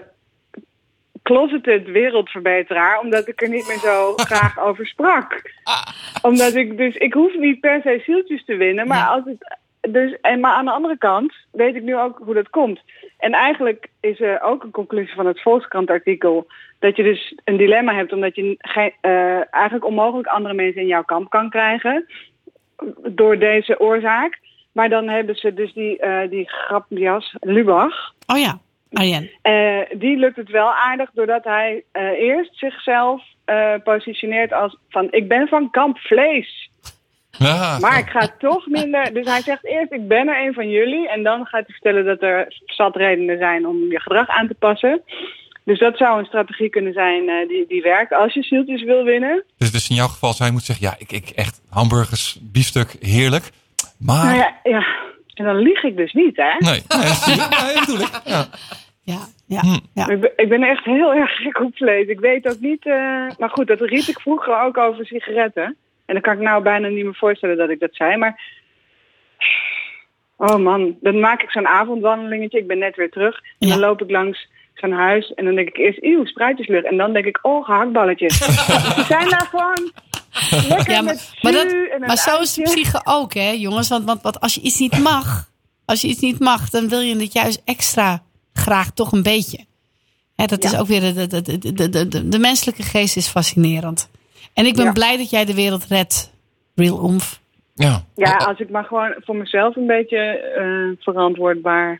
closeted 1.23 1.87
wereldverbeteraar, 1.87 2.99
omdat 2.99 3.27
ik 3.27 3.41
er 3.41 3.49
niet 3.49 3.67
meer 3.67 3.79
zo 3.79 4.13
graag 4.31 4.59
over 4.59 4.87
sprak. 4.87 5.41
Omdat 6.21 6.55
ik 6.55 6.77
dus, 6.77 6.95
ik 6.95 7.13
hoef 7.13 7.35
niet 7.35 7.59
per 7.59 7.81
se 7.81 8.01
zieltjes 8.05 8.45
te 8.45 8.55
winnen, 8.55 8.87
maar 8.87 9.07
als 9.07 9.23
het, 9.25 9.57
dus, 9.81 10.17
en 10.21 10.39
maar 10.39 10.53
aan 10.53 10.65
de 10.65 10.71
andere 10.71 10.97
kant 10.97 11.33
weet 11.51 11.75
ik 11.75 11.83
nu 11.83 11.97
ook 11.97 12.21
hoe 12.23 12.33
dat 12.33 12.49
komt. 12.49 12.79
En 13.17 13.31
eigenlijk 13.31 13.87
is 13.99 14.19
er 14.19 14.41
ook 14.41 14.63
een 14.63 14.71
conclusie 14.71 15.15
van 15.15 15.25
het 15.25 15.41
Volkskrant-artikel 15.41 16.47
dat 16.79 16.95
je 16.95 17.03
dus 17.03 17.37
een 17.43 17.57
dilemma 17.57 17.93
hebt, 17.93 18.13
omdat 18.13 18.35
je 18.35 18.55
geen, 18.57 18.93
eh, 19.01 19.53
eigenlijk 19.53 19.85
onmogelijk 19.85 20.27
andere 20.27 20.53
mensen 20.53 20.81
in 20.81 20.87
jouw 20.87 21.03
kamp 21.03 21.29
kan 21.29 21.49
krijgen 21.49 22.05
door 23.07 23.37
deze 23.37 23.79
oorzaak. 23.79 24.39
Maar 24.77 24.89
dan 24.89 25.07
hebben 25.07 25.35
ze 25.35 25.53
dus 25.53 25.73
die, 25.73 25.99
eh 25.99 26.29
die 26.29 26.49
grapjas 26.49 27.35
Lubach. 27.39 28.13
Oh 28.27 28.37
ja, 28.37 28.59
Arjen. 28.91 29.29
Eh, 29.41 29.99
die 29.99 30.17
lukt 30.17 30.35
het 30.35 30.49
wel 30.49 30.73
aardig 30.73 31.09
doordat 31.13 31.43
hij 31.43 31.83
eh, 31.91 32.03
eerst 32.03 32.57
zichzelf 32.57 33.21
eh, 33.45 33.73
positioneert 33.83 34.53
als 34.53 34.77
van 34.89 35.07
ik 35.11 35.27
ben 35.27 35.47
van 35.47 35.69
kamp 35.69 35.97
vlees. 35.97 36.69
Ja, 37.31 37.77
Maar 37.79 37.99
ik 37.99 38.09
ga 38.09 38.29
toch 38.39 38.67
minder. 38.67 39.13
Dus 39.13 39.25
hij 39.25 39.41
zegt 39.41 39.65
eerst 39.65 39.91
ik 39.91 40.07
ben 40.07 40.27
er 40.27 40.45
een 40.47 40.53
van 40.53 40.69
jullie. 40.69 41.09
En 41.09 41.23
dan 41.23 41.45
gaat 41.45 41.65
hij 41.65 41.75
vertellen 41.75 42.05
dat 42.05 42.21
er 42.21 42.61
zat 42.65 42.95
redenen 42.95 43.37
zijn 43.37 43.67
om 43.67 43.77
je 43.77 43.99
gedrag 43.99 44.27
aan 44.27 44.47
te 44.47 44.55
passen. 44.59 45.01
Dus 45.63 45.79
dat 45.79 45.97
zou 45.97 46.19
een 46.19 46.25
strategie 46.25 46.69
kunnen 46.69 46.93
zijn 46.93 47.29
eh, 47.29 47.47
die, 47.47 47.65
die 47.67 47.81
werkt 47.81 48.13
als 48.13 48.33
je 48.33 48.43
zieltjes 48.43 48.83
wil 48.83 49.03
winnen. 49.03 49.43
Dus, 49.57 49.71
dus 49.71 49.89
in 49.89 49.95
jouw 49.95 50.07
geval 50.07 50.33
zou 50.33 50.49
je 50.49 50.55
moeten 50.55 50.75
zeggen, 50.75 50.97
ja, 50.97 51.05
ik, 51.05 51.23
ik 51.23 51.35
echt 51.35 51.61
hamburgers, 51.69 52.37
biefstuk, 52.41 52.95
heerlijk. 52.99 53.49
Maar, 53.99 54.25
Nou 54.25 54.37
ja, 54.37 54.55
ja. 54.63 54.85
En 55.33 55.45
dan 55.45 55.55
lieg 55.57 55.83
ik 55.83 55.97
dus 55.97 56.13
niet, 56.13 56.37
hè? 56.37 56.53
nee, 56.57 56.81
nee, 56.87 57.37
dat 57.37 57.51
dat 57.51 57.79
bedoel 57.85 57.99
ik. 57.99 58.21
Ja. 58.25 58.45
Ja, 59.01 59.19
ja, 59.47 59.59
Hm. 59.59 59.77
ja. 59.93 60.07
Ik 60.07 60.19
ben, 60.19 60.31
ik 60.35 60.49
ben 60.49 60.63
echt 60.63 60.83
heel 60.85 61.13
erg 61.13 61.31
gek 61.35 61.59
op 61.59 61.75
vlees. 61.75 62.07
Ik 62.07 62.19
weet 62.19 62.47
ook 62.47 62.59
niet... 62.59 62.85
eh, 62.85 63.27
maar 63.37 63.49
goed, 63.49 63.67
dat 63.67 63.79
riep 63.79 64.03
ik 64.07 64.19
vroeger 64.19 64.61
ook 64.61 64.77
over 64.77 65.05
sigaretten. 65.05 65.63
En 66.05 66.13
dan 66.13 66.21
kan 66.21 66.33
ik 66.33 66.39
nou 66.39 66.63
bijna 66.63 66.87
niet 66.87 67.03
meer 67.03 67.15
voorstellen 67.15 67.57
dat 67.57 67.69
ik 67.69 67.79
dat 67.79 67.95
zei. 67.95 68.17
Maar... 68.17 68.41
Oh 70.37 70.55
man, 70.55 70.97
dan 71.01 71.19
maak 71.19 71.41
ik 71.41 71.51
zo'n 71.51 71.67
avondwandelingetje. 71.67 72.59
Ik 72.59 72.67
ben 72.67 72.77
net 72.77 72.95
weer 72.95 73.09
terug. 73.09 73.39
En 73.59 73.67
dan 73.69 73.79
loop 73.79 74.01
ik 74.01 74.11
langs 74.11 74.47
zo'n 74.73 74.91
huis. 74.91 75.33
En 75.33 75.45
dan 75.45 75.55
denk 75.55 75.67
ik 75.67 75.77
eerst, 75.77 75.97
eeuw, 76.01 76.25
spruitjeslucht. 76.25 76.85
En 76.85 76.97
dan 76.97 77.13
denk 77.13 77.25
ik, 77.25 77.39
oh, 77.41 77.65
gehaktballetjes. 77.65 78.37
Ze 78.95 79.03
zijn 79.07 79.29
daar 79.29 79.47
gewoon 79.49 79.91
lekker 80.67 80.89
Ja, 80.93 81.01
maar, 81.01 81.13
met 81.13 81.31
maar, 81.41 81.51
jus 81.53 81.71
dat, 81.89 81.99
maar 81.99 82.17
zo 82.17 82.39
is 82.41 82.53
de 82.53 82.61
psyche 82.61 83.01
ook, 83.03 83.33
hè, 83.33 83.49
jongens. 83.49 83.87
Want, 83.87 84.05
want, 84.05 84.21
want 84.21 84.39
als 84.39 84.53
je 84.55 84.61
iets 84.61 84.79
niet 84.79 84.97
mag, 84.99 85.49
als 85.85 86.01
je 86.01 86.07
iets 86.07 86.19
niet 86.19 86.39
mag, 86.39 86.69
dan 86.69 86.89
wil 86.89 86.99
je 86.99 87.17
het 87.19 87.33
juist 87.33 87.61
extra 87.65 88.23
graag 88.53 88.91
toch 88.91 89.11
een 89.11 89.23
beetje. 89.23 89.65
Hè, 90.35 90.45
dat 90.45 90.63
is 90.63 90.77
ook 90.77 90.87
weer 90.87 91.13
de, 91.13 91.27
de, 91.27 91.41
de, 91.41 91.57
de, 91.73 91.89
de, 91.89 92.07
de, 92.07 92.29
de 92.29 92.39
menselijke 92.39 92.83
geest 92.83 93.15
is 93.17 93.27
fascinerend. 93.27 94.09
En 94.53 94.65
ik 94.65 94.75
ben 94.75 94.85
Ja. 94.85 94.91
blij 94.91 95.17
dat 95.17 95.29
jij 95.29 95.45
de 95.45 95.53
wereld 95.53 95.85
redt, 95.85 96.31
Real 96.75 96.97
Omf. 96.97 97.39
Ja. 97.75 98.03
Ja, 98.15 98.31
Oh, 98.31 98.37
oh, 98.41 98.47
als 98.47 98.59
ik 98.59 98.69
maar 98.69 98.83
gewoon 98.83 99.15
voor 99.19 99.35
mezelf 99.35 99.75
een 99.75 99.87
beetje 99.87 100.17
eh, 100.17 101.03
verantwoordbaar 101.03 101.99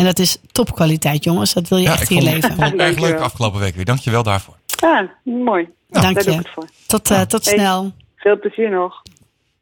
En 0.00 0.06
dat 0.06 0.18
is 0.18 0.38
topkwaliteit, 0.52 1.24
jongens. 1.24 1.52
Dat 1.52 1.68
wil 1.68 1.78
je 1.78 1.84
Ja, 1.84 1.92
echt 1.92 2.02
ik 2.02 2.10
in 2.10 2.16
je 2.16 2.22
vond, 2.22 2.34
leven. 2.34 2.50
ik 2.50 2.56
vond 2.56 2.70
het 2.70 2.80
erg 2.80 2.98
leuk 2.98 3.18
afgelopen 3.18 3.60
week 3.60 3.74
weer. 3.74 3.84
Dankjewel 3.84 4.22
daarvoor. 4.22 4.54
Ja, 4.66 5.10
mooi. 5.24 5.68
Dank 5.88 6.14
Daar 6.14 6.24
doe 6.24 6.34
je. 6.34 6.42
Tot, 6.86 7.10
eh, 7.10 7.20
tot 7.20 7.44
Hey. 7.44 7.54
snel. 7.54 7.92
Veel 8.16 8.38
plezier 8.38 8.70
nog. 8.70 9.02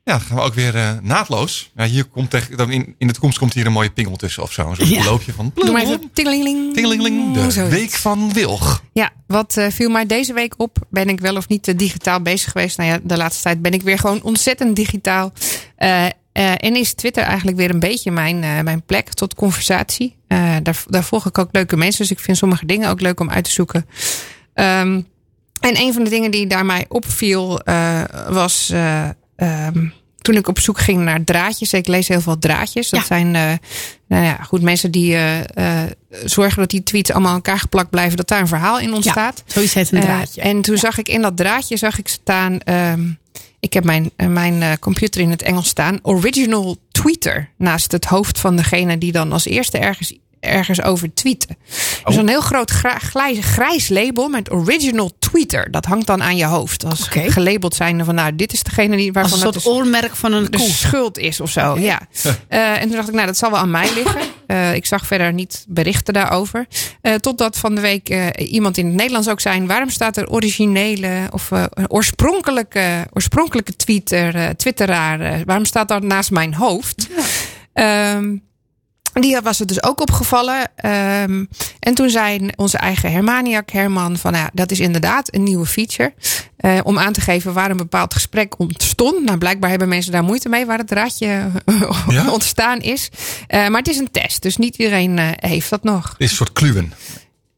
Ja, 0.05 0.13
dan 0.13 0.21
gaan 0.21 0.37
we 0.37 0.43
ook 0.43 0.55
weer 0.55 0.75
eh, 0.75 0.91
naadloos. 1.03 1.71
Ja, 1.77 1.85
hier 1.85 2.05
komt 2.05 2.31
tegen, 2.31 2.57
dan 2.57 2.71
in, 2.71 2.95
in 2.99 3.07
de 3.07 3.13
toekomst 3.13 3.39
komt 3.39 3.55
hier 3.55 3.67
een 3.67 3.73
mooie 3.73 3.91
pingel 3.91 4.17
tussen 4.17 4.43
of 4.43 4.53
zo. 4.53 4.75
Ja. 4.77 5.05
loopje 5.05 5.33
van... 5.33 5.51
Doe 5.55 5.71
maar 5.73 5.83
even 5.83 6.11
tingelingeling. 6.13 6.75
Tingelingeling, 6.75 7.35
de 7.35 7.51
Zoiets. 7.51 7.75
week 7.75 7.91
van 7.91 8.33
Wilg. 8.33 8.83
Ja, 8.93 9.11
wat 9.27 9.57
eh, 9.57 9.67
viel 9.71 9.91
mij 9.91 10.07
deze 10.07 10.33
week 10.33 10.55
op? 10.57 10.77
Ben 10.91 11.09
ik 11.09 11.21
wel 11.21 11.37
of 11.37 11.49
niet 11.49 11.79
digitaal 11.79 12.23
bezig 12.23 12.53
geweest? 12.53 12.77
Nou 12.79 12.91
ja, 12.91 12.99
de 13.03 13.17
laatste 13.17 13.43
tijd 13.43 13.63
ben 13.63 13.73
ik 13.73 13.83
weer 13.83 13.99
gewoon 13.99 14.23
ontzettend 14.23 14.77
digitaal. 14.77 15.33
Eh, 16.39 16.53
en 16.57 16.77
is 16.77 16.93
Twitter 16.95 17.23
eigenlijk 17.23 17.57
weer 17.57 17.71
een 17.71 17.79
beetje 17.81 18.11
mijn, 18.11 18.43
eh, 18.43 18.61
mijn 18.61 18.83
plek 18.83 19.09
tot 19.15 19.35
conversatie. 19.35 20.17
Eh, 20.27 20.57
daar, 20.63 20.83
daar 20.87 21.05
volg 21.05 21.27
ik 21.27 21.39
ook 21.39 21.49
leuke 21.53 21.77
mensen. 21.77 21.99
Dus 22.03 22.11
ik 22.11 22.19
vind 22.19 22.37
sommige 22.37 22.67
dingen 22.67 22.91
ook 22.91 23.01
leuk 23.01 23.21
om 23.21 23.31
uit 23.31 23.45
te 23.45 23.51
zoeken. 23.51 23.87
Ehm, 24.55 25.01
en 25.61 25.77
een 25.81 25.93
van 25.93 26.05
de 26.05 26.11
dingen 26.11 26.31
die 26.31 26.47
daar 26.47 26.67
mij 26.67 26.85
opviel 26.89 27.61
was. 28.29 28.71
eh, 28.71 29.09
ehm, 29.37 29.87
toen 30.19 30.35
ik 30.37 30.49
op 30.49 30.59
zoek 30.59 30.79
ging 30.79 31.01
naar 31.03 31.25
draadjes. 31.25 31.73
Ik 31.73 31.87
lees 31.87 32.09
heel 32.09 32.21
veel 32.21 32.39
draadjes. 32.39 32.91
Dat 32.91 33.01
Ja. 33.01 33.07
zijn 33.07 33.31
nou 34.09 34.25
ja, 34.25 34.35
goed, 34.43 34.63
mensen 34.63 34.91
die 34.91 35.17
zorgen 36.25 36.59
dat 36.59 36.71
die 36.71 36.83
tweets 36.83 37.11
allemaal 37.11 37.29
aan 37.31 37.37
elkaar 37.37 37.59
geplakt 37.59 37.91
blijven. 37.91 38.17
Dat 38.17 38.29
daar 38.29 38.41
een 38.41 38.49
verhaal 38.49 38.79
in 38.81 38.95
ontstaat. 38.95 39.43
Zoiets 39.47 39.75
heet 39.75 39.93
een 39.93 39.99
Eh, 39.99 40.05
draadje. 40.05 40.41
en 40.41 40.61
toen 40.63 40.77
zag 40.77 40.99
ik 40.99 41.09
in 41.09 41.23
dat 41.23 41.37
draadje 41.37 41.77
zag 41.77 41.99
ik 41.99 42.09
staan. 42.09 42.61
ehm, 42.61 43.01
ik 43.69 43.75
heb 43.75 43.85
mijn, 43.85 44.11
eh, 44.17 44.27
mijn 44.27 44.63
eh, 44.63 44.73
computer 44.81 45.21
in 45.21 45.31
het 45.31 45.43
Engels 45.43 45.69
staan. 45.69 45.99
Original 46.03 46.77
tweeter. 46.91 47.51
Naast 47.57 47.93
het 47.93 48.05
hoofd 48.05 48.41
van 48.41 48.57
degene 48.57 48.99
die 48.99 49.13
dan 49.13 49.33
als 49.33 49.45
eerste 49.45 49.79
ergens, 49.79 50.19
ergens 50.41 50.83
over 50.83 51.15
tweeten. 51.15 51.57
Dus 52.05 52.17
een 52.17 52.29
heel 52.29 52.41
groot 52.41 52.71
grijs, 52.71 53.39
grijs 53.41 53.89
label 53.89 54.29
met 54.29 54.53
original 54.53 55.11
tweeter. 55.19 55.71
Dat 55.71 55.85
hangt 55.85 56.07
dan 56.07 56.23
aan 56.23 56.37
je 56.37 56.45
hoofd. 56.45 56.85
Als 56.85 57.09
gelabeld 57.09 57.75
zijnde 57.75 58.05
van 58.05 58.15
nou, 58.15 58.37
dit 58.37 58.53
is 58.53 58.63
degene 58.63 58.97
die 58.97 59.07
Als 59.07 59.15
waarvan 59.15 59.39
een 59.39 59.45
het 59.45 59.55
soort 59.55 59.65
dus 59.65 59.75
oormerk 59.75 60.17
van 60.17 60.33
een 60.33 60.45
de 60.51 60.59
koe. 60.59 60.69
schuld 60.69 61.19
is 61.19 61.41
of 61.41 61.51
zo. 61.51 61.79
Ja. 61.79 62.01
Eh, 62.49 62.81
en 62.81 62.81
toen 62.81 62.97
dacht 62.97 63.09
ik, 63.09 63.15
nou, 63.15 63.27
dat 63.27 63.37
zal 63.37 63.51
wel 63.51 63.61
aan 63.61 63.71
mij 63.71 63.91
liggen. 63.95 64.21
Eh, 64.49 64.75
ik 64.75 64.87
zag 64.87 65.07
verder 65.07 65.33
niet 65.33 65.65
berichten 65.69 66.15
daarover. 66.15 66.67
Eh, 67.01 67.15
totdat 67.15 67.59
van 67.59 67.75
de 67.75 67.81
week 67.81 68.09
eh, 68.09 68.53
iemand 68.53 68.79
in 68.79 68.87
het 68.87 68.95
Nederlands 68.95 69.29
ook 69.29 69.41
zei: 69.41 69.67
waarom 69.67 69.91
staat 69.91 70.17
er 70.17 70.29
originele 70.31 71.29
of 71.31 71.51
oorspronkelijke, 71.87 73.07
oorspronkelijke 73.13 73.77
tweeter, 73.77 74.57
twitteraar? 74.57 75.45
waarom 75.45 75.65
staat 75.65 75.89
dat 75.89 76.03
naast 76.03 76.31
mijn 76.31 76.55
hoofd? 76.55 77.09
Ehm, 77.73 78.37
Die 79.21 79.41
was 79.43 79.59
het 79.59 79.69
dus 79.69 79.83
ook 79.83 80.01
opgevallen. 80.01 80.71
Ehm, 80.77 81.45
en 81.81 81.95
toen 81.95 82.11
zei 82.11 82.49
onze 82.57 82.79
eigen 82.79 83.13
Hermaniak 83.13 83.71
Herman 83.71 84.17
van 84.17 84.33
nou 84.33 84.45
ja, 84.45 84.51
dat 84.55 84.71
is 84.71 84.81
inderdaad 84.81 85.35
een 85.35 85.43
nieuwe 85.43 85.67
feature. 85.67 86.13
eh, 86.57 86.79
om 86.83 86.99
aan 86.99 87.13
te 87.13 87.21
geven 87.21 87.53
waar 87.53 87.71
een 87.71 87.77
bepaald 87.77 88.15
gesprek 88.15 88.59
ontstond. 88.59 89.25
Nou, 89.25 89.39
blijkbaar 89.39 89.71
hebben 89.71 89.89
mensen 89.89 90.13
daar 90.13 90.23
moeite 90.25 90.49
mee 90.49 90.67
waar 90.67 90.79
het 90.79 90.89
draadje 90.89 91.51
Ja? 92.09 92.31
ontstaan 92.31 92.81
is. 92.81 93.09
Eh, 93.47 93.69
maar 93.69 93.79
het 93.81 93.89
is 93.89 93.99
een 93.99 94.11
test, 94.11 94.43
dus 94.43 94.57
niet 94.57 94.77
iedereen 94.77 95.19
eh, 95.19 95.29
heeft 95.37 95.71
dat 95.71 95.83
nog. 95.83 96.09
Het 96.09 96.15
is 96.19 96.31
een 96.31 96.37
soort 96.37 96.53
kluwen. 96.53 96.93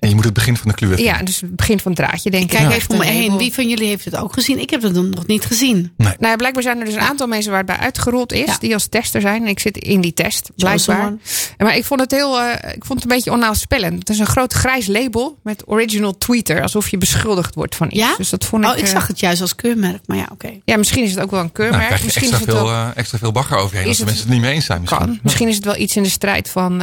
En 0.00 0.08
je 0.08 0.14
moet 0.14 0.24
het 0.24 0.34
begin 0.34 0.56
van 0.56 0.68
de 0.68 0.74
kluwen 0.74 1.02
Ja, 1.02 1.22
dus 1.22 1.40
het 1.40 1.56
begin 1.56 1.80
van 1.80 1.92
het 1.92 2.00
draadje, 2.00 2.30
denk 2.30 2.42
ik. 2.42 2.48
Kijk 2.50 2.62
Heeft 2.62 2.76
even 2.76 2.90
om 2.94 2.98
me 2.98 3.06
een 3.06 3.12
heen. 3.12 3.36
Wie 3.36 3.54
van 3.54 3.68
jullie 3.68 3.86
heeft 3.88 4.04
het 4.04 4.16
ook 4.16 4.32
gezien? 4.32 4.58
Ik 4.60 4.70
heb 4.70 4.82
het 4.82 4.92
nog 4.92 5.26
niet 5.26 5.44
gezien. 5.44 5.92
Nou 5.96 6.14
ja, 6.20 6.36
blijkbaar 6.36 6.62
zijn 6.62 6.78
er 6.78 6.84
dus 6.84 6.94
een 6.94 7.00
aantal 7.00 7.26
mensen 7.26 7.50
waar 7.50 7.58
het 7.60 7.66
bij 7.66 7.76
uitgerold 7.78 8.32
is. 8.32 8.46
Ja. 8.46 8.56
Die 8.60 8.74
als 8.74 8.86
tester 8.86 9.20
zijn. 9.20 9.42
En 9.42 9.48
ik 9.48 9.58
zit 9.60 9.76
in 9.78 10.00
die 10.00 10.12
test, 10.12 10.50
blijkbaar. 10.56 11.12
Maar 11.58 11.76
ik 11.76 11.84
vond 11.84 12.00
het 12.00 12.10
heel, 12.10 12.40
eh, 12.40 12.74
ik 12.74 12.84
vond 12.84 13.02
het 13.02 13.10
een 13.10 13.16
beetje 13.16 13.32
onnaspellend. 13.32 13.98
Het 13.98 14.08
is 14.08 14.18
een 14.18 14.26
groot 14.26 14.52
grijs 14.52 14.86
label 14.86 15.38
met 15.42 15.62
original 15.66 16.18
tweeter. 16.18 16.62
Alsof 16.62 16.88
je 16.88 16.98
beschuldigd 16.98 17.54
wordt 17.54 17.76
van 17.76 17.86
iets. 17.86 17.96
Ja? 17.98 18.14
Dus 18.16 18.30
dat 18.30 18.44
vond 18.44 18.64
ik... 18.64 18.70
Oh, 18.70 18.76
ik 18.76 18.84
eh, 18.84 18.90
zag 18.90 19.06
het 19.06 19.20
juist 19.20 19.40
als 19.40 19.54
keurmerk. 19.54 20.00
Maar 20.06 20.16
ja, 20.16 20.28
oké. 20.32 20.50
Ja, 20.64 20.76
misschien 20.76 21.04
is 21.04 21.10
het 21.10 21.20
ook 21.20 21.30
wel 21.30 21.40
een 21.40 21.50
Nou, 21.54 21.68
keurmerk. 21.70 21.98
je 21.98 22.04
misschien 22.04 22.28
extra 22.28 22.38
is 22.40 22.46
het 22.46 22.54
veel, 22.56 22.66
wel... 22.66 22.74
eh, 22.74 22.88
extra 22.94 23.18
veel 23.18 23.32
bagger 23.32 23.56
overheen. 23.56 23.86
Als 23.86 23.98
de 23.98 24.04
mensen 24.04 24.22
het 24.24 24.32
niet 24.32 24.40
mee 24.42 24.52
eens 24.54 24.64
zijn 24.64 24.80
misschien. 24.80 25.06
Kan. 25.06 25.18
Misschien 25.22 25.48
is 25.48 25.54
het 25.56 25.64
wel 25.64 25.76
iets 25.76 25.96
in 25.96 26.02
de 26.02 26.08
strijd 26.10 26.48
van 26.48 26.82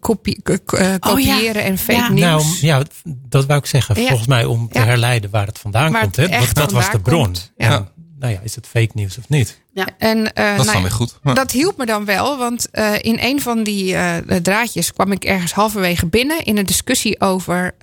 kopie, 0.00 0.38
Oh, 0.44 0.94
kopiëren 1.00 1.62
en 1.64 1.78
fake 1.78 1.98
Ja. 1.98 2.08
nieuws. 2.08 2.42
Nou 2.44 2.53
ja, 2.60 2.82
dat 3.04 3.46
wou 3.46 3.58
ik 3.58 3.66
zeggen. 3.66 4.00
Ja. 4.00 4.06
Volgens 4.08 4.28
mij 4.28 4.44
om 4.44 4.68
te 4.68 4.78
Ja. 4.78 4.84
herleiden 4.84 5.30
waar 5.30 5.46
het 5.46 5.58
vandaan 5.58 5.92
Waar 5.92 6.00
komt. 6.02 6.16
het 6.16 6.30
Hè? 6.30 6.38
Want 6.38 6.54
dat 6.54 6.72
was 6.72 6.90
de 6.90 7.00
bron. 7.00 7.22
komt. 7.24 7.52
Ja. 7.56 7.70
En, 7.76 7.88
nou 8.18 8.32
ja, 8.32 8.40
is 8.42 8.54
het 8.54 8.66
fake 8.66 8.90
nieuws 8.94 9.18
of 9.18 9.28
niet? 9.28 9.62
En, 9.98 10.32
eh, 10.32 10.56
Dat 10.56 10.58
is 10.60 10.64
nou 10.64 10.64
dan 10.64 10.74
ja, 10.74 10.80
weer 10.80 10.90
goed. 10.90 11.18
Ja. 11.22 11.34
Dat 11.34 11.50
hielp 11.50 11.76
me 11.76 11.86
dan 11.86 12.04
wel, 12.04 12.38
want 12.38 12.70
eh, 12.70 12.92
in 13.00 13.16
een 13.20 13.40
van 13.40 13.62
die 13.62 13.94
eh, 13.96 14.16
draadjes 14.42 14.92
kwam 14.92 15.12
ik 15.12 15.24
ergens 15.24 15.52
halverwege 15.52 16.06
binnen 16.06 16.44
in 16.44 16.56
een 16.58 16.66
discussie 16.66 17.20
over 17.20 17.74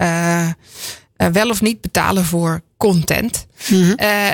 wel 1.32 1.50
of 1.50 1.62
niet 1.62 1.82
betalen 1.82 2.26
voor 2.26 2.62
content. 2.78 3.46
Mhm. 3.70 3.92
Eh, 3.92 4.34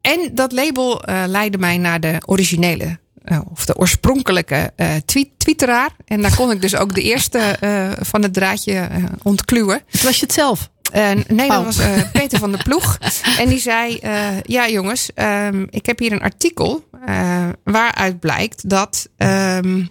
en 0.00 0.30
dat 0.34 0.52
label 0.52 1.02
eh, 1.04 1.22
leidde 1.26 1.58
mij 1.58 1.78
naar 1.78 2.00
de 2.00 2.18
originele. 2.26 2.98
Eh, 3.26 3.40
of 3.52 3.64
de 3.64 3.76
oorspronkelijke 3.76 4.72
eh 4.76 4.94
tweet, 5.04 5.28
twitteraar. 5.36 5.90
En 6.04 6.22
daar 6.22 6.34
kon 6.36 6.50
ik 6.50 6.60
dus 6.60 6.76
ook 6.76 6.94
de 6.94 7.02
eerste 7.02 7.38
eh, 7.38 7.90
van 8.00 8.22
het 8.22 8.32
draadje 8.32 8.72
eh, 8.74 9.04
ontkluwen. 9.22 9.80
Het 9.90 10.02
was 10.02 10.16
je 10.18 10.24
het 10.24 10.34
zelf. 10.34 10.70
Nee, 11.28 11.48
dat 11.48 11.58
Oh. 11.58 11.64
was 11.64 11.78
eh, 11.78 12.02
Peter 12.12 12.38
van 12.38 12.50
der 12.52 12.62
Ploeg. 12.62 12.98
En 13.40 13.48
die 13.48 13.58
zei: 13.58 13.96
eh, 13.98 14.40
Ja, 14.42 14.68
jongens, 14.68 15.10
ehm, 15.14 15.66
ik 15.70 15.86
heb 15.86 15.98
hier 15.98 16.12
een 16.12 16.20
artikel. 16.22 16.84
eh, 17.06 17.48
waaruit 17.64 18.20
blijkt 18.20 18.68
dat 18.70 19.08
ehm, 19.16 19.84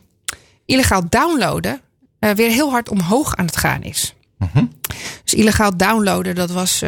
illegaal 0.66 1.10
downloaden 1.10 1.82
eh, 2.20 2.32
weer 2.32 2.50
heel 2.50 2.70
hard 2.72 2.90
omhoog 2.90 3.36
aan 3.36 3.46
het 3.46 3.58
gaan 3.58 3.84
is. 3.84 4.16
Dus 5.24 5.34
illegaal 5.34 5.78
downloaden, 5.78 6.36
dat 6.36 6.52
was. 6.52 6.84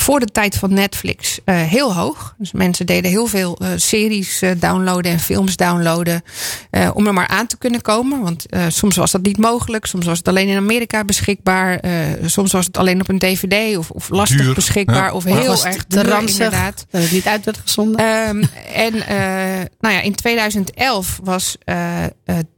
Voor 0.00 0.20
de 0.20 0.26
tijd 0.26 0.54
van 0.56 0.72
Netflix 0.74 1.38
eh, 1.44 1.62
heel 1.62 1.94
hoog. 1.94 2.34
Dus 2.38 2.52
mensen 2.52 2.86
deden 2.86 3.10
heel 3.10 3.26
veel 3.26 3.56
eh, 3.58 3.68
series 3.76 4.42
eh, 4.42 4.50
downloaden 4.56 5.12
en 5.12 5.20
films 5.20 5.56
downloaden. 5.56 6.22
eh, 6.70 6.90
om 6.94 7.06
er 7.06 7.12
maar 7.12 7.26
aan 7.28 7.46
te 7.46 7.58
kunnen 7.58 7.80
komen. 7.82 8.20
Want 8.20 8.46
eh, 8.46 8.62
soms 8.68 8.96
was 8.96 9.10
dat 9.10 9.22
niet 9.22 9.38
mogelijk. 9.38 9.86
Soms 9.86 10.06
was 10.06 10.18
het 10.18 10.28
alleen 10.28 10.48
in 10.48 10.56
Amerika 10.56 11.04
beschikbaar. 11.04 11.78
eh, 11.78 11.90
soms 12.24 12.52
was 12.52 12.66
het 12.66 12.76
alleen 12.76 13.00
op 13.00 13.08
een 13.08 13.18
DVD 13.18 13.76
of, 13.76 13.90
of 13.90 14.08
lastig 14.08 14.40
Duur, 14.40 14.54
beschikbaar. 14.54 14.96
ja. 15.06 15.12
Of 15.12 15.24
heel 15.24 15.46
was 15.46 15.64
erg 15.64 15.86
duur, 15.86 16.08
ranzig 16.08 16.30
inderdaad. 16.44 16.86
dat 16.90 17.02
het 17.02 17.12
niet 17.12 17.26
uit 17.26 17.44
werd 17.44 17.58
gezonden. 17.58 17.98
Ehm, 18.00 18.42
en 18.74 18.94
eh, 19.06 19.64
nou 19.80 19.94
ja, 19.94 20.00
in 20.00 20.14
2011 20.14 21.20
was 21.22 21.56
eh, 21.64 22.04
eh, 22.04 22.10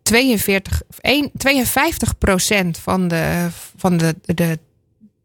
42, 0.02 0.82
of 0.90 0.98
één- 1.00 1.30
52 1.36 2.18
procent 2.18 2.78
van 2.78 3.08
de, 3.08 3.46
van 3.76 3.96
de, 3.96 4.14
de 4.24 4.58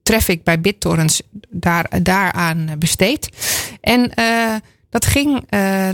traffic 0.04 0.44
bij 0.44 0.62
BitTorrents 0.62 1.22
daar, 1.50 2.04
daaraan 2.04 2.70
besteed. 2.78 3.30
En 3.82 4.14
eh, 4.14 4.56
dat 4.90 5.06
ging 5.06 5.44
eh, 5.50 5.90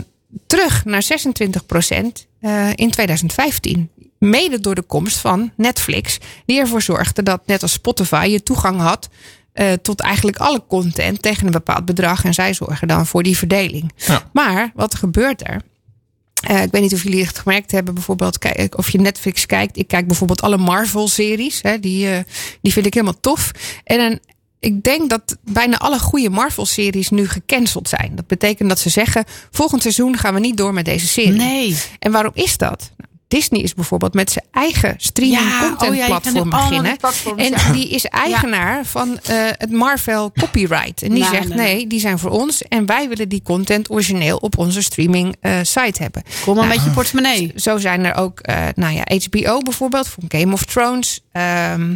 terug 0.47 0.85
naar 0.85 1.03
26 1.03 1.65
procent 1.65 2.27
in 2.75 2.91
2015. 2.91 3.89
Mede 4.19 4.59
door 4.59 4.75
de 4.75 4.81
komst 4.81 5.17
van 5.17 5.51
Netflix, 5.55 6.17
die 6.45 6.59
ervoor 6.59 6.81
zorgde 6.81 7.23
dat 7.23 7.41
net 7.45 7.61
als 7.61 7.71
Spotify 7.71 8.27
je 8.31 8.43
toegang 8.43 8.79
had 8.79 9.09
eh, 9.57 9.73
tot 9.73 10.01
eigenlijk 10.01 10.37
alle 10.37 10.63
content 10.67 11.21
tegen 11.21 11.45
een 11.45 11.51
bepaald 11.51 11.85
bedrag. 11.85 12.25
En 12.25 12.33
zij 12.33 12.53
zorgen 12.53 12.87
dan 12.87 13.05
voor 13.05 13.23
die 13.23 13.37
verdeling. 13.37 13.91
Ja. 13.95 14.29
Maar 14.33 14.71
wat 14.75 14.95
gebeurt 14.95 15.47
er? 15.47 15.61
Eh, 16.37 16.61
ik 16.61 16.71
weet 16.71 16.81
niet 16.81 16.93
of 16.93 17.03
jullie 17.03 17.25
het 17.25 17.39
gemerkt 17.39 17.71
hebben, 17.71 17.93
bijvoorbeeld 17.93 18.37
kijk, 18.37 18.77
of 18.77 18.89
je 18.89 18.99
Netflix 18.99 19.45
kijkt. 19.45 19.77
Ik 19.77 19.87
kijk 19.87 20.07
bijvoorbeeld 20.07 20.41
alle 20.41 20.57
Marvel-series. 20.57 21.61
Die, 21.79 22.09
eh, 22.09 22.19
die 22.61 22.73
vind 22.73 22.85
ik 22.85 22.93
helemaal 22.93 23.19
tof. 23.19 23.51
En 23.83 23.97
dan, 23.97 24.19
ik 24.59 24.83
denk 24.83 25.09
dat 25.09 25.37
bijna 25.41 25.77
alle 25.77 25.99
goede 25.99 26.29
Marvel-series 26.29 27.09
nu 27.09 27.27
gecanceld 27.27 27.89
zijn. 27.89 28.11
Dat 28.15 28.27
betekent 28.27 28.69
dat 28.69 28.79
ze 28.79 28.89
zeggen: 28.89 29.23
volgend 29.51 29.81
seizoen 29.81 30.17
gaan 30.17 30.33
we 30.33 30.39
niet 30.39 30.57
door 30.57 30.73
met 30.73 30.85
deze 30.85 31.07
serie. 31.07 31.31
Nee. 31.31 31.77
En 31.99 32.11
waarom 32.11 32.31
is 32.33 32.57
dat? 32.57 32.91
Disney 33.27 33.61
is 33.61 33.73
bijvoorbeeld 33.73 34.13
met 34.13 34.31
zijn 34.31 34.45
eigen 34.51 34.93
streaming 34.97 35.39
Ja, 35.41 35.59
content 35.59 35.91
oh 35.91 35.95
ja, 35.97 36.07
kan 36.07 36.19
platform 36.21 36.49
beginnen. 36.49 36.97
en 37.35 37.49
ja. 37.49 37.71
die 37.71 37.89
is 37.89 38.05
eigenaar 38.05 38.85
van 38.85 39.19
eh, 39.23 39.35
het 39.51 39.71
Marvel 39.71 40.31
copyright. 40.39 41.01
En 41.01 41.09
die 41.09 41.19
Nou, 41.23 41.35
zegt 41.35 41.47
nee. 41.47 41.57
nee, 41.57 41.87
die 41.87 41.99
zijn 41.99 42.19
voor 42.19 42.31
ons. 42.31 42.61
En 42.63 42.85
wij 42.85 43.09
willen 43.09 43.29
die 43.29 43.41
content 43.43 43.91
origineel 43.91 44.37
op 44.37 44.57
onze 44.57 44.81
streaming 44.81 45.35
eh, 45.39 45.59
site 45.61 46.01
hebben. 46.01 46.23
Kom 46.43 46.55
maar 46.55 46.65
Nou, 46.65 46.75
met 46.77 46.85
je 46.85 46.91
portemonnee. 46.91 47.51
Zo 47.55 47.77
zijn 47.77 48.05
er 48.05 48.15
ook, 48.15 48.39
eh, 48.39 48.65
nou 48.75 48.93
ja, 48.95 49.03
HBO 49.29 49.59
bijvoorbeeld, 49.59 50.07
van 50.07 50.23
Game 50.27 50.53
of 50.53 50.65
Thrones. 50.65 51.19
Ehm, 51.31 51.95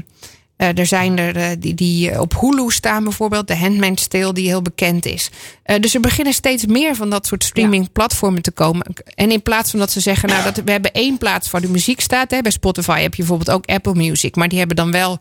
eh, 0.62 0.78
er 0.78 0.86
zijn 0.86 1.18
er 1.18 1.36
eh, 1.36 1.49
die, 1.59 1.74
die 1.74 2.20
op 2.20 2.39
Hulu 2.39 2.72
staan 2.72 3.03
bijvoorbeeld. 3.03 3.47
De 3.47 3.57
Handmaid's 3.57 4.07
Tale 4.07 4.34
die 4.34 4.47
heel 4.47 4.62
bekend 4.62 5.05
is. 5.05 5.30
Eh, 5.64 5.80
dus 5.80 5.93
er 5.93 6.01
beginnen 6.01 6.34
steeds 6.34 6.66
meer 6.66 6.95
van 6.95 7.09
dat 7.09 7.26
soort 7.26 7.43
streaming 7.43 7.91
platformen 7.91 8.41
te 8.41 8.51
komen. 8.51 8.86
En 9.16 9.32
in 9.32 9.41
plaats 9.41 9.70
van 9.70 9.80
dat 9.80 9.91
ze 9.91 9.99
zeggen, 9.99 10.30
nou 10.30 10.43
dat 10.43 10.62
we 10.66 10.72
hebben 10.72 10.91
één 10.91 11.18
plaats 11.18 11.51
waar 11.51 11.62
de 11.62 11.70
muziek 11.70 12.01
staat. 12.01 12.32
Hè. 12.32 12.41
Bij 12.41 12.51
Spotify 12.51 13.01
heb 13.01 13.14
je 13.14 13.24
bijvoorbeeld 13.24 13.51
ook 13.51 13.66
Apple 13.66 13.95
Music. 13.95 14.36
Maar 14.36 14.47
die 14.47 14.57
hebben 14.57 14.76
dan 14.76 14.91
wel 14.91 15.20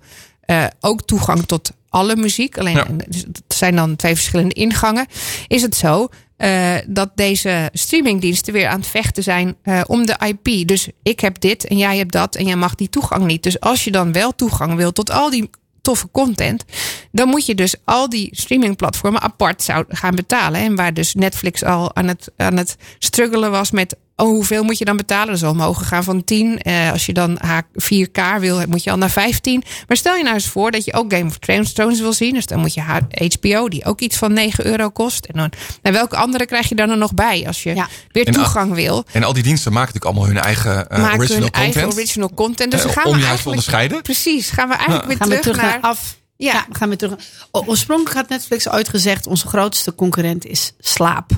ook 0.81 1.03
toegang 1.03 1.47
tot 1.47 1.73
alle 1.91 2.17
muziek. 2.17 2.59
Alleen 2.59 2.77
Ja. 2.77 2.87
dus 3.09 3.21
het 3.21 3.43
zijn 3.49 3.77
dan 3.77 3.97
twee 3.97 4.15
verschillende 4.15 4.55
ingangen. 4.55 5.07
Is 5.47 5.63
het 5.63 5.77
zo 5.77 6.09
eh, 6.37 6.75
dat 6.87 7.11
deze 7.15 7.69
streamingdiensten 7.73 8.53
weer 8.53 8.69
aan 8.69 8.79
het 8.79 8.89
vechten 8.89 9.23
zijn 9.23 9.57
eh, 9.63 9.81
om 9.87 10.07
de 10.07 10.17
IP. 10.27 10.69
Dus 10.69 10.89
ik 11.03 11.21
heb 11.21 11.41
dit 11.41 11.67
en 11.67 11.77
jij 11.77 11.97
hebt 11.97 12.13
dat 12.13 12.37
en 12.37 12.47
jij 12.47 12.57
mag 12.57 12.75
die 12.75 12.89
toegang 12.89 13.25
niet. 13.25 13.43
Dus 13.43 13.61
als 13.61 13.85
je 13.85 13.91
dan 13.91 14.13
wel 14.13 14.35
toegang 14.35 14.75
wil 14.75 14.93
tot 14.93 15.11
al 15.11 15.31
die 15.31 15.51
toffe 15.83 16.09
content, 16.11 16.65
dan 17.13 17.29
moet 17.29 17.47
je 17.47 17.55
dus 17.55 17.75
al 17.85 18.09
die 18.09 18.29
streamingplatformen 18.33 19.21
apart 19.21 19.63
zou 19.63 19.85
gaan 19.89 20.15
betalen. 20.15 20.61
En 20.61 20.77
waar 20.77 20.95
dus 20.95 21.15
Netflix 21.15 21.65
al 21.65 21.97
aan 21.97 22.09
het, 22.09 22.31
aan 22.37 22.57
het 22.57 22.77
struggelen 22.99 23.51
was 23.51 23.71
met. 23.71 23.97
Oh, 24.21 24.29
hoeveel 24.29 24.63
moet 24.63 24.79
je 24.79 24.85
dan 24.85 24.97
betalen? 24.97 25.27
Dat 25.27 25.37
is 25.37 25.43
al 25.43 25.55
mogen 25.55 25.87
gaan 25.87 26.05
van 26.05 26.25
10. 26.25 26.59
Eh, 26.59 26.93
als 26.93 27.07
je 27.07 27.13
dan 27.13 27.39
H- 27.41 27.59
4K 27.75 28.21
wil, 28.41 28.63
moet 28.69 28.85
je 28.85 28.91
al 28.91 28.97
naar 28.97 29.11
15. 29.11 29.63
Maar 29.89 29.97
stel 29.97 30.15
je 30.17 30.23
nou 30.23 30.35
eens 30.35 30.47
voor 30.49 30.71
dat 30.71 30.85
je 30.85 30.93
ook 30.93 31.13
Game 31.15 31.31
of 31.31 31.39
Thrones 31.73 32.01
wil 32.01 32.13
zien. 32.13 32.35
Dus 32.35 32.47
dan 32.47 32.59
moet 32.61 32.75
je 32.75 32.81
HBO, 32.81 33.69
die 33.69 33.85
ook 33.85 34.01
iets 34.01 34.17
van 34.17 34.33
9 34.33 34.67
euro 34.67 34.89
kost. 34.91 35.25
En 35.25 35.39
dan, 35.39 35.51
nou, 35.83 35.95
welke 35.97 36.17
andere 36.17 36.47
krijg 36.47 36.69
je 36.69 36.75
dan 36.75 36.91
er 36.91 36.97
nog 36.99 37.15
bij 37.15 37.47
als 37.47 37.63
je 37.63 37.75
Ja. 37.75 37.89
weer 38.13 38.27
En, 38.27 38.33
toegang 38.33 38.75
wil? 38.75 39.05
En 39.13 39.25
al 39.25 39.33
die 39.33 39.43
diensten 39.43 39.73
maken 39.73 39.95
natuurlijk 39.95 40.17
allemaal 40.17 40.35
hun 40.35 40.45
eigen 40.45 40.89
eh, 40.89 40.99
maken 40.99 41.19
original 41.19 41.43
hun 41.43 41.51
eigen 41.53 41.73
content. 41.83 41.99
original 42.01 42.31
content. 42.35 42.71
Dus 42.71 42.83
dan 42.83 42.93
gaan 42.93 43.05
om 43.05 43.15
we 43.15 43.21
juist 43.21 43.43
te 43.43 43.49
onderscheiden. 43.49 44.03
Precies, 44.03 44.51
gaan 44.51 44.69
we 44.69 44.75
eigenlijk 44.75 45.07
weer 45.07 45.17
Gaan 45.17 45.29
we 45.29 45.39
terug, 45.39 45.57
terug 45.57 45.71
naar... 45.71 45.81
naar 45.81 45.91
af. 45.91 46.19
Ja. 46.37 46.53
Ja, 46.53 46.65
we 46.69 46.75
gaan 46.79 46.89
weer 46.89 46.99
terug. 46.99 47.15
O- 47.51 47.63
Oorspronkelijk 47.67 48.15
had 48.17 48.29
Netflix 48.29 48.69
ooit 48.71 48.89
gezegd: 48.89 49.27
onze 49.27 49.47
grootste 49.47 49.95
concurrent 49.95 50.47
is 50.47 50.73
slaap. 50.79 51.31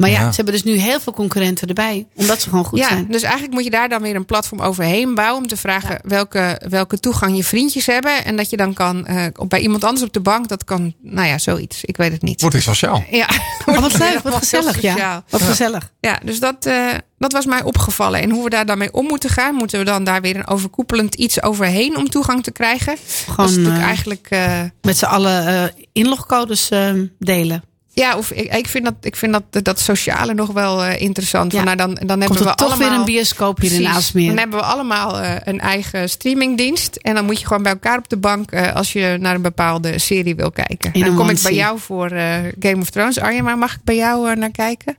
Maar 0.00 0.10
ja, 0.10 0.20
Ja. 0.20 0.28
ze 0.30 0.36
hebben 0.36 0.54
dus 0.54 0.62
nu 0.62 0.72
heel 0.76 1.00
veel 1.00 1.12
concurrenten 1.12 1.68
erbij, 1.68 2.06
omdat 2.14 2.40
ze 2.42 2.48
gewoon 2.48 2.64
goed 2.64 2.78
ja, 2.78 2.88
zijn. 2.88 3.06
dus 3.10 3.22
eigenlijk 3.22 3.52
moet 3.54 3.64
je 3.64 3.70
daar 3.70 3.88
dan 3.88 4.02
weer 4.02 4.14
een 4.14 4.24
platform 4.24 4.60
overheen 4.60 5.14
bouwen 5.14 5.42
om 5.42 5.48
te 5.48 5.56
vragen 5.56 5.98
welke, 6.02 6.60
welke 6.68 6.98
toegang 7.00 7.36
je 7.36 7.44
vriendjes 7.44 7.86
hebben. 7.86 8.24
En 8.24 8.36
dat 8.36 8.50
je 8.50 8.56
dan 8.56 8.74
kan 8.74 9.06
eh, 9.06 9.24
op- 9.36 9.50
bij 9.50 9.60
iemand 9.60 9.84
anders 9.84 10.06
op 10.06 10.12
de 10.12 10.20
bank, 10.20 10.48
dat 10.48 10.64
kan, 10.64 10.94
nou 11.02 11.28
ja, 11.28 11.38
zoiets. 11.38 11.84
Ik 11.84 11.96
weet 11.96 12.12
het 12.12 12.22
niet. 12.22 12.40
Wordt 12.40 12.56
weer 12.56 12.64
sociaal. 12.64 13.04
Ja, 13.10 13.28
Oh, 13.66 13.78
wat 13.78 13.98
leuk, 13.98 14.20
wat 14.22 14.34
gezellig. 14.34 14.80
Ja, 14.80 15.24
wat 15.28 15.42
gezellig. 15.42 15.92
Ja, 16.00 16.20
dus 16.24 16.40
dat, 16.40 16.66
eh, 16.66 16.86
dat 17.18 17.32
was 17.32 17.46
mij 17.46 17.62
opgevallen. 17.62 18.20
En 18.20 18.30
hoe 18.30 18.44
we 18.44 18.50
daar 18.50 18.66
dan 18.66 18.78
mee 18.78 18.92
om 18.92 19.06
moeten 19.06 19.30
gaan, 19.30 19.54
moeten 19.54 19.78
we 19.78 19.84
dan 19.84 20.04
daar 20.04 20.20
weer 20.20 20.36
een 20.36 20.46
overkoepelend 20.46 21.14
iets 21.14 21.42
overheen 21.42 21.96
om 21.96 22.08
toegang 22.10 22.42
te 22.42 22.50
krijgen. 22.52 22.96
dat 22.96 22.98
is 23.06 23.24
Gewoon 23.28 23.46
natuurlijk 23.50 23.76
eh, 23.76 23.82
eigenlijk. 23.86 24.26
eh, 24.30 24.60
met 24.82 24.98
z'n 24.98 25.04
allen 25.04 25.46
eh, 25.46 25.62
inlogcodes 25.92 26.68
delen. 27.18 27.62
Ja, 28.00 28.16
of 28.16 28.30
ik, 28.30 28.54
ik 28.54 28.68
vind 28.68 28.84
dat, 28.84 28.94
ik 29.00 29.16
vind 29.16 29.32
dat, 29.32 29.64
dat 29.64 29.80
sociale 29.80 30.34
nog 30.34 30.52
wel 30.52 30.84
eh, 30.84 31.00
interessant. 31.00 31.52
Ja. 31.52 31.58
Van, 31.58 31.66
nou, 31.66 31.76
dan, 31.76 31.94
dan 31.94 32.08
hebben 32.20 32.26
Komt 32.26 32.38
we 32.38 32.54
toch 32.54 32.68
allemaal, 32.68 32.88
weer 32.88 32.98
een 32.98 33.04
bioscoop 33.04 33.60
hier 33.60 33.72
in 33.72 33.82
Precies. 33.82 34.12
Dan 34.12 34.38
hebben 34.38 34.58
we 34.58 34.64
allemaal 34.64 35.20
eh, 35.20 35.34
een 35.44 35.60
eigen 35.60 36.08
streamingdienst. 36.10 36.96
En 36.96 37.14
dan 37.14 37.24
moet 37.24 37.40
je 37.40 37.46
gewoon 37.46 37.62
bij 37.62 37.72
elkaar 37.72 37.98
op 37.98 38.08
de 38.08 38.16
bank 38.16 38.50
eh, 38.50 38.74
als 38.74 38.92
je 38.92 39.16
naar 39.20 39.34
een 39.34 39.42
bepaalde 39.42 39.98
serie 39.98 40.34
wil 40.34 40.50
kijken. 40.50 40.92
In 40.92 41.04
dan 41.04 41.14
kom 41.14 41.28
ik 41.28 41.42
bij 41.42 41.54
jou 41.54 41.78
voor 41.78 42.10
eh, 42.10 42.34
Game 42.60 42.80
of 42.80 42.90
Thrones. 42.90 43.18
Arjen, 43.18 43.44
maar 43.44 43.58
mag 43.58 43.72
ik 43.74 43.84
bij 43.84 43.96
jou 43.96 44.36
naar 44.36 44.50
kijken? 44.50 44.96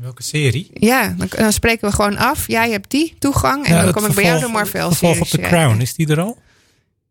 Welke 0.00 0.22
serie? 0.22 0.70
Ja, 0.74 1.14
dan, 1.16 1.28
dan 1.36 1.52
spreken 1.52 1.88
we 1.88 1.94
gewoon 1.94 2.16
af. 2.16 2.44
Jij 2.46 2.70
hebt 2.70 2.90
die 2.90 3.14
toegang. 3.18 3.66
En 3.66 3.74
Ja, 3.74 3.82
dan 3.82 3.92
kom 3.92 4.06
ik 4.06 4.14
bij 4.14 4.24
jou 4.24 4.34
de 4.38 4.40
vervolg- 4.44 4.62
Marvel 4.72 4.90
vervolg 4.90 5.14
series 5.14 5.34
op 5.34 5.40
The. 5.40 5.46
Crown, 5.48 5.80
is 5.80 5.94
die 5.94 6.08
er 6.08 6.20
al? 6.20 6.38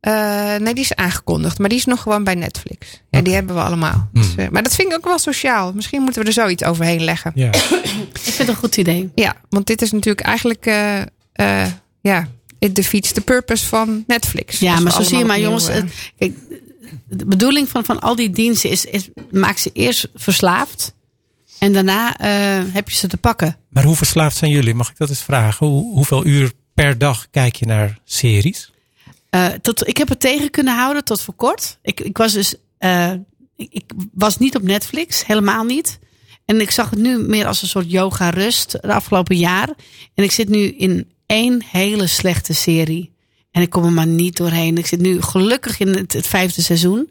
Eh, 0.02 0.56
nee, 0.56 0.74
die 0.74 0.84
is 0.84 0.96
aangekondigd. 0.96 1.60
Maar 1.60 1.70
die 1.70 1.78
is 1.78 1.86
nog 1.86 2.02
gewoon 2.02 2.24
bij 2.24 2.36
Netflix. 2.36 3.02
Ja, 3.10 3.22
die 3.22 3.34
hebben 3.34 3.56
we 3.56 3.62
allemaal. 3.62 4.10
Hmm. 4.14 4.22
Dus, 4.22 4.36
eh, 4.36 4.50
maar 4.50 4.64
dat 4.64 4.76
vind 4.76 4.92
ik 4.92 4.98
ook 4.98 5.06
wel 5.06 5.20
sociaal. 5.20 5.74
Misschien 5.74 6.02
moeten 6.02 6.22
we 6.22 6.28
er 6.28 6.34
zoiets 6.34 6.64
overheen 6.64 7.04
leggen. 7.04 7.32
Ja. 7.36 7.48
Ik 8.14 8.20
vind 8.20 8.38
het 8.38 8.48
een 8.48 8.56
goed 8.56 8.78
idee. 8.78 9.12
Ja, 9.16 9.36
want 9.50 9.68
dit 9.68 9.82
is 9.82 9.92
natuurlijk 9.92 10.26
eigenlijk... 10.26 10.66
eh 10.66 11.02
eh, 11.42 11.66
ja, 12.02 12.28
it 12.60 12.76
defeats 12.76 13.12
the 13.12 13.22
purpose 13.22 13.66
van 13.66 14.04
Netflix. 14.08 14.60
Ja, 14.60 14.74
Als 14.74 14.84
maar 14.84 14.92
zo 14.92 15.04
zie 15.04 15.18
je 15.18 15.26
maar, 15.26 15.40
jongens. 15.40 15.70
Kijk, 16.18 16.34
de 17.08 17.26
bedoeling 17.26 17.70
van, 17.70 17.86
van 17.86 18.00
al 18.00 18.16
die 18.16 18.30
diensten 18.30 18.70
is, 18.70 18.86
is 18.86 19.10
maak 19.32 19.58
ze 19.58 19.70
eerst 19.74 20.08
verslaafd. 20.16 20.94
En 21.60 21.74
daarna 21.74 22.18
eh, 22.18 22.74
heb 22.74 22.90
je 22.90 22.96
ze 22.96 23.08
te 23.08 23.18
pakken. 23.18 23.58
Maar 23.70 23.84
hoe 23.84 23.96
verslaafd 23.96 24.38
zijn 24.38 24.52
jullie? 24.52 24.74
Mag 24.74 24.90
ik 24.90 24.98
dat 24.98 25.10
eens 25.10 25.24
vragen? 25.24 25.68
Hoe, 25.68 25.94
hoeveel 25.94 26.26
uur 26.26 26.52
per 26.74 26.98
dag 26.98 27.28
kijk 27.32 27.56
je 27.56 27.66
naar 27.66 28.00
series? 28.04 28.71
Eh, 29.32 29.48
tot, 29.48 29.88
ik 29.88 29.98
heb 29.98 30.10
het 30.10 30.20
tegen 30.20 30.50
kunnen 30.50 30.76
houden 30.76 31.04
tot 31.04 31.22
voor 31.22 31.34
kort. 31.34 31.80
Ik, 31.82 32.00
ik 32.00 32.18
was 32.18 32.34
dus. 32.34 32.56
eh, 32.78 33.14
ik, 33.56 33.84
was 34.14 34.38
niet 34.38 34.56
op 34.56 34.62
Netflix, 34.62 35.26
helemaal 35.26 35.64
niet. 35.64 36.00
En 36.46 36.62
ik 36.62 36.72
zag 36.72 36.90
het 36.90 37.00
nu 37.00 37.18
meer 37.18 37.48
als 37.48 37.62
een 37.62 37.68
soort 37.68 37.92
yoga-rust 37.92 38.72
de 38.72 38.94
afgelopen 38.94 39.38
jaar. 39.38 39.70
En 40.14 40.24
ik 40.24 40.32
zit 40.32 40.50
nu 40.50 40.60
in 40.60 41.12
één 41.26 41.64
hele 41.64 42.08
slechte 42.08 42.54
serie. 42.54 43.14
En 43.52 43.62
ik 43.62 43.70
kom 43.70 43.84
er 43.84 43.92
maar 43.92 44.08
niet 44.08 44.38
doorheen. 44.38 44.78
Ik 44.78 44.86
zit 44.88 45.00
nu 45.00 45.22
gelukkig 45.22 45.80
in 45.80 45.88
het, 45.88 46.14
het 46.14 46.28
vijfde 46.28 46.62
seizoen. 46.62 47.10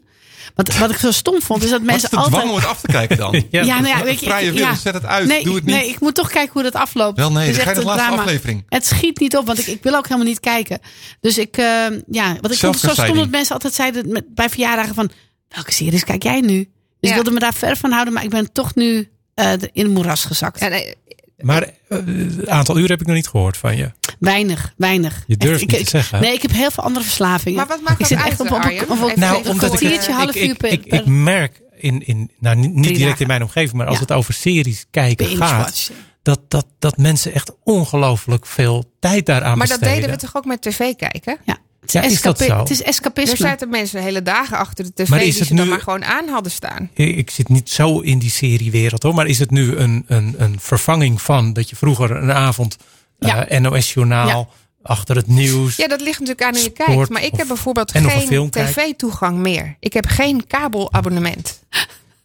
Wat, 0.55 0.77
wat 0.77 0.89
ik 0.91 0.97
zo 0.97 1.11
stom 1.11 1.41
vond, 1.41 1.63
is 1.63 1.69
dat 1.69 1.79
Wat 1.81 1.87
is 1.95 2.01
mensen 2.01 2.17
altijd. 2.17 2.33
dwang 2.35 2.49
om 2.49 2.55
het 2.55 2.65
af 2.65 2.81
te 2.81 2.87
kijken 2.87 3.17
dan? 3.17 3.31
Ja, 3.51 3.61
Ja, 3.61 3.79
nou 3.79 3.87
ja, 3.97 4.03
weet 4.03 4.19
je, 4.19 4.25
Vrije 4.25 4.47
ik- 4.47 4.53
wil, 4.53 4.61
ja. 4.61 4.75
zet 4.75 4.93
het 4.93 5.05
uit. 5.05 5.27
Nee, 5.27 5.43
Doe 5.43 5.55
het 5.55 5.65
niet. 5.65 5.75
nee, 5.75 5.89
ik 5.89 5.99
moet 5.99 6.15
toch 6.15 6.29
kijken 6.31 6.53
hoe 6.53 6.63
dat 6.63 6.75
afloopt. 6.75 7.17
Wel 7.17 7.31
nee, 7.31 7.49
is 7.49 7.57
ga 7.57 7.73
de 7.73 7.79
een 7.79 7.85
laatste 7.85 8.05
drama. 8.07 8.21
aflevering. 8.21 8.63
Het 8.69 8.85
schiet 8.85 9.19
niet 9.19 9.37
op, 9.37 9.45
want 9.45 9.59
ik, 9.59 9.65
ik 9.67 9.83
wil 9.83 9.95
ook 9.95 10.03
helemaal 10.07 10.27
niet 10.27 10.39
kijken. 10.39 10.79
Dus 11.19 11.37
ik, 11.37 11.57
eh, 11.57 11.65
ja, 12.07 12.35
wat 12.41 12.51
ik 12.51 12.57
vond 12.57 12.81
het 12.81 12.95
zo 12.95 13.03
stom 13.03 13.15
dat 13.15 13.29
mensen 13.29 13.53
altijd 13.53 13.73
zeiden 13.73 14.11
met, 14.11 14.35
bij 14.35 14.49
verjaardagen 14.49 14.95
van, 14.95 15.11
welke 15.47 15.71
series 15.73 16.03
kijk 16.03 16.23
jij 16.23 16.39
nu? 16.41 16.57
Dus 16.57 16.69
Ja. 16.99 17.09
ik 17.09 17.13
wilde 17.15 17.31
me 17.31 17.39
daar 17.39 17.53
ver 17.53 17.77
van 17.77 17.91
houden, 17.91 18.13
maar 18.13 18.23
ik 18.23 18.29
ben 18.29 18.51
toch 18.51 18.75
nu 18.75 19.09
eh, 19.33 19.51
in 19.51 19.83
het 19.83 19.93
moeras 19.93 20.25
gezakt. 20.25 20.59
Ja, 20.59 20.67
nee, 20.67 20.95
Maar 21.41 21.63
eh, 21.63 21.97
het 22.37 22.47
aantal 22.47 22.77
uur 22.77 22.89
heb 22.89 23.01
ik 23.01 23.07
nog 23.07 23.15
niet 23.15 23.27
gehoord 23.27 23.57
van 23.57 23.77
je. 23.77 23.91
Weinig, 24.19 24.73
weinig. 24.77 25.23
Je 25.27 25.37
durft 25.37 25.61
Echt, 25.61 25.71
niet 25.71 25.79
ik, 25.79 25.83
te 25.83 25.89
zeggen? 25.89 26.21
Nee, 26.21 26.33
ik 26.33 26.41
heb 26.41 26.51
heel 26.51 26.71
veel 26.71 26.83
andere 26.83 27.05
verslavingen. 27.05 27.57
Maar 27.57 27.67
wat 27.67 27.81
maakt 27.81 27.91
ik 27.91 27.97
dat 27.99 28.07
zit 28.07 28.17
uit, 28.17 28.27
echt 28.27 28.39
op, 28.39 28.45
op, 28.51 28.53
op, 28.57 28.63
Arjen? 28.63 28.83
op, 28.83 28.89
op- 28.89 29.07
Even 29.07 29.19
Nou, 29.19 29.43
een 29.43 29.49
omdat 29.49 29.63
ik, 29.73 29.77
kwartiertje, 29.79 30.11
het, 30.11 30.21
half 30.21 30.35
ik, 30.35 30.47
uur 30.47 30.55
per, 30.55 30.71
ik, 30.71 30.85
ik 30.85 31.05
merk 31.05 31.61
in, 31.75 32.07
in 32.07 32.31
nou, 32.39 32.55
niet, 32.55 32.83
direct 32.83 32.99
dagen. 32.99 33.19
in 33.21 33.27
mijn 33.27 33.41
omgeving, 33.41 33.73
maar 33.73 33.85
als 33.87 33.95
Ja. 33.95 34.01
het 34.01 34.11
over 34.11 34.33
series 34.33 34.85
kijken 34.91 35.27
gaat, 35.37 35.91
dat, 36.21 36.39
dat, 36.47 36.65
dat 36.79 36.97
mensen 36.97 37.33
echt 37.33 37.51
ongelooflijk 37.63 38.45
veel 38.45 38.83
tijd 38.99 39.25
daaraan 39.25 39.57
maar 39.57 39.67
dat 39.67 39.79
besteden. 39.79 40.01
deden 40.01 40.15
we 40.19 40.25
toch 40.25 40.35
ook 40.35 40.45
met 40.45 40.61
tv 40.61 40.95
kijken? 40.95 41.37
Ja. 41.45 41.57
Het 41.91 42.03
Ja, 42.03 42.09
is 42.11 42.21
dat 42.21 42.39
zo? 42.39 42.57
Het 42.59 42.69
is 42.69 42.79
Er 42.79 42.85
escapisme. 42.85 43.35
zaten 43.35 43.69
mensen 43.69 44.01
hele 44.01 44.21
dagen 44.23 44.57
achter 44.57 44.83
de 44.85 44.93
tv 44.93 45.09
Maar 45.09 45.23
is 45.23 45.35
die 45.35 45.45
ze 45.45 45.53
dan 45.55 45.67
maar 45.69 45.79
gewoon 45.81 46.05
aan 46.05 46.27
hadden 46.27 46.51
staan. 46.51 46.89
Ik 46.93 47.15
ik 47.15 47.29
zit 47.29 47.49
niet 47.49 47.69
zo 47.69 47.99
in 47.99 48.19
die 48.19 48.29
seriewereld 48.29 49.03
hoor, 49.03 49.13
maar 49.13 49.27
is 49.27 49.39
het 49.39 49.51
nu 49.51 49.75
een, 49.75 50.03
een, 50.07 50.35
een 50.37 50.59
vervanging 50.59 51.21
van 51.21 51.53
dat 51.53 51.69
je 51.69 51.75
vroeger 51.75 52.11
een 52.11 52.31
avond 52.31 52.77
Ja. 53.19 53.47
eh, 53.47 53.59
NOS-journaal 53.59 54.27
Ja. 54.27 54.47
achter 54.83 55.15
het 55.15 55.27
nieuws. 55.27 55.75
Ja, 55.75 55.87
dat 55.87 56.01
ligt 56.01 56.19
natuurlijk 56.19 56.43
aan 56.47 56.53
hoe 56.53 56.63
je 56.63 56.69
kijkt. 56.69 57.09
Maar 57.09 57.23
ik 57.23 57.31
of- 57.31 57.37
heb 57.37 57.47
bijvoorbeeld 57.47 57.91
geen 57.91 58.49
tv-toegang 58.49 59.37
meer. 59.37 59.75
Ik 59.79 59.93
heb 59.93 60.05
geen 60.07 60.47
kabelabonnement. 60.47 61.59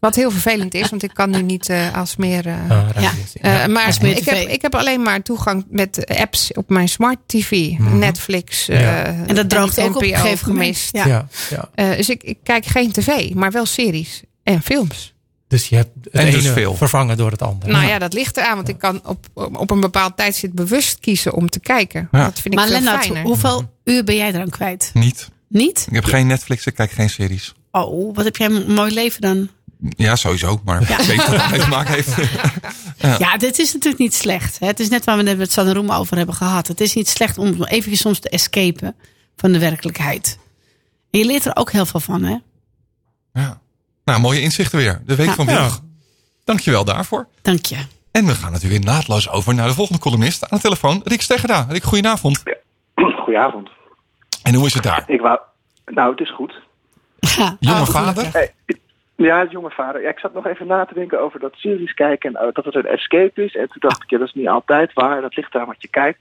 Wat 0.06 0.14
heel 0.14 0.30
vervelend 0.30 0.74
is, 0.74 0.88
want 0.90 1.02
ik 1.02 1.10
kan 1.14 1.30
nu 1.30 1.42
niet 1.42 1.68
eh, 1.68 1.94
als 1.94 2.16
meer... 2.16 2.46
eh, 2.46 2.70
Ah, 2.70 2.88
Ja. 3.02 3.10
zien. 3.10 3.42
eh, 3.42 3.66
maar 3.66 3.86
als 3.86 3.98
meer 4.00 4.16
ik 4.16 4.24
heb, 4.24 4.48
ik 4.48 4.62
heb 4.62 4.74
alleen 4.74 5.02
maar 5.02 5.22
toegang 5.22 5.64
met 5.70 6.06
apps 6.20 6.52
op 6.52 6.68
mijn 6.68 6.88
smart 6.88 7.18
tv. 7.26 7.70
Netflix. 7.78 8.68
Mhm. 8.68 8.78
Ja. 8.80 9.04
eh, 9.04 9.28
En 9.28 9.34
dat 9.34 9.48
droogt 9.50 9.80
ook 9.80 9.96
op 9.96 10.02
een 10.02 10.08
NPO 10.08 10.16
gegeven 10.20 10.48
moment. 10.48 10.64
gemist. 10.76 10.96
Ja. 10.96 11.06
ja. 11.06 11.26
Ja, 11.50 11.68
Eh, 11.74 11.96
dus 11.96 12.08
ik, 12.08 12.22
ik 12.22 12.38
kijk 12.42 12.66
geen 12.66 12.92
tv, 12.92 13.34
maar 13.34 13.50
wel 13.52 13.66
series 13.66 14.22
en 14.42 14.62
films. 14.62 15.14
Dus 15.48 15.68
je 15.68 15.76
hebt 15.76 15.90
het 16.02 16.12
En 16.12 16.30
dus 16.30 16.44
ene 16.44 16.52
veel. 16.52 16.74
vervangen 16.76 17.16
door 17.16 17.30
het 17.30 17.42
andere. 17.42 17.72
Nou 17.72 17.86
ja, 17.86 17.98
dat 17.98 18.12
ligt 18.12 18.36
eraan, 18.36 18.56
want 18.56 18.68
ik 18.68 18.78
kan 18.78 19.00
op, 19.04 19.26
op 19.34 19.70
een 19.70 19.80
bepaald 19.80 20.16
tijdstip 20.16 20.50
bewust 20.54 20.98
kiezen 21.00 21.32
om 21.34 21.48
te 21.50 21.60
kijken. 21.60 22.08
Ja. 22.12 22.24
Dat 22.24 22.32
vind 22.40 22.46
ik 22.46 22.54
Maar 22.54 22.66
veel 22.68 22.76
Lennart, 22.76 23.04
fijner. 23.04 23.22
hoeveel 23.22 23.70
uur 23.84 24.04
ben 24.04 24.16
jij 24.16 24.28
eraan 24.28 24.48
kwijt? 24.50 24.90
Niet. 24.94 25.28
Niet? 25.48 25.86
Ik 25.88 25.94
heb 25.94 26.04
geen 26.04 26.26
Netflix, 26.26 26.66
ik 26.66 26.74
kijk 26.74 26.90
geen 26.90 27.10
series. 27.10 27.54
Oh, 27.70 28.14
wat 28.14 28.24
heb 28.24 28.36
jij 28.36 28.46
een 28.46 28.72
mooi 28.72 28.94
leven 28.94 29.20
dan? 29.20 29.48
Ja, 29.78 30.16
sowieso. 30.16 30.60
Maar 30.64 30.80
ik 30.80 30.88
weet 30.88 31.16
wat 31.16 31.40
het 31.40 31.50
mee 31.50 31.60
te 31.60 31.68
maken 31.68 31.94
heeft. 31.94 32.16
Ja, 33.18 33.36
dit 33.36 33.58
is 33.58 33.72
natuurlijk 33.72 34.02
niet 34.02 34.14
slecht. 34.14 34.58
Hè? 34.58 34.66
Het 34.66 34.80
is 34.80 34.88
net 34.88 35.04
waar 35.04 35.16
we 35.16 35.22
net 35.22 35.38
met 35.38 35.52
Sanne 35.52 35.72
Roem 35.72 35.90
over 35.90 36.16
hebben 36.16 36.34
gehad. 36.34 36.66
Het 36.66 36.80
is 36.80 36.94
niet 36.94 37.08
slecht 37.08 37.38
om 37.38 37.64
even 37.64 37.96
soms 37.96 38.18
te 38.18 38.28
escapen 38.28 38.96
van 39.36 39.52
de 39.52 39.58
werkelijkheid. 39.58 40.38
En 41.10 41.18
je 41.18 41.24
leert 41.26 41.44
er 41.44 41.56
ook 41.56 41.70
heel 41.72 41.86
veel 41.86 42.00
van, 42.00 42.22
hè? 42.22 42.36
Ja. 43.32 43.60
Nou, 44.04 44.20
mooie 44.20 44.40
inzichten 44.40 44.78
weer. 44.78 45.02
De 45.06 45.14
Week 45.16 45.26
Ja. 45.26 45.34
van 45.34 45.46
Wilg. 45.46 45.80
Dankjewel 46.44 46.84
daarvoor. 46.84 47.28
Dank 47.42 47.64
je. 47.66 47.76
En 48.10 48.26
we 48.26 48.34
gaan 48.34 48.52
natuurlijk 48.52 48.84
weer 48.84 48.92
naadloos 48.94 49.28
over 49.28 49.54
naar 49.54 49.68
de 49.68 49.74
volgende 49.74 50.00
columnist 50.00 50.42
aan 50.42 50.56
de 50.58 50.62
telefoon. 50.62 51.00
Rick 51.04 51.22
Steggera. 51.22 51.66
Rick, 51.68 51.82
goedenavond. 51.84 52.42
Goedenavond. 53.24 53.68
En 54.42 54.54
hoe 54.54 54.66
is 54.66 54.74
het 54.74 54.82
daar? 54.82 55.04
Ik 55.06 55.20
wou... 55.20 55.38
Nou, 55.86 56.10
het 56.10 56.20
is 56.20 56.34
goed. 56.34 56.54
Ja, 57.18 57.56
Jonge 57.60 57.80
oh, 57.80 57.86
vader? 57.86 58.28
Hey, 58.32 58.54
ja, 59.16 59.44
jonge 59.44 59.70
vader. 59.70 60.02
Ja, 60.02 60.08
ik 60.08 60.18
zat 60.18 60.34
nog 60.34 60.46
even 60.46 60.66
na 60.66 60.84
te 60.84 60.94
denken 60.94 61.20
over 61.20 61.40
dat 61.40 61.54
series 61.54 61.94
kijken 61.94 62.34
en 62.34 62.46
eh, 62.46 62.52
dat 62.52 62.64
het 62.64 62.74
een 62.74 62.86
escape 62.86 63.44
is. 63.44 63.56
En 63.56 63.68
toen 63.68 63.80
dacht 63.80 64.02
ik, 64.02 64.10
ja, 64.10 64.18
dat 64.18 64.26
is 64.26 64.34
niet 64.34 64.48
altijd 64.48 64.92
waar. 64.92 65.20
Dat 65.20 65.36
ligt 65.36 65.54
aan 65.54 65.66
wat 65.66 65.82
je 65.82 65.88
kijkt. 65.88 66.18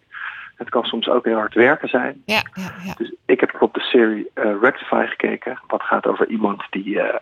Het 0.55 0.69
kan 0.69 0.83
soms 0.83 1.09
ook 1.09 1.25
heel 1.25 1.37
hard 1.37 1.53
werken 1.53 1.89
zijn. 1.89 2.21
Ja, 2.25 2.41
ja, 2.53 2.71
ja. 2.83 2.93
Dus 2.97 3.13
ik 3.25 3.39
heb 3.39 3.61
op 3.61 3.73
de 3.73 3.79
serie 3.79 4.31
eh, 4.33 4.51
Rectify 4.61 5.05
gekeken. 5.05 5.59
Wat 5.67 5.81
gaat 5.81 6.07
over 6.07 6.27
iemand 6.27 6.63
die 6.69 7.01
eh, 7.01 7.19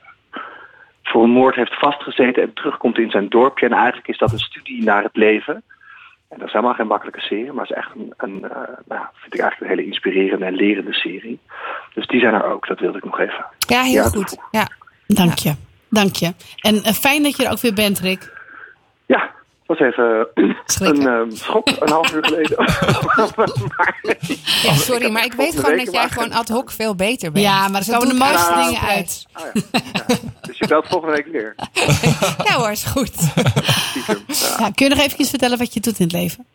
voor 1.03 1.24
een 1.24 1.30
moord 1.30 1.55
heeft 1.55 1.80
vastgezeten 1.80 2.43
en 2.43 2.53
terugkomt 2.53 2.97
in 2.97 3.09
zijn 3.09 3.30
dorpje. 3.30 3.65
En 3.65 3.74
eigenlijk 3.74 4.07
is 4.07 4.17
dat 4.17 4.32
een 4.32 4.39
studie 4.39 4.84
naar 4.84 5.03
het 5.03 5.15
leven. 5.15 5.63
En 6.30 6.39
dat 6.39 6.47
is 6.47 6.53
helemaal 6.53 6.76
geen 6.76 6.88
makkelijke 6.88 7.19
serie, 7.19 7.51
maar 7.51 7.67
het 7.67 7.78
is 7.78 7.84
echt 7.84 7.95
een, 7.95 8.13
een 8.17 8.39
nou, 8.86 9.05
vind 9.13 9.34
ik 9.34 9.39
eigenlijk 9.39 9.61
een 9.61 9.78
hele 9.78 9.86
inspirerende 9.86 10.45
en 10.45 10.55
lerende 10.55 10.93
serie. 10.93 11.39
Dus 11.93 12.07
die 12.07 12.19
zijn 12.19 12.34
er 12.34 12.45
ook, 12.45 12.67
dat 12.67 12.80
wilde 12.80 12.97
ik 12.97 13.03
nog 13.03 13.19
even. 13.19 13.45
ja 13.67 13.82
heel 13.82 14.03
goed. 14.03 14.38
Ja. 14.51 14.67
Dank 15.08 15.38
je. 15.38 15.54
Dank 15.89 16.16
je. 16.16 16.34
En 16.60 16.84
eh, 16.84 16.93
fijn 16.93 17.24
dat 17.24 17.38
je 17.38 17.45
er 17.45 17.51
ook 17.51 17.60
weer 17.60 17.74
bent, 17.74 17.99
Rick. 17.99 18.32
Ja, 19.06 19.20
het 19.22 19.68
was 19.68 19.80
even 19.80 20.28
een 20.34 20.58
Schrikken. 20.66 21.08
eh, 21.08 21.36
schok, 21.36 21.68
een 21.80 21.89
half 21.89 22.14
uur 22.14 22.26
geleden. 22.26 22.58
maar, 23.36 23.49
Ja, 24.64 24.74
sorry, 24.74 25.12
maar 25.12 25.26
ik 25.26 25.34
weet 25.34 25.60
gewoon 25.60 25.78
dat 25.78 25.91
jij 25.93 26.10
gewoon 26.10 26.32
ad 26.32 26.47
hoc 26.49 26.72
veel 26.72 26.95
beter 26.95 27.32
bent. 27.32 27.45
Ja, 27.45 27.68
maar 27.68 27.82
er 27.82 27.88
dat 27.88 27.97
komen 27.99 28.14
de 28.14 28.20
mooiste 28.20 28.54
uit. 28.54 28.66
dingen 28.66 28.82
uit. 28.82 29.26
oh 29.36 29.43
ja, 29.43 29.82
ja. 30.08 30.16
Dus 30.41 30.58
je 30.58 30.68
belt 30.68 30.88
volgende 30.88 31.16
week 31.16 31.28
weer. 31.28 31.56
Ja 32.49 32.54
hoor, 32.56 32.72
is 32.72 32.84
goed. 32.86 33.14
Stiekem. 33.14 34.24
Ja. 34.28 34.56
Ja, 34.60 34.70
kun 34.72 34.88
je 34.88 34.95
nog 34.95 35.04
even 35.06 35.26
vertellen 35.26 35.58
wat 35.58 35.74
je 35.74 35.80
doet 35.80 35.99
in 35.99 36.04
het 36.06 36.14
leven? 36.14 36.45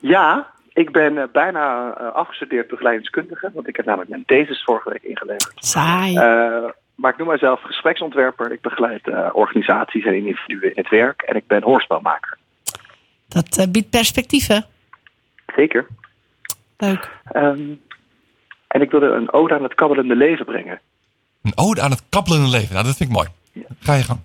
Ja, 0.00 0.46
ik 0.72 0.92
ben 0.92 1.18
eh, 1.18 1.24
bijna 1.32 1.94
eh, 1.98 2.12
afgestudeerd 2.14 2.68
begeleidingskundige. 2.68 3.50
Want 3.54 3.68
ik 3.68 3.76
heb 3.76 3.84
namelijk 3.84 4.10
mijn 4.10 4.24
thesis 4.26 4.62
vorige 4.64 4.90
week 4.90 5.02
ingeleverd. 5.02 5.52
Saai. 5.54 6.16
Eh, 6.16 6.70
maar 7.00 7.10
ik 7.12 7.18
noem 7.18 7.26
mijzelf 7.26 7.62
gespreksontwerper. 7.62 8.52
Ik 8.52 8.60
begeleid 8.60 9.08
eh, 9.08 9.28
organisaties 9.32 10.04
en 10.04 10.14
individuen 10.14 10.62
in 10.62 10.82
het 10.82 10.88
werk. 10.88 11.22
En 11.22 11.36
ik 11.36 11.46
ben 11.46 11.62
hoorspelmaker. 11.62 12.38
Dat 13.28 13.56
eh, 13.56 13.66
biedt 13.70 13.90
perspectieven. 13.90 14.64
Zeker. 15.56 15.86
Leuk. 16.76 17.10
Ehm, 17.24 17.74
en 18.66 18.80
ik 18.80 18.90
wilde 18.90 19.06
een 19.06 19.32
ode 19.32 19.54
aan 19.54 19.62
het 19.62 19.74
kabbelende 19.74 20.16
leven 20.16 20.44
brengen. 20.44 20.80
Een 21.42 21.52
ode 21.54 21.80
aan 21.80 21.90
het 21.90 22.02
kabbelende 22.08 22.48
leven. 22.48 22.72
Nou, 22.72 22.84
dat 22.86 22.96
vind 22.96 23.10
ik 23.10 23.16
mooi. 23.16 23.28
Ga 23.80 23.94
je 23.94 24.02
gang. 24.02 24.20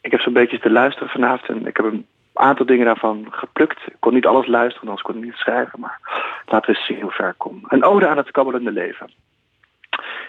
Ik 0.00 0.10
heb 0.10 0.20
zo'n 0.20 0.32
beetje 0.32 0.58
te 0.58 0.70
luisteren 0.70 1.08
vanavond. 1.08 1.48
En 1.48 1.66
ik 1.66 1.76
heb 1.76 1.86
een 1.86 2.06
aantal 2.32 2.66
dingen 2.66 2.86
daarvan 2.86 3.26
geplukt. 3.30 3.78
Ik 3.86 3.96
kon 3.98 4.14
niet 4.14 4.26
alles 4.26 4.46
luisteren, 4.46 4.88
anders 4.88 5.06
kon 5.06 5.16
ik 5.16 5.24
niet 5.24 5.34
schrijven. 5.34 5.80
Maar 5.80 5.98
laten 6.46 6.70
we 6.70 6.78
eens 6.78 6.86
zien 6.86 7.00
hoe 7.00 7.10
ver 7.10 7.28
ik 7.28 7.38
kom. 7.38 7.64
Een 7.68 7.84
ode 7.84 8.08
aan 8.08 8.16
het 8.16 8.30
kabbelende 8.30 8.72
leven. 8.72 9.10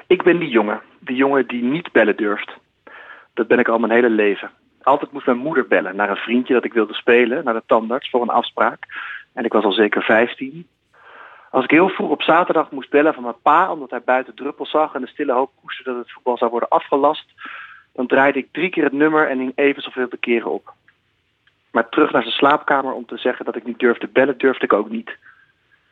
Ik 0.07 0.24
ben 0.24 0.39
die 0.39 0.49
jongen. 0.49 0.82
Die 0.99 1.16
jongen 1.16 1.47
die 1.47 1.63
niet 1.63 1.91
bellen 1.91 2.16
durft. 2.16 2.51
Dat 3.34 3.47
ben 3.47 3.59
ik 3.59 3.68
al 3.68 3.80
mijn 3.80 3.91
hele 3.91 4.09
leven. 4.09 4.51
Altijd 4.84 5.11
moest 5.11 5.26
mijn 5.26 5.38
moeder 5.38 5.68
bellen 5.68 5.95
naar 5.95 6.09
een 6.09 6.16
vriendje 6.16 6.53
dat 6.53 6.63
ik 6.63 6.74
wilde 6.74 6.93
spelen. 6.93 7.43
Naar 7.43 7.53
de 7.53 7.63
tandarts 7.66 8.09
voor 8.09 8.22
een 8.22 8.30
afspraak. 8.30 8.86
En 9.34 9.45
ik 9.45 9.53
was 9.53 9.63
al 9.63 9.72
zeker 9.72 10.03
15. 10.03 10.68
Als 11.51 11.63
ik 11.63 11.72
heel 11.72 11.89
vroeg 11.89 12.09
op 12.09 12.22
zaterdag 12.22 12.72
moest 12.72 12.89
bellen 12.89 13.13
van 13.13 13.24
mijn 13.24 13.41
pa... 13.41 13.72
omdat 13.72 13.89
hij 13.89 14.01
buiten 14.01 14.36
druppels 14.36 14.70
zag 14.70 14.93
en 14.93 15.01
de 15.01 15.07
stille 15.07 15.34
hoop 15.34 15.51
koesterde 15.61 15.91
dat 15.91 15.99
het 15.99 16.11
voetbal 16.11 16.38
zou 16.38 16.51
worden 16.51 16.70
afgelast... 16.70 17.34
dan 17.93 18.07
draaide 18.07 18.39
ik 18.39 18.47
drie 18.51 18.70
keer 18.70 18.84
het 18.84 18.93
nummer 18.93 19.30
en 19.30 19.39
hing 19.39 19.51
even 19.55 19.82
zoveel 19.82 20.07
te 20.07 20.18
keren 20.18 20.51
op. 20.51 20.74
Maar 21.72 21.89
terug 21.89 22.11
naar 22.11 22.22
zijn 22.22 22.34
slaapkamer 22.34 22.93
om 22.93 23.05
te 23.05 23.18
zeggen 23.18 23.45
dat 23.45 23.55
ik 23.55 23.66
niet 23.66 23.80
durfde 23.80 24.07
bellen, 24.07 24.38
durfde 24.38 24.66
ik 24.66 24.74
ook 24.74 24.89
niet. 24.89 25.18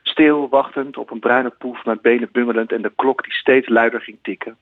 Stil, 0.04 0.50
wachtend, 0.50 0.98
op 0.98 1.12
een 1.12 1.20
bruine 1.20 1.50
poef, 1.50 1.86
mijn 1.86 2.00
benen 2.02 2.30
bungelend 2.32 2.72
en 2.72 2.82
de 2.82 2.92
klok 2.96 3.24
die 3.24 3.34
steeds 3.34 3.70
luider 3.70 4.02
ging 4.02 4.18
tikken. 4.22 4.58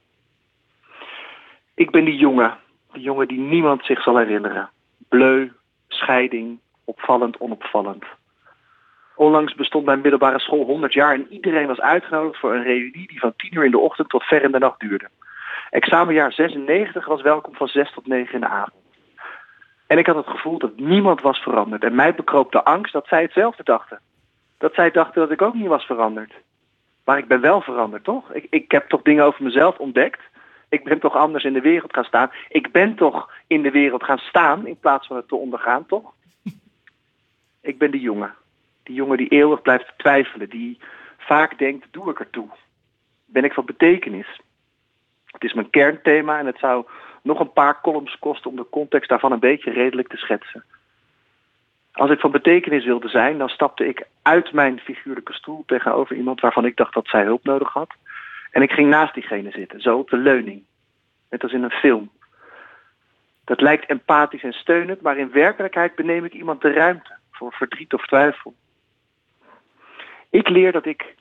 Ik 1.74 1.92
ben 1.92 2.06
die 2.06 2.18
jongen, 2.18 2.58
die 2.92 3.02
jongen 3.02 3.28
die 3.28 3.40
niemand 3.40 3.86
zich 3.86 4.02
zal 4.02 4.18
herinneren. 4.18 4.70
Bleu, 5.10 5.50
scheiding, 5.88 6.60
opvallend, 6.84 7.38
onopvallend. 7.38 8.06
Onlangs 9.16 9.56
bestond 9.56 9.86
mijn 9.86 10.02
middelbare 10.02 10.40
school 10.40 10.66
100 10.66 10.94
jaar 10.94 11.14
en 11.14 11.28
iedereen 11.30 11.68
was 11.68 11.80
uitgenodigd 11.80 12.40
voor 12.40 12.56
een 12.56 12.64
reunie 12.64 13.08
die 13.08 13.20
van 13.20 13.34
10 13.36 13.56
uur 13.56 13.66
in 13.66 13.72
de 13.72 13.78
ochtend 13.78 14.10
tot 14.10 14.24
ver 14.24 14.44
in 14.44 14.52
de 14.52 14.60
nacht 14.60 14.80
duurde. 14.80 15.10
Examenjaar 15.70 16.32
96 16.32 17.06
was 17.06 17.22
welkom 17.22 17.56
van 17.56 17.68
6 17.68 17.94
tot 17.94 18.08
9 18.08 18.34
in 18.34 18.40
de 18.40 18.48
avond. 18.48 18.84
En 19.88 19.98
ik 19.98 20.06
had 20.06 20.16
het 20.16 20.28
gevoel 20.28 20.58
dat 20.58 20.78
niemand 20.78 21.22
was 21.22 21.40
veranderd. 21.40 21.84
En 21.84 21.96
mij 21.96 22.16
bekroop 22.16 22.52
de 22.52 22.64
angst 22.64 22.94
dat 22.94 23.08
zij 23.08 23.22
hetzelfde 23.22 23.64
dachten. 23.64 24.00
Dat 24.62 24.74
zij 24.74 24.92
dachten 24.92 25.22
dat 25.22 25.32
ik 25.32 25.42
ook 25.42 25.54
niet 25.54 25.68
was 25.68 25.86
veranderd. 25.86 26.34
Maar 27.06 27.18
ik 27.18 27.28
ben 27.28 27.42
wel 27.42 27.62
veranderd, 27.62 28.04
toch? 28.04 28.34
Ik, 28.34 28.48
ik 28.50 28.72
heb 28.72 28.90
toch 28.90 29.02
dingen 29.02 29.26
over 29.26 29.44
mezelf 29.44 29.78
ontdekt. 29.78 30.20
Ik 30.70 30.84
ben 30.84 31.00
toch 31.00 31.16
anders 31.16 31.44
in 31.44 31.54
de 31.54 31.62
wereld 31.62 31.94
gaan 31.94 32.04
staan. 32.04 32.32
Ik 32.50 32.72
ben 32.72 32.96
toch 32.96 33.32
in 33.48 33.62
de 33.62 33.72
wereld 33.72 34.04
gaan 34.04 34.18
staan 34.18 34.68
in 34.68 34.80
plaats 34.80 35.08
van 35.08 35.16
het 35.16 35.28
te 35.28 35.36
ondergaan, 35.36 35.86
toch? 35.86 36.14
Ik 37.72 37.78
ben 37.78 37.92
die 37.92 38.02
jongen. 38.02 38.34
Die 38.84 38.96
jongen 38.96 39.18
die 39.18 39.28
eeuwig 39.28 39.62
blijft 39.62 39.94
twijfelen. 39.98 40.50
Die 40.50 40.80
vaak 41.18 41.58
denkt, 41.58 41.88
doe 41.92 42.10
ik 42.10 42.20
ertoe? 42.20 42.50
Ben 43.26 43.44
ik 43.44 43.54
van 43.54 43.66
betekenis? 43.66 44.42
Het 45.26 45.44
is 45.44 45.54
mijn 45.54 45.70
kernthema 45.70 46.40
en 46.40 46.46
het 46.46 46.60
zou 46.60 46.86
nog 47.22 47.40
een 47.40 47.54
paar 47.54 47.82
columns 47.82 48.20
kosten 48.20 48.50
om 48.50 48.56
de 48.56 48.70
context 48.70 49.10
daarvan 49.10 49.32
een 49.32 49.40
beetje 49.40 49.72
redelijk 49.72 50.08
te 50.08 50.18
schetsen. 50.18 50.64
Als 51.92 52.10
ik 52.10 52.20
van 52.20 52.32
betekenis 52.32 52.86
wilde 52.86 53.10
zijn, 53.10 53.38
dan 53.38 53.50
stapte 53.50 53.88
ik 53.88 54.08
uit 54.22 54.52
mijn 54.54 54.80
figuurlijke 54.80 55.34
stoel 55.34 55.64
tegenover 55.66 56.16
iemand 56.16 56.40
waarvan 56.40 56.66
ik 56.66 56.78
dacht 56.78 56.94
dat 56.94 57.08
zij 57.08 57.24
hulp 57.24 57.44
nodig 57.44 57.74
had. 57.74 57.94
En 58.52 58.62
ik 58.62 58.72
ging 58.72 58.90
naast 58.90 59.14
diegene 59.14 59.52
zitten, 59.52 59.82
zo 59.82 59.98
op 59.98 60.10
de 60.10 60.18
leuning. 60.18 60.64
Net 61.30 61.44
als 61.44 61.52
in 61.52 61.64
een 61.64 61.72
film. 61.72 62.12
Dat 63.46 63.62
lijkt 63.62 63.86
empathisch 63.86 64.44
en 64.44 64.54
steunend, 64.54 65.02
maar 65.02 65.18
in 65.18 65.32
werkelijkheid 65.32 65.96
beneem 65.96 66.26
ik 66.26 66.34
iemand 66.34 66.62
de 66.62 66.74
ruimte 66.74 67.18
voor 67.32 67.54
verdriet 67.54 67.94
of 67.94 68.06
twijfel. 68.06 68.54
Ik 70.30 70.50
leer 70.50 70.72
dat 70.72 70.86
ik 70.86 71.16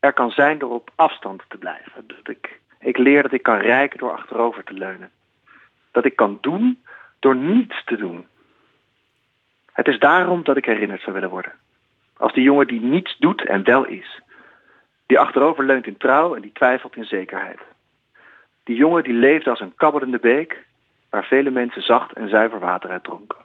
er 0.00 0.12
kan 0.12 0.30
zijn 0.30 0.58
door 0.58 0.70
op 0.70 0.90
afstand 0.94 1.42
te 1.48 1.58
blijven. 1.58 2.06
Dat 2.06 2.28
ik, 2.28 2.60
ik 2.80 2.98
leer 2.98 3.22
dat 3.22 3.32
ik 3.32 3.42
kan 3.42 3.58
rijken 3.58 3.98
door 3.98 4.12
achterover 4.12 4.64
te 4.64 4.72
leunen. 4.72 5.10
Dat 5.90 6.04
ik 6.04 6.16
kan 6.16 6.38
doen 6.40 6.82
door 7.18 7.36
niets 7.36 7.84
te 7.84 7.96
doen. 7.96 8.26
Het 9.82 9.94
is 9.94 10.00
daarom 10.00 10.44
dat 10.44 10.56
ik 10.56 10.64
herinnerd 10.64 11.00
zou 11.00 11.12
willen 11.12 11.30
worden. 11.30 11.52
Als 12.16 12.32
die 12.32 12.42
jongen 12.42 12.66
die 12.66 12.80
niets 12.80 13.16
doet 13.18 13.46
en 13.46 13.64
wel 13.64 13.86
is. 13.86 14.20
Die 15.06 15.18
achterover 15.18 15.64
leunt 15.64 15.86
in 15.86 15.96
trouw 15.96 16.34
en 16.34 16.42
die 16.42 16.52
twijfelt 16.52 16.96
in 16.96 17.04
zekerheid. 17.04 17.58
Die 18.64 18.76
jongen 18.76 19.02
die 19.02 19.12
leefde 19.12 19.50
als 19.50 19.60
een 19.60 19.74
kabbelende 19.74 20.18
beek, 20.18 20.64
waar 21.10 21.24
vele 21.24 21.50
mensen 21.50 21.82
zacht 21.82 22.12
en 22.12 22.28
zuiver 22.28 22.58
water 22.58 22.90
uit 22.90 23.04
dronken. 23.04 23.38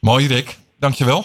Mooi, 0.00 0.26
Rick. 0.26 0.56
Dankjewel. 0.78 1.24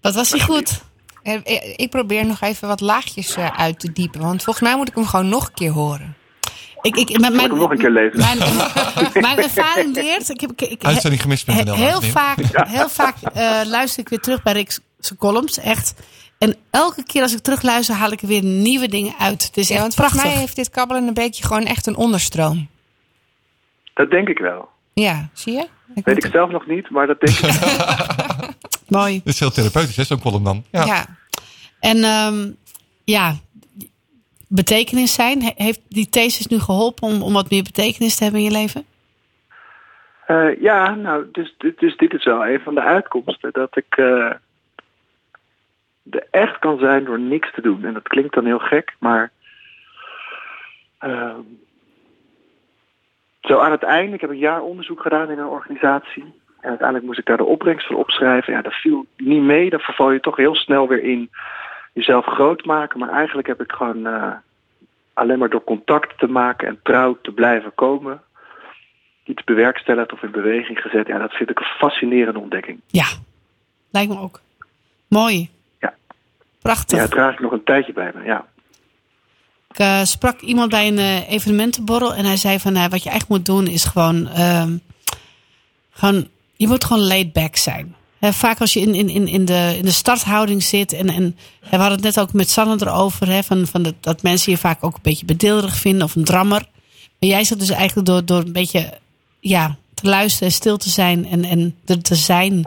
Wat 0.00 0.14
was 0.14 0.30
hij 0.30 0.40
goed? 0.40 0.84
Eh, 1.22 1.34
eh, 1.34 1.74
Ik 1.76 1.90
probeer 1.90 2.26
nog 2.26 2.40
even 2.40 2.68
wat 2.68 2.80
laagjes 2.80 3.36
eh, 3.36 3.58
uit 3.58 3.80
te 3.80 3.92
diepen. 3.92 4.20
Want 4.20 4.42
volgens 4.42 4.68
mij 4.68 4.76
moet 4.76 4.88
ik 4.88 4.94
hem 4.94 5.06
gewoon 5.06 5.28
nog 5.28 5.46
een 5.46 5.54
keer 5.54 5.70
horen. 5.70 6.16
Ik, 6.82 6.96
ik, 6.96 7.20
mijn, 7.20 7.38
hem 7.38 7.56
nog 7.58 7.70
een 7.70 7.78
keer 7.78 7.90
lezen? 7.90 8.18
Mijn, 8.18 8.38
mijn 9.26 9.38
ervaring 9.38 9.94
leert. 9.94 10.28
Ik 10.28 10.40
heb, 10.40 10.50
ik, 10.50 10.60
ik, 10.60 10.84
Uitzending 10.84 11.22
heel 11.22 11.74
heren. 11.74 12.02
vaak, 12.02 12.38
heel 12.68 12.88
vaak 12.88 13.16
eh, 13.22 13.60
luister 13.64 14.00
ik 14.00 14.08
weer 14.08 14.18
terug 14.18 14.42
bij 14.42 14.52
Rick's 14.52 14.80
columns. 15.18 15.58
Echt. 15.58 15.94
En 16.38 16.56
elke 16.70 17.02
keer 17.02 17.22
als 17.22 17.32
ik 17.34 17.38
terugluister, 17.40 17.94
haal 17.94 18.12
ik 18.12 18.22
er 18.22 18.28
weer 18.28 18.42
nieuwe 18.42 18.88
dingen 18.88 19.14
uit. 19.18 19.42
Het 19.42 19.56
is 19.56 19.68
Ja, 19.68 19.74
echt 19.74 19.82
want 19.82 19.94
volgens 19.94 20.14
prachtig. 20.16 20.32
mij 20.32 20.42
heeft 20.42 20.56
dit 20.56 20.70
kabbelende 20.70 21.12
beekje 21.12 21.42
gewoon 21.44 21.64
echt 21.64 21.86
een 21.86 21.96
onderstroom. 21.96 22.68
Dat 23.94 24.10
denk 24.10 24.28
ik 24.28 24.38
wel. 24.38 24.68
Ja, 24.92 25.28
zie 25.32 25.52
je? 25.52 25.68
Ik 25.94 26.04
Weet 26.04 26.24
ik 26.24 26.30
zelf 26.32 26.50
nog 26.50 26.66
niet, 26.66 26.90
maar 26.90 27.06
dat 27.06 27.20
denk 27.20 27.38
ik 27.38 27.60
wel. 27.60 28.48
Mooi. 29.00 29.20
Dit 29.24 29.34
is 29.34 29.40
heel 29.40 29.50
therapeutisch, 29.50 29.96
hè, 29.96 30.04
zo'n 30.04 30.20
column 30.20 30.44
dan. 30.44 30.64
Ja. 30.70 30.84
ja. 30.84 31.06
En 31.80 32.04
ehm, 32.04 32.50
ja, 33.04 33.36
betekenis 34.50 35.14
zijn. 35.14 35.42
He- 35.42 35.52
Heeft 35.56 35.80
die 35.88 36.08
thesis 36.08 36.46
nu 36.46 36.58
geholpen 36.58 37.08
om, 37.08 37.22
om 37.22 37.32
wat 37.32 37.50
meer 37.50 37.62
betekenis 37.62 38.16
te 38.16 38.22
hebben 38.22 38.40
in 38.40 38.46
je 38.46 38.52
leven? 38.58 38.84
Eh, 40.26 40.60
ja, 40.60 40.94
nou, 40.94 41.26
dus, 41.32 41.54
dus, 41.58 41.76
dus 41.76 41.96
dit 41.96 42.12
is 42.14 42.24
wel 42.24 42.46
een 42.46 42.60
van 42.60 42.74
de 42.74 42.80
uitkomsten. 42.82 43.52
Dat 43.52 43.76
ik 43.76 43.96
eh, 43.96 44.32
er 46.10 46.26
echt 46.30 46.58
kan 46.58 46.78
zijn 46.78 47.04
door 47.04 47.20
niks 47.20 47.52
te 47.54 47.60
doen. 47.62 47.84
En 47.84 47.92
dat 47.94 48.08
klinkt 48.08 48.34
dan 48.34 48.44
heel 48.44 48.58
gek, 48.58 48.94
maar... 48.98 49.30
ehm, 50.98 51.40
zo 53.40 53.58
aan 53.58 53.70
het 53.70 53.82
einde, 53.82 54.14
ik 54.14 54.20
heb 54.20 54.30
een 54.30 54.38
jaar 54.38 54.60
onderzoek 54.62 55.00
gedaan 55.00 55.30
in 55.30 55.38
een 55.38 55.46
organisatie. 55.46 56.24
En 56.60 56.68
uiteindelijk 56.68 57.06
moest 57.06 57.18
ik 57.18 57.24
daar 57.26 57.36
de 57.36 57.44
opbrengst 57.44 57.86
van 57.86 57.96
opschrijven. 57.96 58.52
Ja, 58.52 58.62
dat 58.62 58.72
viel 58.74 59.06
niet 59.16 59.42
mee. 59.42 59.70
Dan 59.70 59.80
verval 59.80 60.10
je 60.10 60.20
toch 60.20 60.36
heel 60.36 60.54
snel 60.54 60.88
weer 60.88 61.02
in 61.04 61.30
jezelf 62.00 62.26
groot 62.26 62.64
maken. 62.64 62.98
Maar 62.98 63.10
eigenlijk 63.10 63.48
heb 63.48 63.62
ik 63.62 63.72
gewoon 63.72 64.06
eh, 64.06 64.32
alleen 65.14 65.38
maar 65.38 65.50
door 65.50 65.64
contact 65.64 66.18
te 66.18 66.26
maken 66.26 66.68
en 66.68 66.80
trouw 66.82 67.18
te 67.22 67.32
blijven 67.32 67.74
komen 67.74 68.20
iets 69.24 69.44
bewerkstelligd 69.44 70.12
of 70.12 70.22
in 70.22 70.30
beweging 70.30 70.78
gezet. 70.78 71.06
Ja, 71.06 71.18
dat 71.18 71.32
vind 71.32 71.50
ik 71.50 71.58
een 71.58 71.76
fascinerende 71.78 72.38
ontdekking. 72.38 72.80
Ja, 72.86 73.06
lijkt 73.90 74.12
me 74.12 74.18
ook. 74.18 74.40
Mooi. 75.08 75.50
Ja. 75.80 75.94
Prachtig. 76.62 76.98
Ja, 76.98 77.06
draag 77.06 77.32
ik 77.32 77.40
nog 77.40 77.52
een 77.52 77.64
tijdje 77.64 77.92
bij 77.92 78.12
me. 78.14 78.24
Ja. 78.24 78.46
Ik 79.70 79.78
eh, 79.78 80.02
sprak 80.02 80.40
iemand 80.40 80.70
bij 80.70 80.88
een 80.88 80.98
eh, 80.98 81.30
evenementenborrel 81.30 82.14
en 82.14 82.24
hij 82.24 82.36
zei 82.36 82.58
van 82.58 82.72
wat 82.72 83.02
je 83.02 83.10
eigenlijk 83.10 83.28
moet 83.28 83.46
doen 83.46 83.66
is 83.66 83.84
gewoon, 83.84 84.28
ehm, 84.28 84.76
gewoon 85.90 86.28
je 86.56 86.68
moet 86.68 86.84
gewoon 86.84 87.06
laid 87.06 87.32
back 87.32 87.56
zijn. 87.56 87.94
Vaak 88.20 88.60
als 88.60 88.72
je 88.72 88.80
in, 88.80 88.94
in, 88.94 89.28
in, 89.28 89.44
de, 89.44 89.74
in 89.78 89.84
de 89.84 89.90
starthouding 89.90 90.62
zit 90.62 90.92
en, 90.92 91.08
en 91.08 91.36
we 91.60 91.76
hadden 91.76 91.92
het 91.92 92.02
net 92.02 92.20
ook 92.20 92.32
met 92.32 92.50
Sanne 92.50 92.76
erover, 92.80 93.28
hè, 93.28 93.42
van, 93.42 93.66
van 93.66 93.82
dat, 93.82 93.94
dat 94.00 94.22
mensen 94.22 94.52
je 94.52 94.58
vaak 94.58 94.84
ook 94.84 94.94
een 94.94 95.02
beetje 95.02 95.24
bedeelderig 95.24 95.76
vinden 95.76 96.02
of 96.02 96.14
een 96.14 96.24
drammer. 96.24 96.68
Maar 97.18 97.28
jij 97.28 97.44
zit 97.44 97.58
dus 97.58 97.70
eigenlijk 97.70 98.06
door, 98.06 98.24
door 98.24 98.40
een 98.40 98.52
beetje 98.52 98.98
ja, 99.40 99.76
te 99.94 100.06
luisteren 100.06 100.48
en 100.48 100.54
stil 100.54 100.76
te 100.76 100.90
zijn 100.90 101.26
en, 101.26 101.44
en 101.44 101.76
er 101.84 102.02
te 102.02 102.14
zijn, 102.14 102.64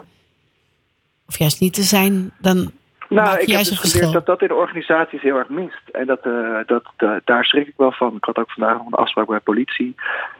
of 1.28 1.38
juist 1.38 1.60
niet 1.60 1.72
te 1.72 1.82
zijn, 1.82 2.32
dan 2.40 2.72
Nou, 3.14 3.38
ik 3.38 3.48
heb 3.48 3.58
dus 3.58 3.78
geleerd 3.78 4.12
dat 4.12 4.26
dat 4.26 4.42
in 4.42 4.48
de 4.48 4.54
organisaties 4.54 5.22
heel 5.22 5.36
erg 5.36 5.48
mist. 5.48 5.88
En 5.92 6.06
dat, 6.06 6.20
eh, 6.20 6.58
dat, 6.66 6.84
eh, 6.96 7.10
daar 7.24 7.44
schrik 7.44 7.66
ik 7.66 7.74
wel 7.76 7.92
van. 7.92 8.16
Ik 8.16 8.24
had 8.24 8.38
ook 8.38 8.50
vandaag 8.50 8.76
nog 8.76 8.86
een 8.86 8.92
afspraak 8.92 9.26
bij 9.26 9.40
politie. 9.40 9.94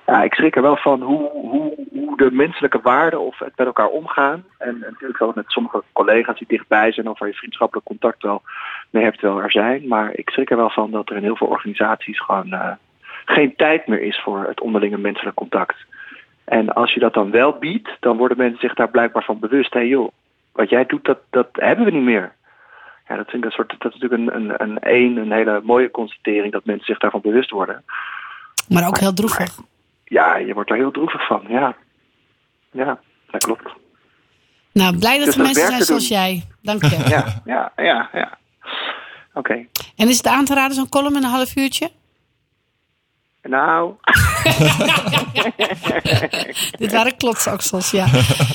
Ja, 0.07 0.22
ik 0.22 0.35
schrik 0.35 0.57
er 0.57 0.62
wel 0.62 0.77
van 0.77 1.03
hoe, 1.03 1.31
hoe, 1.31 1.75
hoe 1.93 2.16
de 2.16 2.31
menselijke 2.33 2.81
waarden 2.83 3.20
of 3.20 3.39
het 3.39 3.53
met 3.57 3.66
elkaar 3.66 3.89
omgaan. 3.89 4.45
En, 4.59 4.68
en 4.68 4.79
natuurlijk 4.81 5.16
zal 5.16 5.27
het 5.27 5.37
met 5.37 5.51
sommige 5.51 5.83
collega's 5.93 6.39
die 6.39 6.49
dichtbij 6.49 6.93
zijn 6.93 7.09
of 7.09 7.18
waar 7.18 7.29
je 7.29 7.35
vriendschappelijk 7.35 7.87
contact 7.87 8.22
wel 8.22 8.43
mee 8.91 9.05
hebt 9.05 9.20
wel 9.20 9.43
er 9.43 9.51
zijn. 9.51 9.89
Maar 9.89 10.14
ik 10.14 10.31
schrik 10.31 10.51
er 10.51 10.57
wel 10.57 10.70
van 10.70 10.91
dat 10.91 11.11
er 11.11 11.16
in 11.16 11.22
heel 11.22 11.37
veel 11.37 11.47
organisaties 11.47 12.20
gewoon 12.20 12.53
eh, 12.53 12.72
geen 13.25 13.57
tijd 13.57 13.87
meer 13.87 14.01
is 14.01 14.20
voor 14.20 14.45
het 14.49 14.61
onderlinge 14.61 14.99
menselijk 14.99 15.37
contact. 15.37 15.77
En 16.45 16.75
als 16.75 16.95
je 16.95 17.01
dat 17.01 17.14
dan 17.14 17.31
wel 17.31 17.53
biedt, 17.53 17.97
dan 18.01 18.16
worden 18.16 18.37
mensen 18.37 18.61
zich 18.61 18.75
daar 18.75 18.91
blijkbaar 18.91 19.25
van 19.25 19.39
bewust. 19.39 19.75
Hé 19.75 19.81
joh, 19.81 20.12
wat 20.53 20.70
jij 20.70 20.87
doet, 20.87 21.05
dat, 21.05 21.18
dat 21.31 21.49
hebben 21.53 21.85
we 21.85 21.91
niet 21.91 22.03
meer. 22.03 22.33
Ja, 23.09 23.17
dat, 23.17 23.31
vind 23.31 23.45
ik 23.45 23.51
een 23.51 23.57
soort, 23.57 23.75
dat 23.79 23.95
is 23.95 24.01
natuurlijk 24.01 24.37
een, 24.37 24.61
een, 24.61 24.83
een, 24.85 25.19
een, 25.19 25.33
hele 25.33 25.61
mooie 25.65 25.91
constatering 25.91 26.53
dat 26.53 26.65
mensen 26.65 26.87
zich 26.87 26.99
daarvan 26.99 27.21
bewust 27.21 27.51
worden. 27.51 27.85
Maar 28.69 28.87
ook 28.87 28.99
heel 28.99 29.13
droevig. 29.13 29.59
Ja, 30.05 30.37
je 30.37 30.55
wordt 30.55 30.71
er 30.71 30.77
heel 30.77 30.91
droevig 30.91 31.27
van, 31.27 31.45
ja. 31.49 31.77
Ja, 32.71 33.01
dat 33.31 33.45
klopt. 33.45 33.73
Nou, 34.73 34.99
blij 34.99 35.17
dat 35.17 35.27
Dus 35.27 35.37
er 35.37 35.43
mensen 35.43 35.67
zijn 35.67 35.83
zoals 35.83 36.09
jij. 36.09 36.45
Dank 36.63 36.83
je. 36.83 37.05
Ja, 37.09 37.43
ja, 37.45 37.73
ja, 37.77 38.09
ja. 38.13 38.39
Oké. 39.33 39.67
En 39.97 40.09
is 40.09 40.17
het 40.17 40.27
aan 40.27 40.45
te 40.45 40.55
raden 40.55 40.75
zo'n 40.77 40.89
column 40.89 41.17
in 41.17 41.23
een 41.23 41.31
half 41.31 41.57
uurtje? 41.57 41.91
Nou, 43.49 43.95
Dit 46.79 46.93
waren 46.93 47.17
klotsaksels, 47.17 47.91
ja. 47.91 48.07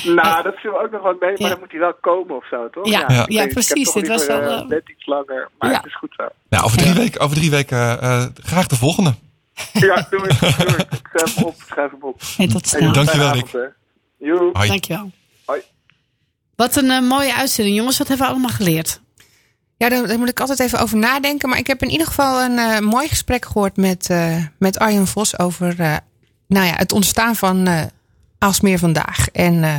nou, 0.04 0.44
dat 0.44 0.56
viel 0.56 0.82
ook 0.82 0.92
nog 0.92 1.02
wel 1.02 1.16
mee, 1.20 1.30
maar 1.32 1.40
Ja. 1.42 1.50
dan 1.50 1.60
moet 1.60 1.72
hij 1.72 1.80
wel 1.80 1.94
komen 2.02 2.36
of 2.36 2.48
zo, 2.48 2.70
toch? 2.70 2.88
Ja, 2.90 3.26
ja, 3.28 3.48
precies. 3.48 3.92
Dit 3.92 4.08
was 4.08 4.26
wel, 4.26 4.42
eh, 4.42 4.58
eh, 4.60 4.68
net 4.68 4.90
iets 4.90 5.06
langer, 5.06 5.50
maar 5.60 5.70
ja. 5.72 5.78
het 5.78 5.86
is 5.86 5.98
goed 5.98 6.14
zo. 6.18 6.28
Nou, 6.50 6.64
over 6.64 6.78
drie 6.78 6.94
weken, 6.94 7.22
over 7.22 7.38
drie 7.38 7.50
weken 7.50 8.02
eh, 8.02 8.26
graag 8.44 8.68
de 8.68 8.76
volgende. 8.76 9.14
Ja, 9.74 10.08
doe 10.10 10.28
ik. 10.28 10.40
Doe 10.40 10.86
schrijf 11.12 11.36
hem 11.36 11.44
op, 11.46 11.56
schrijf 11.68 11.92
hem 11.92 12.04
op. 12.04 12.22
Hey, 12.38 12.48
tot 12.48 12.72
Hey, 12.72 12.80
snel. 12.80 12.94
Dankjewel, 12.94 13.32
Rick. 13.32 13.46
avond. 13.56 14.54
Hoi. 14.56 14.68
Dankjewel. 14.68 15.12
Hoi. 15.46 15.62
Wat 16.56 16.76
een 16.76 17.04
mooie 17.08 17.36
uitzending, 17.36 17.78
jongens. 17.78 17.98
Wat 17.98 18.08
hebben 18.08 18.26
we 18.26 18.32
allemaal 18.32 18.52
geleerd? 18.56 19.02
Ja, 19.80 19.90
daar, 19.90 20.08
daar 20.08 20.20
moet 20.20 20.30
ik 20.30 20.40
altijd 20.40 20.60
even 20.60 20.80
over 20.80 20.98
nadenken. 20.98 21.50
Maar 21.50 21.58
ik 21.58 21.68
heb 21.68 21.82
in 21.82 21.90
ieder 21.90 22.08
geval 22.08 22.42
een 22.42 22.58
eh, 22.58 22.80
mooi 22.80 23.08
gesprek 23.08 23.46
gehoord 23.46 23.78
met, 23.78 24.10
eh, 24.10 24.36
met 24.58 24.80
Arjen 24.80 25.08
Vos 25.08 25.40
over 25.40 25.80
eh, 25.80 25.96
nou 26.48 26.66
ja, 26.66 26.74
het 26.76 26.92
ontstaan 26.92 27.36
van 27.36 27.68
eh 27.68 27.84
Aalsmeer 28.40 28.80
vandaag. 28.80 29.30
En 29.30 29.64
eh, 29.64 29.76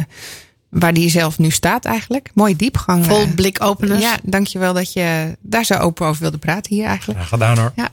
waar 0.68 0.92
die 0.92 1.11
zelf 1.11 1.38
nu 1.38 1.51
staat 1.51 1.84
eigenlijk. 1.84 2.30
Mooie 2.34 2.57
diepgang. 2.57 3.07
Vol 3.07 3.20
eh. 3.20 3.34
blikopeners. 3.34 4.01
Ja, 4.03 4.16
dankjewel 4.22 4.74
dat 4.74 4.92
je 4.92 5.36
daar 5.40 5.64
zo 5.64 5.74
open 5.74 6.07
over 6.07 6.22
wilde 6.22 6.38
praten 6.38 6.74
hier 6.74 6.86
eigenlijk. 6.86 7.20
Ja, 7.20 7.24
gedaan 7.26 7.59
hoor. 7.59 7.72
Ja. 7.76 7.88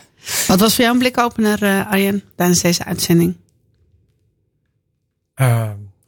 Wat 0.48 0.60
was 0.60 0.74
voor 0.74 0.84
jou 0.84 0.92
een 0.92 1.02
blikopener, 1.02 1.62
eh 1.62 1.90
Arjen, 1.90 2.22
tijdens 2.36 2.60
deze 2.60 2.84
uitzending? 2.84 3.36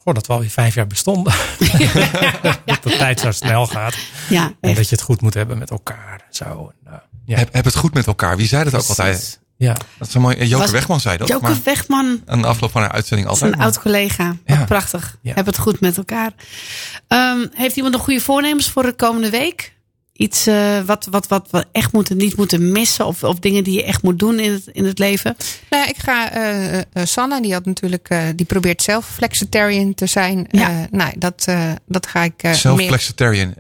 Eh, 0.05 0.13
goh, 0.13 0.15
dat 0.15 0.27
we 0.27 0.33
alweer 0.33 0.51
vijf 0.51 0.75
jaar 0.75 0.87
bestonden. 0.87 1.33
dat 2.65 2.83
de 2.83 2.97
tijd 2.99 3.21
zo 3.21 3.31
snel 3.31 3.67
gaat. 3.67 3.95
Ja, 4.29 4.53
En 4.61 4.75
dat 4.75 4.89
je 4.89 4.95
het 4.95 5.05
goed 5.05 5.21
moet 5.21 5.35
hebben 5.35 5.59
met 5.59 5.71
elkaar. 5.71 6.21
Zo. 6.31 6.73
En, 6.85 6.91
uh, 6.93 6.99
ja. 7.25 7.37
Heb, 7.37 7.53
heb 7.55 7.65
het 7.65 7.77
goed 7.77 7.95
met 7.95 8.07
elkaar. 8.07 8.37
Wie 8.37 8.47
zei 8.47 8.65
dat 8.65 8.75
ook 8.83 8.89
altijd? 8.89 9.41
ja. 9.57 9.77
Dat 9.99 10.09
is 10.09 10.15
een 10.15 10.21
mooi. 10.21 10.37
Joke 10.45 10.63
Was- 10.63 10.71
Wegman 10.71 11.01
zei 11.01 11.17
dat. 11.17 11.29
Joke 11.29 11.43
maar 11.43 11.57
Wegman, 11.65 12.23
aan 12.27 12.41
de 12.43 12.47
afloop 12.47 12.71
van 12.71 12.81
haar 12.83 12.93
uitzending 12.93 13.29
altijd. 13.29 13.53
een 13.53 13.61
oud 13.61 13.81
collega. 13.81 14.27
Wat 14.27 14.57
Ja. 14.57 14.65
prachtig. 14.65 15.17
Ja. 15.23 15.35
Heb 15.35 15.47
het 15.47 15.59
goed 15.59 15.81
met 15.81 15.97
elkaar. 15.97 16.33
Ehm, 17.09 17.47
heeft 17.53 17.77
iemand 17.77 17.95
nog 17.95 18.05
goede 18.05 18.21
voornemens 18.21 18.71
voor 18.71 18.83
de 18.83 18.93
komende 18.93 19.31
week? 19.31 19.74
Iets 20.17 20.47
eh, 20.47 20.81
wat, 20.81 21.07
wat, 21.11 21.29
wat 21.29 21.49
we 21.51 21.65
echt 21.73 21.93
moeten, 21.93 22.17
niet 22.17 22.37
moeten 22.37 22.73
missen? 22.73 23.07
Of, 23.07 23.25
of 23.25 23.39
dingen 23.39 23.65
die 23.65 23.75
je 23.75 23.85
echt 23.85 24.03
moet 24.03 24.19
doen 24.19 24.39
in 24.41 24.53
het, 24.53 24.63
in 24.73 24.85
het 24.85 24.99
leven? 24.99 25.37
Nou, 25.71 25.83
ja, 25.83 25.89
ik 25.89 25.99
ga 25.99 26.31
eh, 26.33 26.79
eh, 26.79 26.85
Sanne, 27.05 27.43
die 27.43 27.53
had 27.53 27.65
natuurlijk, 27.65 28.09
eh, 28.09 28.23
die 28.37 28.47
probeert 28.47 28.83
zelf 28.83 29.07
flexitarian 29.07 29.95
te 29.95 30.07
zijn. 30.07 30.47
Ja. 30.51 30.69
Eh, 30.69 30.77
nou, 30.91 31.13
dat, 31.19 31.45
eh, 31.47 31.71
dat 31.87 32.07
ga 32.07 32.23
ik 32.23 32.43
eh, 32.43 32.53
Zelf 32.53 32.81
flexitarian. 32.81 33.55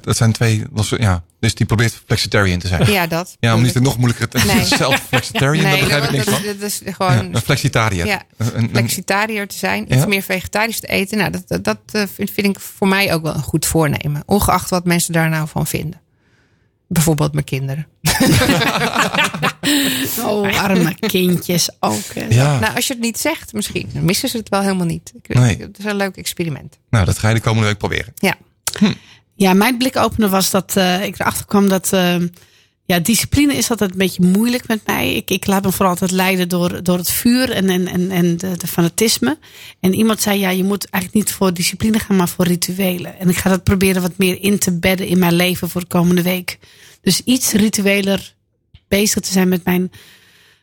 Dat 0.00 0.16
zijn 0.16 0.32
twee. 0.32 0.62
Ja, 0.96 1.22
dus 1.44 1.54
die 1.54 1.66
probeert 1.66 2.02
flexitarian 2.06 2.58
te 2.58 2.68
zijn. 2.68 2.90
Ja, 2.92 3.06
dat. 3.06 3.36
Ja, 3.40 3.54
om 3.54 3.62
niet 3.62 3.74
het 3.74 3.82
nog 3.82 3.96
moeilijker 3.96 4.28
te 4.28 4.38
Nee. 4.46 4.64
Zelf 4.78 5.00
flexitarian, 5.08 5.64
daar 5.64 5.78
begrijp 5.78 6.04
ik 6.04 6.10
niks 6.10 6.24
dat, 6.24 6.34
van. 6.34 6.44
dat 6.44 6.56
is 6.60 6.80
Ja, 6.84 6.92
gewoon 6.92 7.34
een 7.34 7.40
flexitariër. 7.40 8.06
Ja, 8.06 8.22
Een- 8.36 8.56
een- 8.56 8.68
flexitariër 8.70 9.48
te 9.48 9.56
zijn, 9.56 9.84
iets 9.92 9.94
Ja. 10.02 10.06
meer 10.06 10.22
vegetarisch 10.22 10.80
te 10.80 10.86
eten. 10.86 11.18
Nou, 11.18 11.30
dat, 11.30 11.42
dat, 11.48 11.64
dat 11.64 11.78
eh, 11.92 12.02
vind, 12.14 12.30
vind 12.30 12.46
ik 12.46 12.60
voor 12.60 12.88
mij 12.88 13.14
ook 13.14 13.22
wel 13.22 13.34
een 13.34 13.42
goed 13.42 13.66
voornemen. 13.66 14.22
Ongeacht 14.26 14.70
wat 14.70 14.84
mensen 14.84 15.12
daar 15.12 15.28
nou 15.28 15.48
van 15.48 15.66
vinden. 15.66 16.00
Bijvoorbeeld 16.88 17.32
mijn 17.32 17.44
kinderen. 17.44 17.86
Oh, 20.24 20.62
arme 20.62 20.94
kindjes 20.94 21.70
ook. 21.80 22.04
hè. 22.14 22.26
ja, 22.28 22.58
Nou, 22.58 22.74
als 22.74 22.86
je 22.86 22.92
het 22.92 23.02
niet 23.02 23.18
zegt, 23.18 23.52
misschien 23.52 23.88
missen 24.00 24.28
ze 24.28 24.36
het 24.36 24.48
wel 24.48 24.60
helemaal 24.62 24.86
niet. 24.86 25.12
Ik, 25.22 25.34
Nee. 25.34 25.56
Het 25.60 25.78
is 25.78 25.84
een 25.84 25.96
leuk 25.96 26.16
experiment. 26.16 26.78
nou 26.90 27.04
dat 27.04 27.18
ga 27.18 27.28
je 27.28 27.34
de 27.34 27.40
komende 27.40 27.66
week 27.68 27.78
proberen. 27.78 28.12
Ja. 28.14 28.34
Ja, 29.36 29.54
mijn 29.54 29.78
blikopener 29.78 30.28
was 30.28 30.50
dat 30.50 30.76
eh, 30.76 31.04
ik 31.04 31.18
erachter 31.20 31.46
kwam 31.46 31.68
dat. 31.68 31.92
eh, 31.92 32.16
ja, 32.86 32.98
discipline 32.98 33.54
is 33.54 33.70
altijd 33.70 33.90
een 33.90 33.98
beetje 33.98 34.22
moeilijk 34.22 34.68
met 34.68 34.86
mij. 34.86 35.14
Ik, 35.14 35.30
ik 35.30 35.46
laat 35.46 35.62
me 35.64 35.70
vooral 35.72 35.90
altijd 35.90 36.10
leiden 36.10 36.48
door, 36.48 36.82
door 36.82 36.98
het 36.98 37.10
vuur 37.10 37.50
en, 37.50 37.68
en, 37.68 37.86
en, 37.86 38.10
en 38.10 38.36
de, 38.36 38.56
de 38.56 38.66
fanatisme. 38.66 39.38
En 39.80 39.94
iemand 39.94 40.20
zei: 40.20 40.38
ja, 40.38 40.50
je 40.50 40.64
moet 40.64 40.90
eigenlijk 40.90 41.24
niet 41.24 41.34
voor 41.36 41.54
discipline 41.54 41.98
gaan, 41.98 42.16
maar 42.16 42.28
voor 42.28 42.46
rituelen. 42.46 43.18
En 43.18 43.28
ik 43.28 43.36
ga 43.36 43.50
dat 43.50 43.62
proberen 43.64 44.02
wat 44.02 44.18
meer 44.18 44.40
in 44.42 44.58
te 44.58 44.78
bedden 44.78 45.06
in 45.06 45.18
mijn 45.18 45.34
leven 45.34 45.68
voor 45.70 45.80
de 45.80 45.86
komende 45.86 46.22
week. 46.22 46.58
Dus 47.00 47.20
iets 47.24 47.52
ritueler 47.52 48.34
bezig 48.88 49.22
te 49.22 49.32
zijn 49.32 49.48
met 49.48 49.64
mijn 49.64 49.90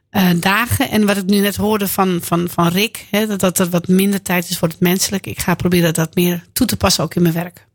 eh, 0.09 0.29
dagen. 0.39 0.89
En 0.89 1.05
wat 1.05 1.17
ik 1.17 1.25
nu 1.25 1.39
net 1.39 1.55
hoorde 1.55 1.87
van, 1.87 2.19
van, 2.21 2.49
van 2.49 2.67
Rick, 2.67 3.05
hè, 3.09 3.27
dat, 3.27 3.39
dat 3.39 3.59
er 3.59 3.69
wat 3.69 3.87
minder 3.87 4.21
tijd 4.21 4.49
is 4.49 4.57
voor 4.57 4.67
het 4.67 4.79
menselijk. 4.79 5.27
Ik 5.27 5.39
ga 5.39 5.55
proberen 5.55 5.93
dat 5.93 6.15
meer 6.15 6.45
toe 6.53 6.67
te 6.67 6.77
passen 6.77 7.03
ook 7.03 7.15
in 7.15 7.21
mijn 7.21 7.33
werk. 7.33 7.69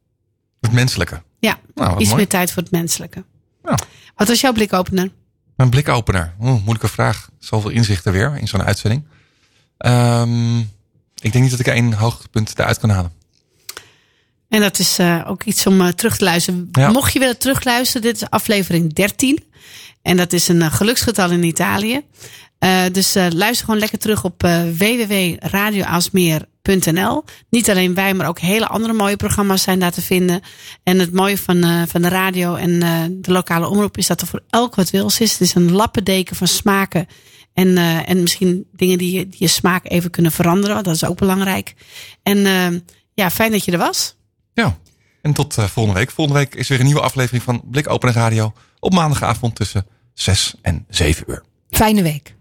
Het 0.61 0.73
menselijke. 0.73 1.23
Ja, 1.39 1.59
Nou, 1.75 1.93
iets 1.99 2.05
mooi. 2.05 2.17
meer 2.17 2.29
tijd 2.29 2.53
voor 2.53 2.63
het 2.63 2.73
menselijke. 2.73 3.25
Ja. 3.65 3.79
Wat 4.17 4.29
was 4.29 4.41
jouw 4.41 4.53
blikopener? 4.53 5.11
Mijn 5.57 5.71
blikopener. 5.71 6.35
Oeh, 6.41 6.55
moeilijke 6.59 6.89
vraag. 6.89 7.29
Zoveel 7.39 7.71
inzichten 7.71 8.13
weer 8.13 8.37
in 8.39 8.49
zo'n 8.49 8.63
uitzending. 8.63 9.05
Ehm, 9.79 10.59
ik 11.15 11.33
denk 11.33 11.35
niet 11.35 11.51
dat 11.51 11.61
ik 11.61 11.67
één 11.67 11.93
hoogtepunt 11.93 12.59
eruit 12.59 12.79
kan 12.79 12.91
halen. 12.91 13.13
En 14.49 14.61
dat 14.61 14.79
is 14.79 14.99
eh, 14.99 15.25
ook 15.27 15.43
iets 15.43 15.67
om 15.67 15.81
eh, 15.81 15.89
terug 15.89 16.17
te 16.17 16.25
luisteren. 16.25 16.69
Ja. 16.73 16.91
Mocht 16.91 17.13
je 17.13 17.19
willen 17.19 17.39
terugluisteren, 17.39 18.03
dit 18.03 18.17
is 18.17 18.31
aflevering 18.31 18.93
13. 18.93 19.45
En 20.03 20.17
dat 20.17 20.33
is 20.33 20.49
een 20.49 20.63
eh, 20.63 20.73
geluksgetal 20.73 21.31
in 21.31 21.43
Italië. 21.43 22.05
Eh, 22.59 22.85
dus 22.93 23.15
eh, 23.15 23.27
luister 23.31 23.65
gewoon 23.65 23.81
lekker 23.81 23.99
terug 23.99 24.25
op 24.25 24.43
eh 24.43 24.63
www.radioaalsmeer.nl. 24.63 27.25
Niet 27.51 27.71
alleen 27.71 27.95
wij, 27.95 28.15
maar 28.15 28.29
ook 28.29 28.39
hele 28.39 28.67
andere 28.67 28.93
mooie 28.93 29.17
programma's 29.17 29.63
zijn 29.63 29.79
daar 29.79 29.93
te 29.93 30.03
vinden. 30.03 30.41
En 30.83 30.99
het 30.99 31.13
mooie 31.13 31.39
van, 31.39 31.63
eh, 31.63 31.83
van 31.87 32.03
de 32.03 32.09
radio 32.09 32.55
en 32.55 32.83
eh, 32.83 33.03
de 33.11 33.33
lokale 33.33 33.69
omroep 33.69 33.97
is 33.97 34.07
dat 34.07 34.21
er 34.21 34.27
voor 34.27 34.43
elk 34.51 34.75
wat 34.75 34.91
wils 34.91 35.21
is. 35.21 35.33
Het 35.33 35.41
is 35.41 35.55
een 35.55 35.73
lappendeken 35.73 36.37
van 36.37 36.47
smaken. 36.47 37.07
En, 37.55 37.77
eh, 37.77 38.09
en 38.09 38.23
misschien 38.23 38.67
dingen 38.73 38.99
die 38.99 39.19
je, 39.19 39.29
die 39.29 39.41
je 39.41 39.49
smaak 39.49 39.85
even 39.85 40.11
kunnen 40.11 40.33
veranderen. 40.33 40.85
Dat 40.85 40.95
is 40.95 41.05
ook 41.05 41.19
belangrijk. 41.19 41.75
En 42.23 42.39
ja, 43.15 43.31
fijn 43.31 43.51
dat 43.51 43.65
je 43.65 43.73
er 43.73 43.79
was. 43.79 44.17
Ja. 44.55 44.79
En 45.23 45.33
tot 45.33 45.55
volgende 45.55 45.99
week. 45.99 46.11
Volgende 46.11 46.41
week 46.41 46.55
is 46.55 46.69
weer 46.69 46.79
een 46.79 46.85
nieuwe 46.85 47.01
aflevering 47.01 47.43
van 47.43 47.63
Blikopener 47.65 48.15
Radio. 48.15 48.53
Op 48.79 48.93
maandagavond 48.93 49.55
tussen 49.55 49.87
6 50.15 50.55
en 50.63 50.85
7 50.89 51.25
uur. 51.29 51.43
Fijne 51.71 52.03
week. 52.03 52.35